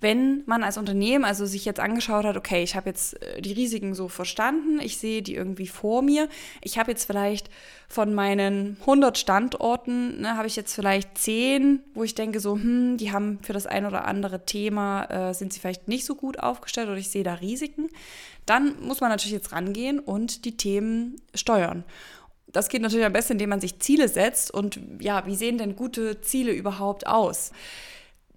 Wenn 0.00 0.42
man 0.46 0.62
als 0.62 0.78
Unternehmen 0.78 1.24
also 1.24 1.46
sich 1.46 1.64
jetzt 1.64 1.80
angeschaut 1.80 2.24
hat, 2.24 2.36
okay, 2.36 2.62
ich 2.62 2.76
habe 2.76 2.88
jetzt 2.88 3.20
äh, 3.22 3.40
die 3.40 3.52
Risiken 3.52 3.94
so 3.94 4.08
verstanden, 4.08 4.80
ich 4.80 4.98
sehe 4.98 5.22
die 5.22 5.34
irgendwie 5.34 5.66
vor 5.66 6.02
mir, 6.02 6.28
ich 6.62 6.78
habe 6.78 6.90
jetzt 6.90 7.04
vielleicht 7.04 7.50
von 7.88 8.14
meinen 8.14 8.76
100 8.80 9.16
Standorten, 9.16 10.20
ne, 10.20 10.36
habe 10.36 10.46
ich 10.46 10.56
jetzt 10.56 10.74
vielleicht 10.74 11.16
10, 11.18 11.80
wo 11.94 12.04
ich 12.04 12.14
denke 12.14 12.40
so, 12.40 12.54
hm, 12.54 12.96
die 12.98 13.12
haben 13.12 13.38
für 13.42 13.52
das 13.52 13.66
ein 13.66 13.86
oder 13.86 14.04
andere 14.04 14.44
Thema, 14.44 15.04
äh, 15.04 15.34
sind 15.34 15.52
sie 15.52 15.60
vielleicht 15.60 15.88
nicht 15.88 16.04
so 16.04 16.14
gut 16.14 16.38
aufgestellt 16.38 16.88
oder 16.88 16.98
ich 16.98 17.10
sehe 17.10 17.24
da 17.24 17.34
Risiken, 17.34 17.88
dann 18.46 18.80
muss 18.82 19.00
man 19.00 19.10
natürlich 19.10 19.32
jetzt 19.32 19.52
rangehen 19.52 19.98
und 19.98 20.44
die 20.44 20.56
Themen 20.56 21.20
steuern. 21.34 21.84
Das 22.50 22.68
geht 22.68 22.80
natürlich 22.80 23.04
am 23.04 23.12
besten, 23.12 23.34
indem 23.34 23.50
man 23.50 23.60
sich 23.60 23.78
Ziele 23.78 24.08
setzt 24.08 24.50
und 24.50 24.80
ja, 25.00 25.26
wie 25.26 25.36
sehen 25.36 25.58
denn 25.58 25.76
gute 25.76 26.20
Ziele 26.22 26.52
überhaupt 26.52 27.06
aus? 27.06 27.52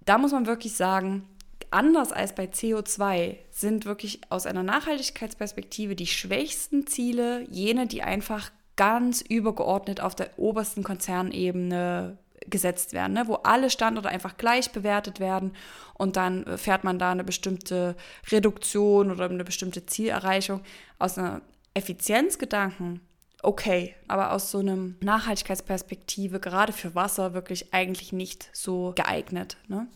Da 0.04 0.18
muss 0.18 0.32
man 0.32 0.46
wirklich 0.46 0.74
sagen, 0.74 1.28
anders 1.70 2.12
als 2.12 2.34
bei 2.34 2.44
CO2 2.44 3.36
sind 3.50 3.84
wirklich 3.84 4.20
aus 4.30 4.46
einer 4.46 4.62
Nachhaltigkeitsperspektive 4.62 5.96
die 5.96 6.06
schwächsten 6.06 6.86
Ziele 6.86 7.46
jene, 7.50 7.86
die 7.86 8.02
einfach 8.02 8.50
ganz 8.76 9.20
übergeordnet 9.20 10.00
auf 10.00 10.14
der 10.14 10.38
obersten 10.38 10.82
Konzernebene 10.82 12.18
gesetzt 12.46 12.92
werden, 12.92 13.12
ne? 13.12 13.28
wo 13.28 13.34
alle 13.34 13.70
Standorte 13.70 14.08
einfach 14.08 14.36
gleich 14.36 14.72
bewertet 14.72 15.20
werden 15.20 15.52
und 15.94 16.16
dann 16.16 16.58
fährt 16.58 16.82
man 16.82 16.98
da 16.98 17.12
eine 17.12 17.22
bestimmte 17.22 17.94
Reduktion 18.30 19.12
oder 19.12 19.30
eine 19.30 19.44
bestimmte 19.44 19.86
Zielerreichung. 19.86 20.60
Aus 20.98 21.18
einer 21.18 21.42
Effizienzgedanken 21.74 23.00
okay, 23.42 23.94
aber 24.08 24.32
aus 24.32 24.50
so 24.50 24.58
einem 24.58 24.96
Nachhaltigkeitsperspektive, 25.00 26.40
gerade 26.40 26.72
für 26.72 26.94
Wasser, 26.94 27.34
wirklich 27.34 27.74
eigentlich 27.74 28.12
nicht 28.12 28.48
so 28.52 28.92
geeignet. 28.94 29.56
Ne? 29.68 29.86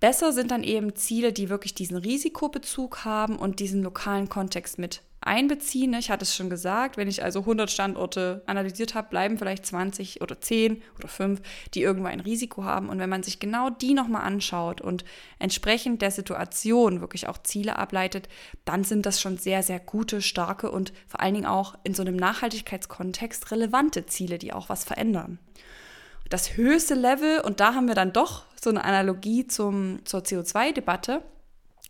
Besser 0.00 0.32
sind 0.32 0.50
dann 0.50 0.64
eben 0.64 0.96
Ziele, 0.96 1.32
die 1.32 1.48
wirklich 1.48 1.74
diesen 1.74 1.96
Risikobezug 1.96 3.04
haben 3.04 3.36
und 3.36 3.60
diesen 3.60 3.82
lokalen 3.82 4.28
Kontext 4.28 4.78
mit 4.78 5.02
einbeziehen. 5.26 5.90
Ne? 5.90 5.98
Ich 5.98 6.10
hatte 6.10 6.24
es 6.24 6.34
schon 6.34 6.50
gesagt, 6.50 6.96
wenn 6.96 7.08
ich 7.08 7.22
also 7.22 7.40
100 7.40 7.70
Standorte 7.70 8.42
analysiert 8.46 8.94
habe, 8.94 9.08
bleiben 9.08 9.38
vielleicht 9.38 9.66
20 9.66 10.20
oder 10.22 10.40
10 10.40 10.82
oder 10.98 11.08
5, 11.08 11.40
die 11.74 11.82
irgendwo 11.82 12.08
ein 12.08 12.20
Risiko 12.20 12.64
haben. 12.64 12.88
Und 12.88 12.98
wenn 12.98 13.10
man 13.10 13.22
sich 13.22 13.40
genau 13.40 13.70
die 13.70 13.94
nochmal 13.94 14.22
anschaut 14.22 14.80
und 14.80 15.04
entsprechend 15.38 16.02
der 16.02 16.10
Situation 16.10 17.00
wirklich 17.00 17.28
auch 17.28 17.38
Ziele 17.38 17.76
ableitet, 17.76 18.28
dann 18.64 18.84
sind 18.84 19.06
das 19.06 19.20
schon 19.20 19.38
sehr, 19.38 19.62
sehr 19.62 19.80
gute, 19.80 20.22
starke 20.22 20.70
und 20.70 20.92
vor 21.06 21.20
allen 21.20 21.34
Dingen 21.34 21.46
auch 21.46 21.74
in 21.84 21.94
so 21.94 22.02
einem 22.02 22.16
Nachhaltigkeitskontext 22.16 23.50
relevante 23.50 24.06
Ziele, 24.06 24.38
die 24.38 24.52
auch 24.52 24.68
was 24.68 24.84
verändern. 24.84 25.38
Das 26.30 26.56
höchste 26.56 26.94
Level, 26.94 27.40
und 27.40 27.60
da 27.60 27.74
haben 27.74 27.86
wir 27.86 27.94
dann 27.94 28.12
doch 28.12 28.44
so 28.60 28.70
eine 28.70 28.82
Analogie 28.82 29.46
zum, 29.46 30.04
zur 30.04 30.20
CO2-Debatte, 30.20 31.22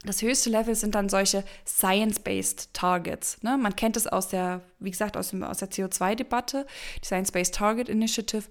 das 0.05 0.23
höchste 0.23 0.51
Level 0.51 0.75
sind 0.75 0.95
dann 0.95 1.09
solche 1.09 1.45
Science-Based 1.67 2.75
Targets. 2.75 3.43
Ne? 3.43 3.57
Man 3.57 3.75
kennt 3.75 3.97
es 3.97 4.07
aus 4.07 4.29
der, 4.29 4.61
wie 4.79 4.91
gesagt, 4.91 5.17
aus, 5.17 5.31
dem, 5.31 5.43
aus 5.43 5.59
der 5.59 5.71
CO2-Debatte, 5.71 6.67
die 7.03 7.07
Science-Based 7.07 7.55
Target 7.55 7.89
Initiative, 7.89 8.45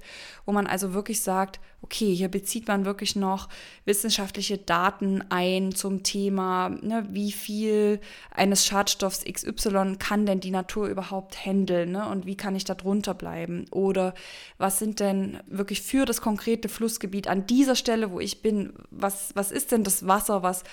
wo 0.46 0.52
man 0.52 0.68
also 0.68 0.94
wirklich 0.94 1.22
sagt, 1.22 1.60
okay, 1.84 2.16
hier 2.16 2.30
bezieht 2.30 2.68
man 2.68 2.86
wirklich 2.86 3.16
noch 3.16 3.50
wissenschaftliche 3.86 4.58
Daten 4.58 5.24
ein 5.30 5.74
zum 5.74 6.02
Thema, 6.02 6.70
ne, 6.70 7.06
wie 7.12 7.34
viel 7.34 8.00
eines 8.32 8.66
Schadstoffs 8.66 9.26
XY 9.26 9.98
kann 10.00 10.26
denn 10.26 10.40
die 10.40 10.52
Natur 10.52 10.88
überhaupt 10.88 11.46
handeln 11.46 11.92
ne? 11.92 12.08
und 12.08 12.26
wie 12.26 12.38
kann 12.38 12.56
ich 12.56 12.64
da 12.64 12.74
drunter 12.74 13.14
bleiben? 13.14 13.66
Oder 13.72 14.14
was 14.58 14.80
sind 14.80 15.02
denn 15.02 15.40
wirklich 15.48 15.82
für 15.82 16.06
das 16.06 16.22
konkrete 16.22 16.70
Flussgebiet 16.70 17.28
an 17.28 17.46
dieser 17.46 17.76
Stelle, 17.76 18.12
wo 18.12 18.22
ich 18.22 18.42
bin, 18.42 18.74
was, 18.90 19.36
was 19.36 19.52
ist 19.52 19.74
denn 19.74 19.84
das 19.84 20.08
Wasser, 20.08 20.42
was 20.42 20.64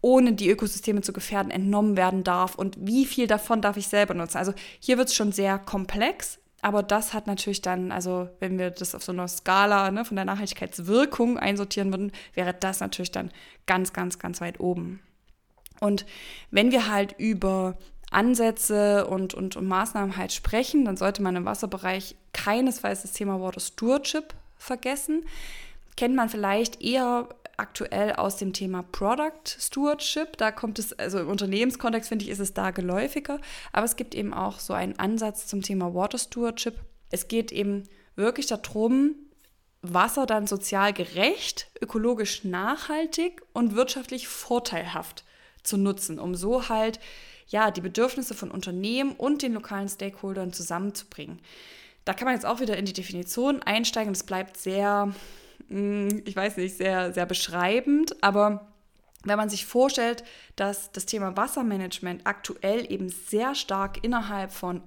ohne 0.00 0.32
die 0.32 0.48
Ökosysteme 0.48 1.02
zu 1.02 1.12
gefährden, 1.12 1.50
entnommen 1.50 1.96
werden 1.96 2.24
darf 2.24 2.54
und 2.54 2.76
wie 2.80 3.04
viel 3.06 3.26
davon 3.26 3.60
darf 3.60 3.76
ich 3.76 3.88
selber 3.88 4.14
nutzen. 4.14 4.38
Also 4.38 4.52
hier 4.78 4.98
wird 4.98 5.08
es 5.08 5.14
schon 5.14 5.32
sehr 5.32 5.58
komplex, 5.58 6.38
aber 6.62 6.82
das 6.82 7.14
hat 7.14 7.26
natürlich 7.26 7.62
dann, 7.62 7.92
also 7.92 8.28
wenn 8.38 8.58
wir 8.58 8.70
das 8.70 8.94
auf 8.94 9.02
so 9.02 9.12
einer 9.12 9.28
Skala 9.28 9.90
ne, 9.90 10.04
von 10.04 10.16
der 10.16 10.24
Nachhaltigkeitswirkung 10.24 11.38
einsortieren 11.38 11.92
würden, 11.92 12.12
wäre 12.34 12.54
das 12.54 12.80
natürlich 12.80 13.12
dann 13.12 13.30
ganz, 13.66 13.92
ganz, 13.92 14.18
ganz 14.18 14.40
weit 14.40 14.60
oben. 14.60 15.00
Und 15.80 16.04
wenn 16.50 16.70
wir 16.70 16.90
halt 16.90 17.14
über 17.18 17.78
Ansätze 18.10 19.06
und, 19.06 19.34
und, 19.34 19.56
und 19.56 19.66
Maßnahmen 19.66 20.16
halt 20.16 20.32
sprechen, 20.32 20.84
dann 20.84 20.96
sollte 20.96 21.22
man 21.22 21.36
im 21.36 21.44
Wasserbereich 21.44 22.16
keinesfalls 22.32 23.02
das 23.02 23.12
Thema 23.12 23.40
Water 23.40 23.60
Stewardship 23.60 24.34
vergessen. 24.56 25.24
Kennt 25.96 26.14
man 26.14 26.28
vielleicht 26.28 26.82
eher 26.82 27.28
aktuell 27.60 28.14
aus 28.14 28.36
dem 28.36 28.52
Thema 28.52 28.82
Product 28.82 29.44
Stewardship. 29.46 30.36
Da 30.36 30.50
kommt 30.50 30.78
es, 30.78 30.92
also 30.98 31.20
im 31.20 31.28
Unternehmenskontext 31.28 32.08
finde 32.08 32.24
ich, 32.24 32.30
ist 32.30 32.40
es 32.40 32.54
da 32.54 32.70
geläufiger. 32.70 33.40
Aber 33.72 33.84
es 33.84 33.96
gibt 33.96 34.14
eben 34.14 34.34
auch 34.34 34.58
so 34.58 34.72
einen 34.72 34.98
Ansatz 34.98 35.46
zum 35.46 35.62
Thema 35.62 35.94
Water 35.94 36.18
Stewardship. 36.18 36.74
Es 37.10 37.28
geht 37.28 37.52
eben 37.52 37.84
wirklich 38.16 38.46
darum, 38.46 39.14
Wasser 39.82 40.26
dann 40.26 40.46
sozial 40.46 40.92
gerecht, 40.92 41.70
ökologisch 41.80 42.44
nachhaltig 42.44 43.42
und 43.52 43.74
wirtschaftlich 43.74 44.28
vorteilhaft 44.28 45.24
zu 45.62 45.76
nutzen, 45.76 46.18
um 46.18 46.34
so 46.34 46.68
halt 46.68 47.00
ja 47.48 47.70
die 47.70 47.80
Bedürfnisse 47.80 48.34
von 48.34 48.50
Unternehmen 48.50 49.12
und 49.12 49.42
den 49.42 49.54
lokalen 49.54 49.88
Stakeholdern 49.88 50.52
zusammenzubringen. 50.52 51.40
Da 52.04 52.14
kann 52.14 52.26
man 52.26 52.34
jetzt 52.34 52.46
auch 52.46 52.60
wieder 52.60 52.76
in 52.76 52.84
die 52.84 52.92
Definition 52.92 53.62
einsteigen. 53.62 54.12
Das 54.12 54.24
bleibt 54.24 54.56
sehr 54.56 55.12
ich 55.68 56.36
weiß 56.36 56.56
nicht, 56.56 56.76
sehr, 56.76 57.12
sehr 57.12 57.26
beschreibend, 57.26 58.22
aber 58.22 58.68
wenn 59.24 59.36
man 59.36 59.50
sich 59.50 59.66
vorstellt, 59.66 60.24
dass 60.56 60.92
das 60.92 61.06
Thema 61.06 61.36
Wassermanagement 61.36 62.26
aktuell 62.26 62.90
eben 62.90 63.08
sehr 63.08 63.54
stark 63.54 64.02
innerhalb 64.02 64.52
von 64.52 64.82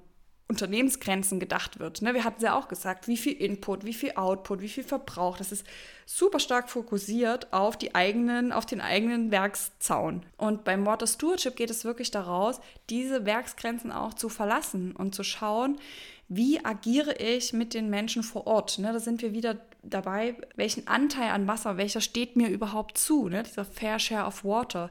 Unternehmensgrenzen 0.53 1.39
gedacht 1.39 1.79
wird. 1.79 2.01
Ne? 2.01 2.13
Wir 2.13 2.23
hatten 2.23 2.43
ja 2.43 2.55
auch 2.55 2.67
gesagt, 2.67 3.07
wie 3.07 3.17
viel 3.17 3.33
Input, 3.33 3.85
wie 3.85 3.93
viel 3.93 4.11
Output, 4.15 4.61
wie 4.61 4.69
viel 4.69 4.83
Verbrauch. 4.83 5.37
Das 5.37 5.51
ist 5.51 5.65
super 6.05 6.39
stark 6.39 6.69
fokussiert 6.69 7.51
auf 7.53 7.77
die 7.77 7.95
eigenen, 7.95 8.51
auf 8.51 8.65
den 8.65 8.81
eigenen 8.81 9.31
Werkszaun. 9.31 10.23
Und 10.37 10.63
beim 10.63 10.85
Water 10.85 11.07
Stewardship 11.07 11.55
geht 11.55 11.71
es 11.71 11.85
wirklich 11.85 12.11
daraus, 12.11 12.59
diese 12.89 13.25
Werksgrenzen 13.25 13.91
auch 13.91 14.13
zu 14.13 14.29
verlassen 14.29 14.91
und 14.95 15.15
zu 15.15 15.23
schauen, 15.23 15.77
wie 16.27 16.63
agiere 16.63 17.13
ich 17.15 17.53
mit 17.53 17.73
den 17.73 17.89
Menschen 17.89 18.21
vor 18.21 18.45
Ort? 18.45 18.79
Ne, 18.79 18.91
da 18.93 18.99
sind 18.99 19.21
wir 19.21 19.33
wieder 19.33 19.57
dabei, 19.83 20.35
welchen 20.55 20.87
Anteil 20.87 21.31
an 21.31 21.47
Wasser, 21.47 21.77
welcher 21.77 22.01
steht 22.01 22.35
mir 22.35 22.49
überhaupt 22.49 22.97
zu? 22.97 23.29
Ne? 23.29 23.43
Dieser 23.43 23.65
Fair 23.65 23.99
Share 23.99 24.25
of 24.25 24.43
Water. 24.43 24.89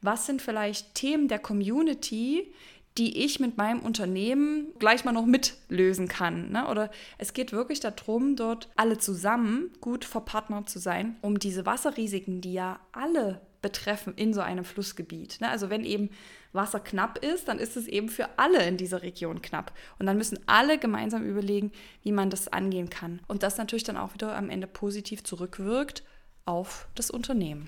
Was 0.00 0.26
sind 0.26 0.42
vielleicht 0.42 0.94
Themen 0.94 1.28
der 1.28 1.38
Community, 1.38 2.52
die 2.98 3.24
ich 3.24 3.40
mit 3.40 3.56
meinem 3.56 3.80
Unternehmen 3.80 4.66
gleich 4.78 5.04
mal 5.04 5.12
noch 5.12 5.24
mitlösen 5.24 6.08
kann. 6.08 6.50
Ne? 6.50 6.68
Oder 6.68 6.90
es 7.16 7.32
geht 7.32 7.52
wirklich 7.52 7.80
darum, 7.80 8.36
dort 8.36 8.68
alle 8.76 8.98
zusammen 8.98 9.70
gut 9.80 10.04
verpartnert 10.04 10.68
zu 10.68 10.78
sein, 10.78 11.16
um 11.22 11.38
diese 11.38 11.64
Wasserrisiken, 11.64 12.42
die 12.42 12.52
ja 12.52 12.80
alle 12.92 13.40
betreffen 13.62 14.12
in 14.16 14.34
so 14.34 14.40
einem 14.40 14.64
Flussgebiet. 14.64 15.40
Ne? 15.40 15.48
Also 15.48 15.70
wenn 15.70 15.84
eben 15.84 16.10
Wasser 16.52 16.80
knapp 16.80 17.18
ist, 17.18 17.48
dann 17.48 17.58
ist 17.58 17.76
es 17.76 17.86
eben 17.86 18.08
für 18.08 18.38
alle 18.38 18.66
in 18.66 18.76
dieser 18.76 19.02
Region 19.02 19.42
knapp. 19.42 19.72
Und 19.98 20.06
dann 20.06 20.18
müssen 20.18 20.38
alle 20.46 20.78
gemeinsam 20.78 21.24
überlegen, 21.24 21.72
wie 22.02 22.12
man 22.12 22.30
das 22.30 22.48
angehen 22.48 22.90
kann. 22.90 23.20
Und 23.26 23.42
das 23.42 23.56
natürlich 23.56 23.84
dann 23.84 23.96
auch 23.96 24.14
wieder 24.14 24.36
am 24.36 24.50
Ende 24.50 24.66
positiv 24.66 25.24
zurückwirkt 25.24 26.02
auf 26.44 26.88
das 26.94 27.10
Unternehmen. 27.10 27.64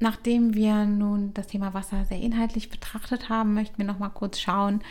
Nachdem 0.00 0.54
wir 0.54 0.84
nun 0.84 1.34
das 1.34 1.48
Thema 1.48 1.74
Wasser 1.74 2.04
sehr 2.04 2.20
inhaltlich 2.20 2.70
betrachtet 2.70 3.28
haben, 3.28 3.54
möchten 3.54 3.78
wir 3.78 3.84
noch 3.84 3.98
mal 3.98 4.10
kurz 4.10 4.38
schauen, 4.38 4.82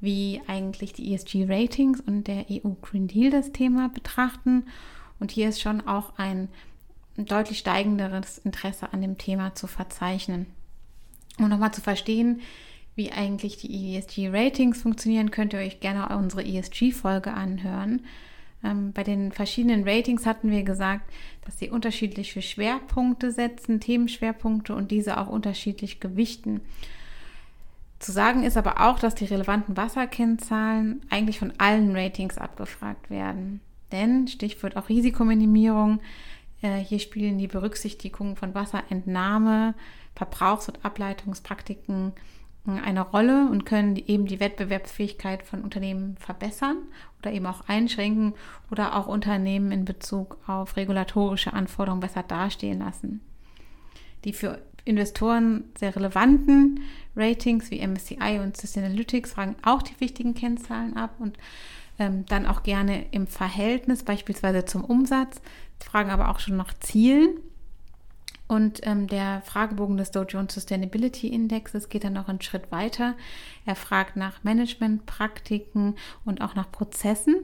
wie 0.00 0.40
eigentlich 0.46 0.92
die 0.92 1.14
ESG-Ratings 1.14 2.00
und 2.00 2.26
der 2.26 2.46
EU 2.50 2.70
Green 2.80 3.08
Deal 3.08 3.30
das 3.30 3.52
Thema 3.52 3.88
betrachten. 3.88 4.66
Und 5.18 5.30
hier 5.30 5.48
ist 5.48 5.60
schon 5.60 5.86
auch 5.86 6.18
ein 6.18 6.48
deutlich 7.16 7.58
steigenderes 7.58 8.38
Interesse 8.38 8.92
an 8.92 9.00
dem 9.02 9.18
Thema 9.18 9.54
zu 9.54 9.66
verzeichnen. 9.66 10.46
Um 11.38 11.48
nochmal 11.48 11.72
zu 11.72 11.80
verstehen, 11.80 12.40
wie 12.94 13.12
eigentlich 13.12 13.58
die 13.58 13.96
ESG-Ratings 13.96 14.80
funktionieren, 14.80 15.30
könnt 15.30 15.52
ihr 15.52 15.58
euch 15.58 15.80
gerne 15.80 16.16
unsere 16.16 16.44
ESG-Folge 16.44 17.32
anhören. 17.34 18.02
Ähm, 18.64 18.92
bei 18.92 19.02
den 19.02 19.32
verschiedenen 19.32 19.86
Ratings 19.86 20.24
hatten 20.24 20.50
wir 20.50 20.62
gesagt, 20.62 21.10
dass 21.44 21.58
sie 21.58 21.70
unterschiedliche 21.70 22.40
Schwerpunkte 22.40 23.30
setzen, 23.30 23.80
Themenschwerpunkte 23.80 24.74
und 24.74 24.90
diese 24.90 25.18
auch 25.18 25.28
unterschiedlich 25.28 26.00
gewichten. 26.00 26.62
Zu 27.98 28.12
sagen 28.12 28.42
ist 28.42 28.56
aber 28.56 28.80
auch, 28.80 28.98
dass 28.98 29.14
die 29.14 29.24
relevanten 29.24 29.76
Wasserkennzahlen 29.76 31.02
eigentlich 31.10 31.38
von 31.38 31.52
allen 31.58 31.94
Ratings 31.96 32.38
abgefragt 32.38 33.10
werden. 33.10 33.60
Denn, 33.92 34.26
Stichwort 34.28 34.76
auch 34.76 34.88
Risikominimierung, 34.88 36.00
hier 36.74 36.98
spielen 36.98 37.38
die 37.38 37.46
Berücksichtigung 37.46 38.36
von 38.36 38.54
Wasserentnahme, 38.54 39.74
Verbrauchs- 40.14 40.68
und 40.68 40.84
Ableitungspraktiken 40.84 42.12
äh, 42.66 42.70
eine 42.70 43.02
Rolle 43.02 43.48
und 43.50 43.64
können 43.66 43.96
eben 43.96 44.26
die 44.26 44.40
Wettbewerbsfähigkeit 44.40 45.42
von 45.42 45.62
Unternehmen 45.62 46.16
verbessern 46.18 46.78
oder 47.20 47.32
eben 47.32 47.46
auch 47.46 47.68
einschränken 47.68 48.34
oder 48.70 48.96
auch 48.96 49.06
Unternehmen 49.06 49.72
in 49.72 49.84
Bezug 49.84 50.38
auf 50.46 50.76
regulatorische 50.76 51.52
Anforderungen 51.52 52.00
besser 52.00 52.22
dastehen 52.22 52.80
lassen. 52.80 53.20
die 54.24 54.32
für 54.32 54.60
Investoren 54.84 55.64
sehr 55.76 55.94
relevanten 55.94 56.80
Ratings 57.16 57.70
wie 57.70 57.84
MSCI 57.84 58.40
und 58.42 58.56
Sustainalytics 58.56 59.32
fragen 59.32 59.56
auch 59.62 59.82
die 59.82 59.98
wichtigen 60.00 60.34
Kennzahlen 60.34 60.96
ab 60.96 61.16
und 61.18 61.36
ähm, 61.98 62.24
dann 62.26 62.46
auch 62.46 62.62
gerne 62.62 63.06
im 63.10 63.26
Verhältnis, 63.26 64.04
beispielsweise 64.04 64.64
zum 64.64 64.84
Umsatz, 64.84 65.40
fragen 65.84 66.10
aber 66.10 66.30
auch 66.30 66.40
schon 66.40 66.56
nach 66.56 66.74
Zielen. 66.74 67.38
Und 68.48 68.80
ähm, 68.84 69.08
der 69.08 69.42
Fragebogen 69.42 69.96
des 69.96 70.12
Dow 70.12 70.22
Jones 70.22 70.54
Sustainability 70.54 71.26
Indexes 71.28 71.88
geht 71.88 72.04
dann 72.04 72.12
noch 72.12 72.28
einen 72.28 72.40
Schritt 72.40 72.70
weiter. 72.70 73.14
Er 73.64 73.74
fragt 73.74 74.16
nach 74.16 74.44
Managementpraktiken 74.44 75.96
und 76.24 76.40
auch 76.40 76.54
nach 76.54 76.70
Prozessen. 76.70 77.36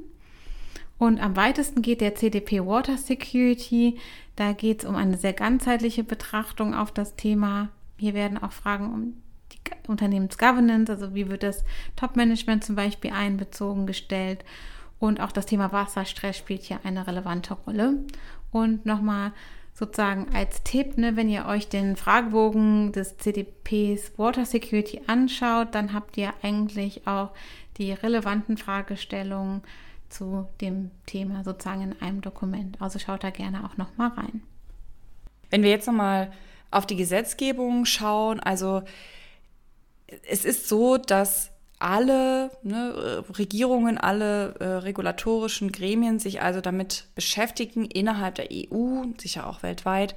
Und 0.99 1.21
am 1.21 1.35
weitesten 1.35 1.83
geht 1.83 2.01
der 2.01 2.15
CDP 2.15 2.65
Water 2.65 2.97
Security. 2.97 3.99
Da 4.37 4.53
geht 4.53 4.85
es 4.85 4.89
um 4.89 4.95
eine 4.95 5.17
sehr 5.17 5.33
ganzheitliche 5.33 6.05
Betrachtung 6.05 6.75
auf 6.75 6.93
das 6.93 7.17
Thema. 7.17 7.71
Hier 7.99 8.15
werden 8.15 8.39
auch 8.39 8.53
Fragen 8.53 8.93
um 8.93 9.17
die 9.53 9.59
Unternehmensgovernance, 9.89 10.93
also 10.93 11.15
wie 11.15 11.29
wird 11.29 11.43
das 11.43 11.65
Top-Management 11.97 12.63
zum 12.63 12.77
Beispiel 12.77 13.11
einbezogen 13.11 13.89
gestellt. 13.89 14.45
Und 15.03 15.21
auch 15.21 15.33
das 15.33 15.47
Thema 15.47 15.73
Wasserstress 15.73 16.39
spielt 16.39 16.63
hier 16.63 16.79
eine 16.85 17.09
relevante 17.09 17.55
Rolle. 17.55 17.95
Und 18.53 18.87
nochmal 18.87 19.33
sozusagen 19.75 20.29
als 20.33 20.63
Tipp, 20.63 20.97
ne, 20.97 21.17
wenn 21.17 21.29
ihr 21.29 21.47
euch 21.47 21.69
den 21.69 21.97
Fragebogen 21.97 22.93
des 22.93 23.17
CDPs 23.17 24.17
Water 24.17 24.45
Security 24.45 25.01
anschaut, 25.09 25.75
dann 25.75 25.93
habt 25.93 26.17
ihr 26.19 26.33
eigentlich 26.43 27.05
auch 27.09 27.33
die 27.79 27.91
relevanten 27.91 28.57
Fragestellungen 28.57 29.63
zu 30.09 30.47
dem 30.61 30.93
Thema 31.07 31.43
sozusagen 31.43 31.83
in 31.83 32.01
einem 32.01 32.21
Dokument. 32.21 32.81
Also 32.81 33.01
schaut 33.01 33.25
da 33.25 33.31
gerne 33.31 33.65
auch 33.65 33.77
noch 33.77 33.97
mal 33.97 34.11
rein. 34.11 34.41
Wenn 35.51 35.65
wir 35.65 35.71
jetzt 35.71 35.89
noch 35.89 35.95
mal 35.95 36.31
auf 36.71 36.87
die 36.87 36.95
Gesetzgebung 36.95 37.87
schauen, 37.87 38.39
also 38.39 38.85
es 40.29 40.45
ist 40.45 40.69
so, 40.69 40.97
dass 40.97 41.51
alle 41.83 42.51
ne, 42.63 43.25
Regierungen, 43.37 43.99
alle 43.99 44.55
äh, 44.61 44.65
regulatorischen 44.65 45.73
Gremien 45.73 46.19
sich 46.19 46.41
also 46.41 46.61
damit 46.61 47.07
beschäftigen, 47.15 47.85
innerhalb 47.85 48.37
der 48.37 48.49
EU, 48.53 49.05
sicher 49.19 49.47
auch 49.47 49.63
weltweit, 49.63 50.15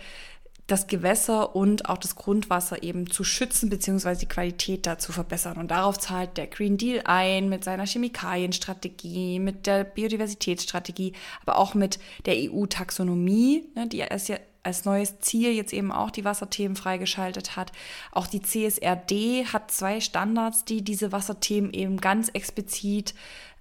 das 0.67 0.87
Gewässer 0.87 1.55
und 1.55 1.89
auch 1.89 1.97
das 1.97 2.15
Grundwasser 2.15 2.81
eben 2.81 3.09
zu 3.09 3.23
schützen 3.23 3.69
bzw. 3.69 4.15
die 4.15 4.25
Qualität 4.27 4.87
da 4.87 4.97
zu 4.97 5.11
verbessern. 5.11 5.57
Und 5.57 5.69
darauf 5.69 5.99
zahlt 5.99 6.37
der 6.37 6.47
Green 6.47 6.77
Deal 6.77 7.01
ein 7.05 7.49
mit 7.49 7.63
seiner 7.63 7.85
Chemikalienstrategie, 7.85 9.39
mit 9.39 9.67
der 9.67 9.83
Biodiversitätsstrategie, 9.83 11.13
aber 11.45 11.59
auch 11.59 11.75
mit 11.75 11.99
der 12.25 12.35
EU-Taxonomie, 12.35 13.65
ne, 13.75 13.87
die 13.87 13.99
erst 13.99 14.29
ja 14.29 14.37
als 14.65 14.85
neues 14.85 15.19
Ziel 15.19 15.51
jetzt 15.51 15.73
eben 15.73 15.91
auch 15.91 16.11
die 16.11 16.25
Wasserthemen 16.25 16.75
freigeschaltet 16.75 17.55
hat. 17.55 17.71
Auch 18.11 18.27
die 18.27 18.41
CSRD 18.41 19.45
hat 19.45 19.71
zwei 19.71 20.01
Standards, 20.01 20.65
die 20.65 20.81
diese 20.81 21.11
Wasserthemen 21.11 21.73
eben 21.73 21.97
ganz 21.97 22.29
explizit 22.29 23.13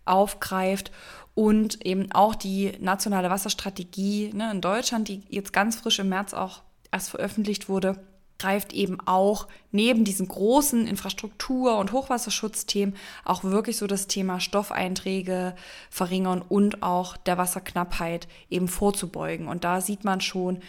aufgreift 0.06 0.90
und 1.34 1.84
eben 1.84 2.10
auch 2.12 2.34
die 2.34 2.72
nationale 2.80 3.30
Wasserstrategie 3.30 4.30
ne, 4.32 4.50
in 4.50 4.60
Deutschland, 4.60 5.08
die 5.08 5.22
jetzt 5.28 5.52
ganz 5.52 5.76
frisch 5.76 5.98
im 5.98 6.08
März 6.08 6.32
auch 6.32 6.62
erst 6.90 7.10
veröffentlicht 7.10 7.68
wurde, 7.68 7.98
greift 8.38 8.72
eben 8.72 8.98
auch 9.06 9.46
neben 9.70 10.04
diesen 10.04 10.28
großen 10.28 10.86
Infrastruktur- 10.86 11.78
und 11.78 11.92
Hochwasserschutzthemen 11.92 12.96
auch 13.24 13.44
wirklich 13.44 13.76
so 13.76 13.86
das 13.86 14.06
Thema 14.06 14.40
Stoffeinträge 14.40 15.54
verringern 15.88 16.42
und 16.42 16.82
auch 16.82 17.16
der 17.16 17.38
Wasserknappheit 17.38 18.28
eben 18.50 18.68
vorzubeugen. 18.68 19.46
Und 19.48 19.64
da 19.64 19.80
sieht 19.80 20.04
man 20.04 20.20
schon, 20.20 20.60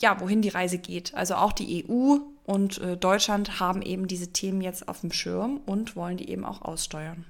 ja, 0.00 0.20
wohin 0.20 0.42
die 0.42 0.48
Reise 0.48 0.78
geht. 0.78 1.14
Also 1.14 1.34
auch 1.34 1.52
die 1.52 1.86
EU 1.88 2.18
und 2.44 2.78
äh, 2.78 2.96
Deutschland 2.96 3.60
haben 3.60 3.82
eben 3.82 4.08
diese 4.08 4.32
Themen 4.32 4.60
jetzt 4.60 4.88
auf 4.88 5.00
dem 5.00 5.12
Schirm 5.12 5.60
und 5.66 5.96
wollen 5.96 6.16
die 6.16 6.30
eben 6.30 6.44
auch 6.44 6.62
aussteuern. 6.62 7.24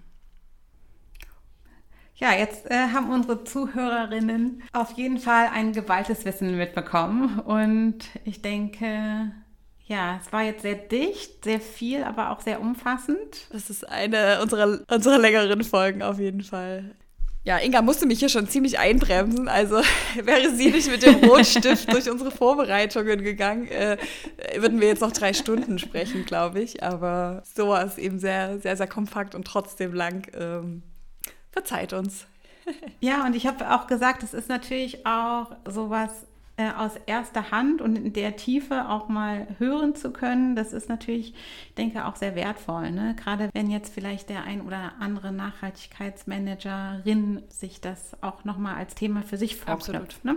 Ja, 2.16 2.35
jetzt 2.35 2.71
äh, 2.71 2.89
haben 2.93 3.11
unsere 3.11 3.45
Zuhörerinnen 3.45 4.62
auf 4.75 4.93
jeden 4.93 5.18
Fall 5.18 5.49
ein 5.55 5.73
geballtes 5.73 6.27
Wissen 6.27 6.57
mitbekommen. 6.57 7.39
Und 7.41 7.99
ich 8.25 8.43
denke, 8.43 9.33
ja, 9.87 10.18
es 10.21 10.31
war 10.31 10.43
jetzt 10.43 10.62
sehr 10.62 10.75
dicht, 10.75 11.45
sehr 11.45 11.61
viel, 11.61 12.05
aber 12.05 12.31
auch 12.31 12.41
sehr 12.41 12.61
umfassend. 12.61 13.49
Das 13.51 13.71
ist 13.71 13.89
eine 13.89 14.41
unserer, 14.43 14.81
unserer 14.89 15.18
längeren 15.18 15.64
Folgen 15.64 16.03
auf 16.03 16.18
jeden 16.18 16.43
Fall. 16.43 16.95
Ja, 17.43 17.57
Inga 17.59 17.80
musste 17.80 18.05
mich 18.07 18.18
hier 18.18 18.28
schon 18.28 18.49
ziemlich 18.49 18.78
einbremsen. 18.78 19.49
Also 19.49 19.76
wäre 20.22 20.55
sie 20.55 20.70
nicht 20.70 20.91
mit 20.91 21.03
dem 21.03 21.24
Rotstift 21.24 21.91
durch 21.93 22.11
unsere 22.11 22.30
Vorbereitungen 22.30 23.22
gegangen, 23.22 23.66
äh, 23.68 23.97
würden 24.57 24.80
wir 24.80 24.88
jetzt 24.88 25.01
noch 25.01 25.12
drei 25.12 25.32
Stunden 25.32 25.78
sprechen, 25.78 26.26
glaube 26.26 26.61
ich. 26.61 26.82
Aber 26.82 27.43
so 27.55 27.68
war 27.68 27.84
es 27.84 27.97
eben 27.97 28.18
sehr, 28.18 28.61
sehr, 28.61 28.76
sehr 28.76 28.86
kompakt 28.86 29.34
und 29.34 29.47
trotzdem 29.47 29.95
lang. 29.95 30.26
Ähm, 30.38 30.82
verzeiht 31.51 31.93
uns. 31.95 32.26
ja, 33.01 33.24
und 33.24 33.34
ich 33.34 33.47
habe 33.47 33.74
auch 33.74 33.86
gesagt, 33.86 34.22
es 34.22 34.34
ist 34.34 34.49
natürlich 34.49 35.07
auch 35.07 35.47
sowas 35.66 36.11
äh, 36.61 36.73
aus 36.77 36.93
erster 37.07 37.51
Hand 37.51 37.81
und 37.81 37.97
in 37.97 38.13
der 38.13 38.37
Tiefe 38.37 38.91
auch 38.91 39.09
mal 39.09 39.47
hören 39.59 39.95
zu 39.95 40.13
können, 40.13 40.55
das 40.55 40.75
ist 40.75 40.91
natürlich, 40.91 41.33
ich 41.69 41.75
denke, 41.75 42.05
auch 42.05 42.17
sehr 42.17 42.35
wertvoll. 42.35 42.91
Ne? 42.91 43.17
Gerade 43.17 43.49
wenn 43.55 43.71
jetzt 43.71 43.95
vielleicht 43.95 44.29
der 44.29 44.45
ein 44.45 44.61
oder 44.61 44.93
andere 45.01 45.33
Nachhaltigkeitsmanagerin 45.33 47.45
sich 47.49 47.81
das 47.81 48.15
auch 48.21 48.45
nochmal 48.45 48.75
als 48.75 48.95
Thema 48.95 49.23
für 49.23 49.39
sich 49.39 49.57
vorknüpft. 49.57 50.23
Ne? 50.23 50.37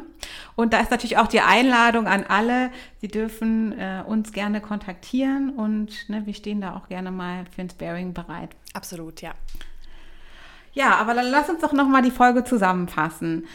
Und 0.55 0.71
da 0.71 0.79
ist 0.79 0.91
natürlich 0.91 1.17
auch 1.17 1.27
die 1.27 1.41
Einladung 1.41 2.07
an 2.07 2.23
alle, 2.23 2.71
Sie 3.01 3.09
dürfen 3.09 3.77
äh, 3.77 4.01
uns 4.07 4.31
gerne 4.31 4.61
kontaktieren 4.61 5.49
und 5.49 6.07
ne, 6.07 6.25
wir 6.25 6.33
stehen 6.33 6.61
da 6.61 6.77
auch 6.77 6.87
gerne 6.87 7.11
mal 7.11 7.43
für 7.53 7.63
ein 7.63 7.69
Sparing 7.69 8.13
bereit. 8.13 8.51
Absolut, 8.73 9.21
ja. 9.21 9.33
Ja, 10.71 10.95
aber 10.95 11.13
dann 11.13 11.29
lass 11.29 11.49
uns 11.49 11.59
doch 11.59 11.73
nochmal 11.73 12.01
die 12.01 12.11
Folge 12.11 12.45
zusammenfassen. 12.45 13.45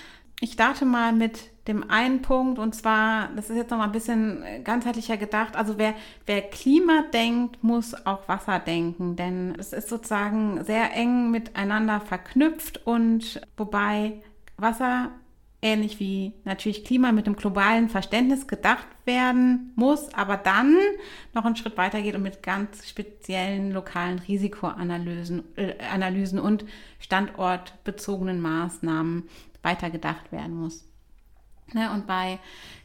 Ich 0.41 0.53
starte 0.53 0.85
mal 0.85 1.13
mit 1.13 1.51
dem 1.67 1.91
einen 1.91 2.23
Punkt 2.23 2.59
und 2.59 2.75
zwar, 2.75 3.29
das 3.35 3.51
ist 3.51 3.57
jetzt 3.57 3.71
noch 3.71 3.79
mal 3.79 3.85
ein 3.85 3.93
bisschen 3.93 4.43
ganzheitlicher 4.65 5.17
gedacht. 5.17 5.57
Also 5.57 5.79
wer, 5.79 5.95
wer 6.27 6.43
Klima 6.43 7.05
denkt, 7.13 7.63
muss 7.63 7.95
auch 8.07 8.29
Wasser 8.29 8.59
denken, 8.61 9.17
denn 9.17 9.55
es 9.59 9.73
ist 9.73 9.89
sozusagen 9.89 10.65
sehr 10.65 10.95
eng 10.95 11.31
miteinander 11.31 12.01
verknüpft 12.01 12.87
und 12.87 13.41
wobei 13.57 14.23
Wasser 14.57 15.11
ähnlich 15.61 15.99
wie 15.99 16.35
natürlich 16.45 16.85
Klima 16.85 17.11
mit 17.11 17.27
dem 17.27 17.35
globalen 17.35 17.89
Verständnis 17.89 18.47
gedacht 18.47 18.87
werden 19.05 19.73
muss, 19.75 20.13
aber 20.15 20.37
dann 20.37 20.77
noch 21.35 21.45
einen 21.45 21.57
Schritt 21.57 21.77
weiter 21.77 22.01
geht 22.01 22.15
und 22.15 22.23
mit 22.23 22.43
ganz 22.43 22.89
speziellen 22.89 23.73
lokalen 23.73 24.21
Risikoanalysen 24.21 25.43
äh, 25.57 25.75
Analysen 25.93 26.39
und 26.39 26.65
standortbezogenen 27.01 28.41
Maßnahmen 28.41 29.29
weitergedacht 29.69 30.33
werden 30.33 30.55
muss. 30.55 30.85
Ne, 31.75 31.93
und 31.93 32.07
bei 32.07 32.39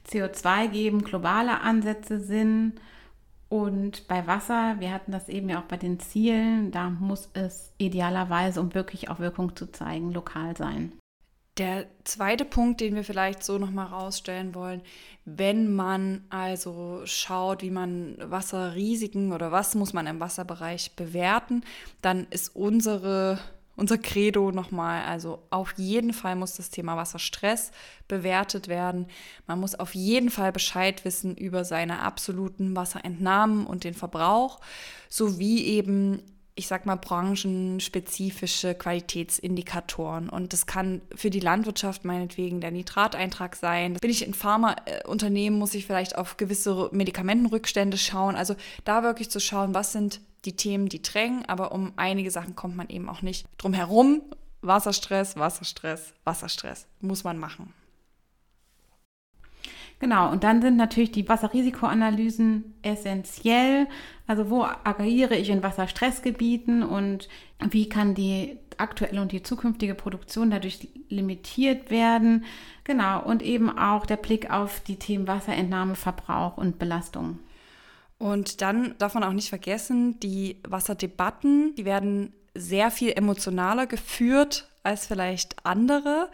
CO2 0.09 0.67
geben 0.67 1.03
globale 1.03 1.61
Ansätze 1.61 2.19
Sinn. 2.19 2.73
Und 3.47 4.07
bei 4.07 4.25
Wasser, 4.25 4.79
wir 4.79 4.91
hatten 4.91 5.11
das 5.11 5.29
eben 5.29 5.47
ja 5.47 5.59
auch 5.59 5.65
bei 5.65 5.77
den 5.77 5.99
Zielen, 5.99 6.71
da 6.71 6.89
muss 6.89 7.29
es 7.33 7.71
idealerweise, 7.77 8.59
um 8.59 8.73
wirklich 8.73 9.09
auch 9.09 9.19
Wirkung 9.19 9.55
zu 9.55 9.71
zeigen, 9.71 10.11
lokal 10.11 10.57
sein. 10.57 10.91
Der 11.59 11.85
zweite 12.03 12.45
Punkt, 12.45 12.81
den 12.81 12.95
wir 12.95 13.03
vielleicht 13.03 13.43
so 13.43 13.59
nochmal 13.59 13.85
rausstellen 13.85 14.55
wollen, 14.55 14.81
wenn 15.23 15.71
man 15.71 16.23
also 16.31 17.01
schaut, 17.05 17.61
wie 17.61 17.69
man 17.69 18.17
Wasserrisiken 18.19 19.31
oder 19.31 19.51
was 19.51 19.75
muss 19.75 19.93
man 19.93 20.07
im 20.07 20.19
Wasserbereich 20.19 20.95
bewerten, 20.95 21.61
dann 22.01 22.25
ist 22.31 22.55
unsere 22.55 23.37
unser 23.75 23.97
Credo 23.97 24.51
nochmal. 24.51 25.03
Also 25.03 25.43
auf 25.49 25.73
jeden 25.77 26.13
Fall 26.13 26.35
muss 26.35 26.55
das 26.55 26.69
Thema 26.69 26.97
Wasserstress 26.97 27.71
bewertet 28.07 28.67
werden. 28.67 29.07
Man 29.47 29.59
muss 29.59 29.75
auf 29.75 29.95
jeden 29.95 30.29
Fall 30.29 30.51
Bescheid 30.51 31.05
wissen 31.05 31.35
über 31.35 31.65
seine 31.65 32.01
absoluten 32.01 32.75
Wasserentnahmen 32.75 33.65
und 33.65 33.83
den 33.83 33.93
Verbrauch, 33.93 34.59
sowie 35.09 35.63
eben 35.63 36.21
ich 36.55 36.67
sag 36.67 36.85
mal, 36.85 36.97
branchenspezifische 36.97 38.75
Qualitätsindikatoren. 38.75 40.29
Und 40.29 40.53
das 40.53 40.67
kann 40.67 41.01
für 41.15 41.31
die 41.31 41.39
Landwirtschaft 41.39 42.05
meinetwegen 42.05 42.61
der 42.61 42.71
Nitrateintrag 42.71 43.55
sein. 43.55 43.95
Bin 43.95 44.11
ich 44.11 44.25
in 44.25 44.35
Pharmaunternehmen, 44.35 45.57
muss 45.57 45.73
ich 45.73 45.87
vielleicht 45.87 46.15
auf 46.15 46.37
gewisse 46.37 46.89
Medikamentenrückstände 46.91 47.97
schauen. 47.97 48.35
Also 48.35 48.55
da 48.83 49.01
wirklich 49.01 49.31
zu 49.31 49.39
schauen, 49.39 49.73
was 49.73 49.93
sind 49.93 50.21
die 50.45 50.55
Themen, 50.55 50.89
die 50.89 51.01
drängen, 51.01 51.45
aber 51.45 51.71
um 51.71 51.93
einige 51.95 52.31
Sachen 52.31 52.55
kommt 52.55 52.75
man 52.75 52.89
eben 52.89 53.09
auch 53.09 53.21
nicht 53.21 53.47
drum 53.57 53.73
herum. 53.73 54.21
Wasserstress, 54.61 55.37
Wasserstress, 55.37 56.13
Wasserstress 56.23 56.87
muss 57.01 57.23
man 57.23 57.37
machen. 57.37 57.73
Genau, 59.99 60.31
und 60.31 60.43
dann 60.43 60.61
sind 60.61 60.75
natürlich 60.75 61.11
die 61.11 61.29
Wasserrisikoanalysen 61.29 62.75
essentiell. 62.81 63.87
Also 64.27 64.49
wo 64.49 64.63
agiere 64.83 65.35
ich 65.35 65.49
in 65.49 65.63
Wasserstressgebieten 65.63 66.83
und 66.83 67.29
wie 67.69 67.87
kann 67.87 68.13
die 68.13 68.57
aktuelle 68.77 69.21
und 69.21 69.31
die 69.31 69.43
zukünftige 69.43 69.95
Produktion 69.95 70.51
dadurch 70.51 70.89
limitiert 71.07 71.89
werden. 71.89 72.43
Genau, 72.83 73.23
und 73.23 73.41
eben 73.41 73.69
auch 73.77 74.05
der 74.05 74.17
Blick 74.17 74.51
auf 74.51 74.81
die 74.81 74.97
Themen 74.97 75.27
Wasserentnahme, 75.27 75.95
Verbrauch 75.95 76.57
und 76.57 76.79
Belastung. 76.79 77.39
Und 78.23 78.61
dann 78.61 78.95
darf 78.99 79.15
man 79.15 79.25
auch 79.25 79.33
nicht 79.33 79.49
vergessen, 79.49 80.17
die 80.21 80.55
Wasserdebatten, 80.65 81.75
die 81.75 81.83
werden 81.83 82.31
sehr 82.55 82.89
viel 82.89 83.11
emotionaler 83.11 83.85
geführt 83.85 84.69
als 84.81 85.07
vielleicht 85.07 85.65
andere. 85.65 86.29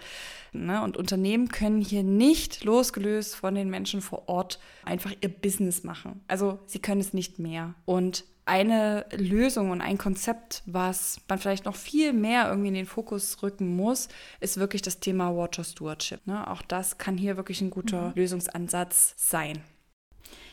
Ne? 0.54 0.84
Und 0.84 0.98
Unternehmen 0.98 1.48
können 1.48 1.82
hier 1.82 2.04
nicht 2.04 2.64
losgelöst 2.64 3.36
von 3.36 3.56
den 3.56 3.72
Menschen 3.72 4.02
vor 4.02 4.30
Ort 4.30 4.60
einfach 4.86 5.16
ihr 5.20 5.30
Business 5.30 5.84
machen. 5.84 6.24
Also 6.28 6.60
sie 6.68 6.78
können 6.78 7.02
es 7.02 7.16
nicht 7.16 7.40
mehr. 7.40 7.74
Und 7.86 8.24
eine 8.46 9.08
Lösung 9.12 9.72
und 9.72 9.82
ein 9.82 9.98
Konzept, 9.98 10.62
was 10.68 11.20
man 11.28 11.40
vielleicht 11.40 11.66
noch 11.66 11.76
viel 11.76 12.14
mehr 12.14 12.50
irgendwie 12.50 12.68
in 12.68 12.76
den 12.76 12.86
Fokus 12.86 13.42
rücken 13.42 13.76
muss, 13.76 14.10
ist 14.42 14.58
wirklich 14.58 14.84
das 14.84 15.00
Thema 15.00 15.36
Water 15.36 15.64
Stewardship. 15.64 16.28
Ne? 16.28 16.48
Auch 16.48 16.62
das 16.62 17.00
kann 17.00 17.18
hier 17.18 17.36
wirklich 17.36 17.62
ein 17.62 17.72
guter 17.72 18.10
mhm. 18.10 18.14
Lösungsansatz 18.14 19.16
sein. 19.18 19.64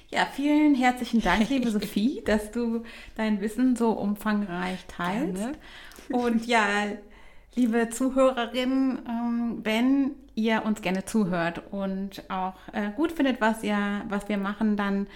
Ja, 0.08 0.26
vielen 0.32 0.74
herzlichen 0.74 1.20
Dank, 1.20 1.48
liebe 1.48 1.70
Sophie, 1.72 2.22
dass 2.24 2.52
du 2.52 2.84
dein 3.16 3.40
Wissen 3.40 3.74
so 3.74 3.90
umfangreich 3.90 4.84
teilst. 4.86 5.42
Gerne. 6.08 6.24
Und 6.24 6.46
ja, 6.46 6.66
liebe 7.56 7.88
Zuhörerinnen, 7.88 9.00
ähm, 9.08 9.60
wenn 9.64 10.12
ihr 10.36 10.64
uns 10.64 10.80
gerne 10.80 11.04
zuhört 11.04 11.62
und 11.72 12.22
auch 12.30 12.54
äh, 12.72 12.90
gut 12.94 13.10
findet, 13.10 13.40
was, 13.40 13.64
ihr, 13.64 14.02
was 14.08 14.28
wir 14.28 14.38
machen, 14.38 14.76
dann 14.76 15.08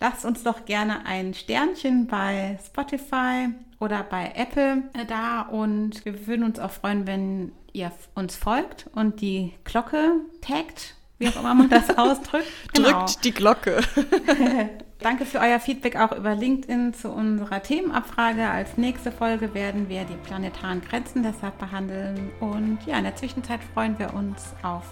lasst 0.00 0.24
uns 0.24 0.44
doch 0.44 0.64
gerne 0.64 1.04
ein 1.04 1.34
Sternchen 1.34 2.06
bei 2.06 2.58
Spotify 2.64 3.48
oder 3.80 4.02
bei 4.02 4.32
Apple 4.34 4.84
äh, 4.94 5.04
da 5.06 5.42
und 5.42 6.04
wir 6.06 6.26
würden 6.26 6.44
uns 6.44 6.58
auch 6.58 6.70
freuen, 6.70 7.06
wenn 7.06 7.52
ihr 7.72 7.92
uns 8.14 8.36
folgt 8.36 8.88
und 8.94 9.20
die 9.20 9.52
Glocke 9.64 10.20
taggt, 10.40 10.94
wie 11.18 11.28
auch 11.28 11.36
immer 11.36 11.54
man 11.54 11.68
das 11.68 11.90
ausdrückt. 11.98 12.46
Genau. 12.72 12.90
Drückt 12.90 13.24
die 13.24 13.32
Glocke. 13.32 13.80
Danke 15.00 15.26
für 15.26 15.38
euer 15.38 15.60
Feedback 15.60 15.96
auch 15.96 16.12
über 16.12 16.34
LinkedIn 16.34 16.92
zu 16.92 17.10
unserer 17.10 17.62
Themenabfrage. 17.62 18.48
Als 18.48 18.76
nächste 18.76 19.12
Folge 19.12 19.54
werden 19.54 19.88
wir 19.88 20.04
die 20.04 20.16
planetaren 20.16 20.80
Grenzen 20.80 21.22
deshalb 21.22 21.56
behandeln. 21.58 22.30
Und 22.40 22.78
ja, 22.84 22.98
in 22.98 23.04
der 23.04 23.14
Zwischenzeit 23.14 23.60
freuen 23.74 23.98
wir 23.98 24.12
uns 24.14 24.54
auf 24.62 24.82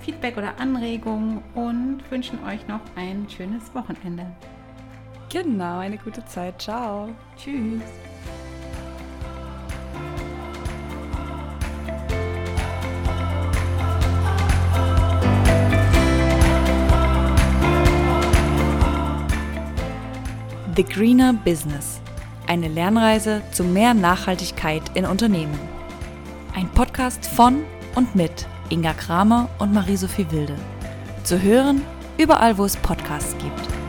Feedback 0.00 0.36
oder 0.36 0.60
Anregungen 0.60 1.42
und 1.54 2.02
wünschen 2.10 2.38
euch 2.44 2.66
noch 2.68 2.80
ein 2.96 3.26
schönes 3.34 3.74
Wochenende. 3.74 4.26
Genau, 5.32 5.78
eine 5.78 5.98
gute 5.98 6.24
Zeit. 6.26 6.60
Ciao. 6.60 7.08
Tschüss. 7.36 7.82
The 20.76 20.84
Greener 20.84 21.32
Business. 21.32 22.02
Eine 22.46 22.68
Lernreise 22.68 23.40
zu 23.50 23.64
mehr 23.64 23.94
Nachhaltigkeit 23.94 24.82
in 24.92 25.06
Unternehmen. 25.06 25.58
Ein 26.54 26.68
Podcast 26.68 27.24
von 27.24 27.62
und 27.94 28.14
mit 28.14 28.46
Inga 28.68 28.92
Kramer 28.92 29.48
und 29.58 29.72
Marie-Sophie 29.72 30.26
Wilde. 30.30 30.54
Zu 31.24 31.40
hören 31.40 31.80
überall, 32.18 32.58
wo 32.58 32.66
es 32.66 32.76
Podcasts 32.76 33.34
gibt. 33.38 33.85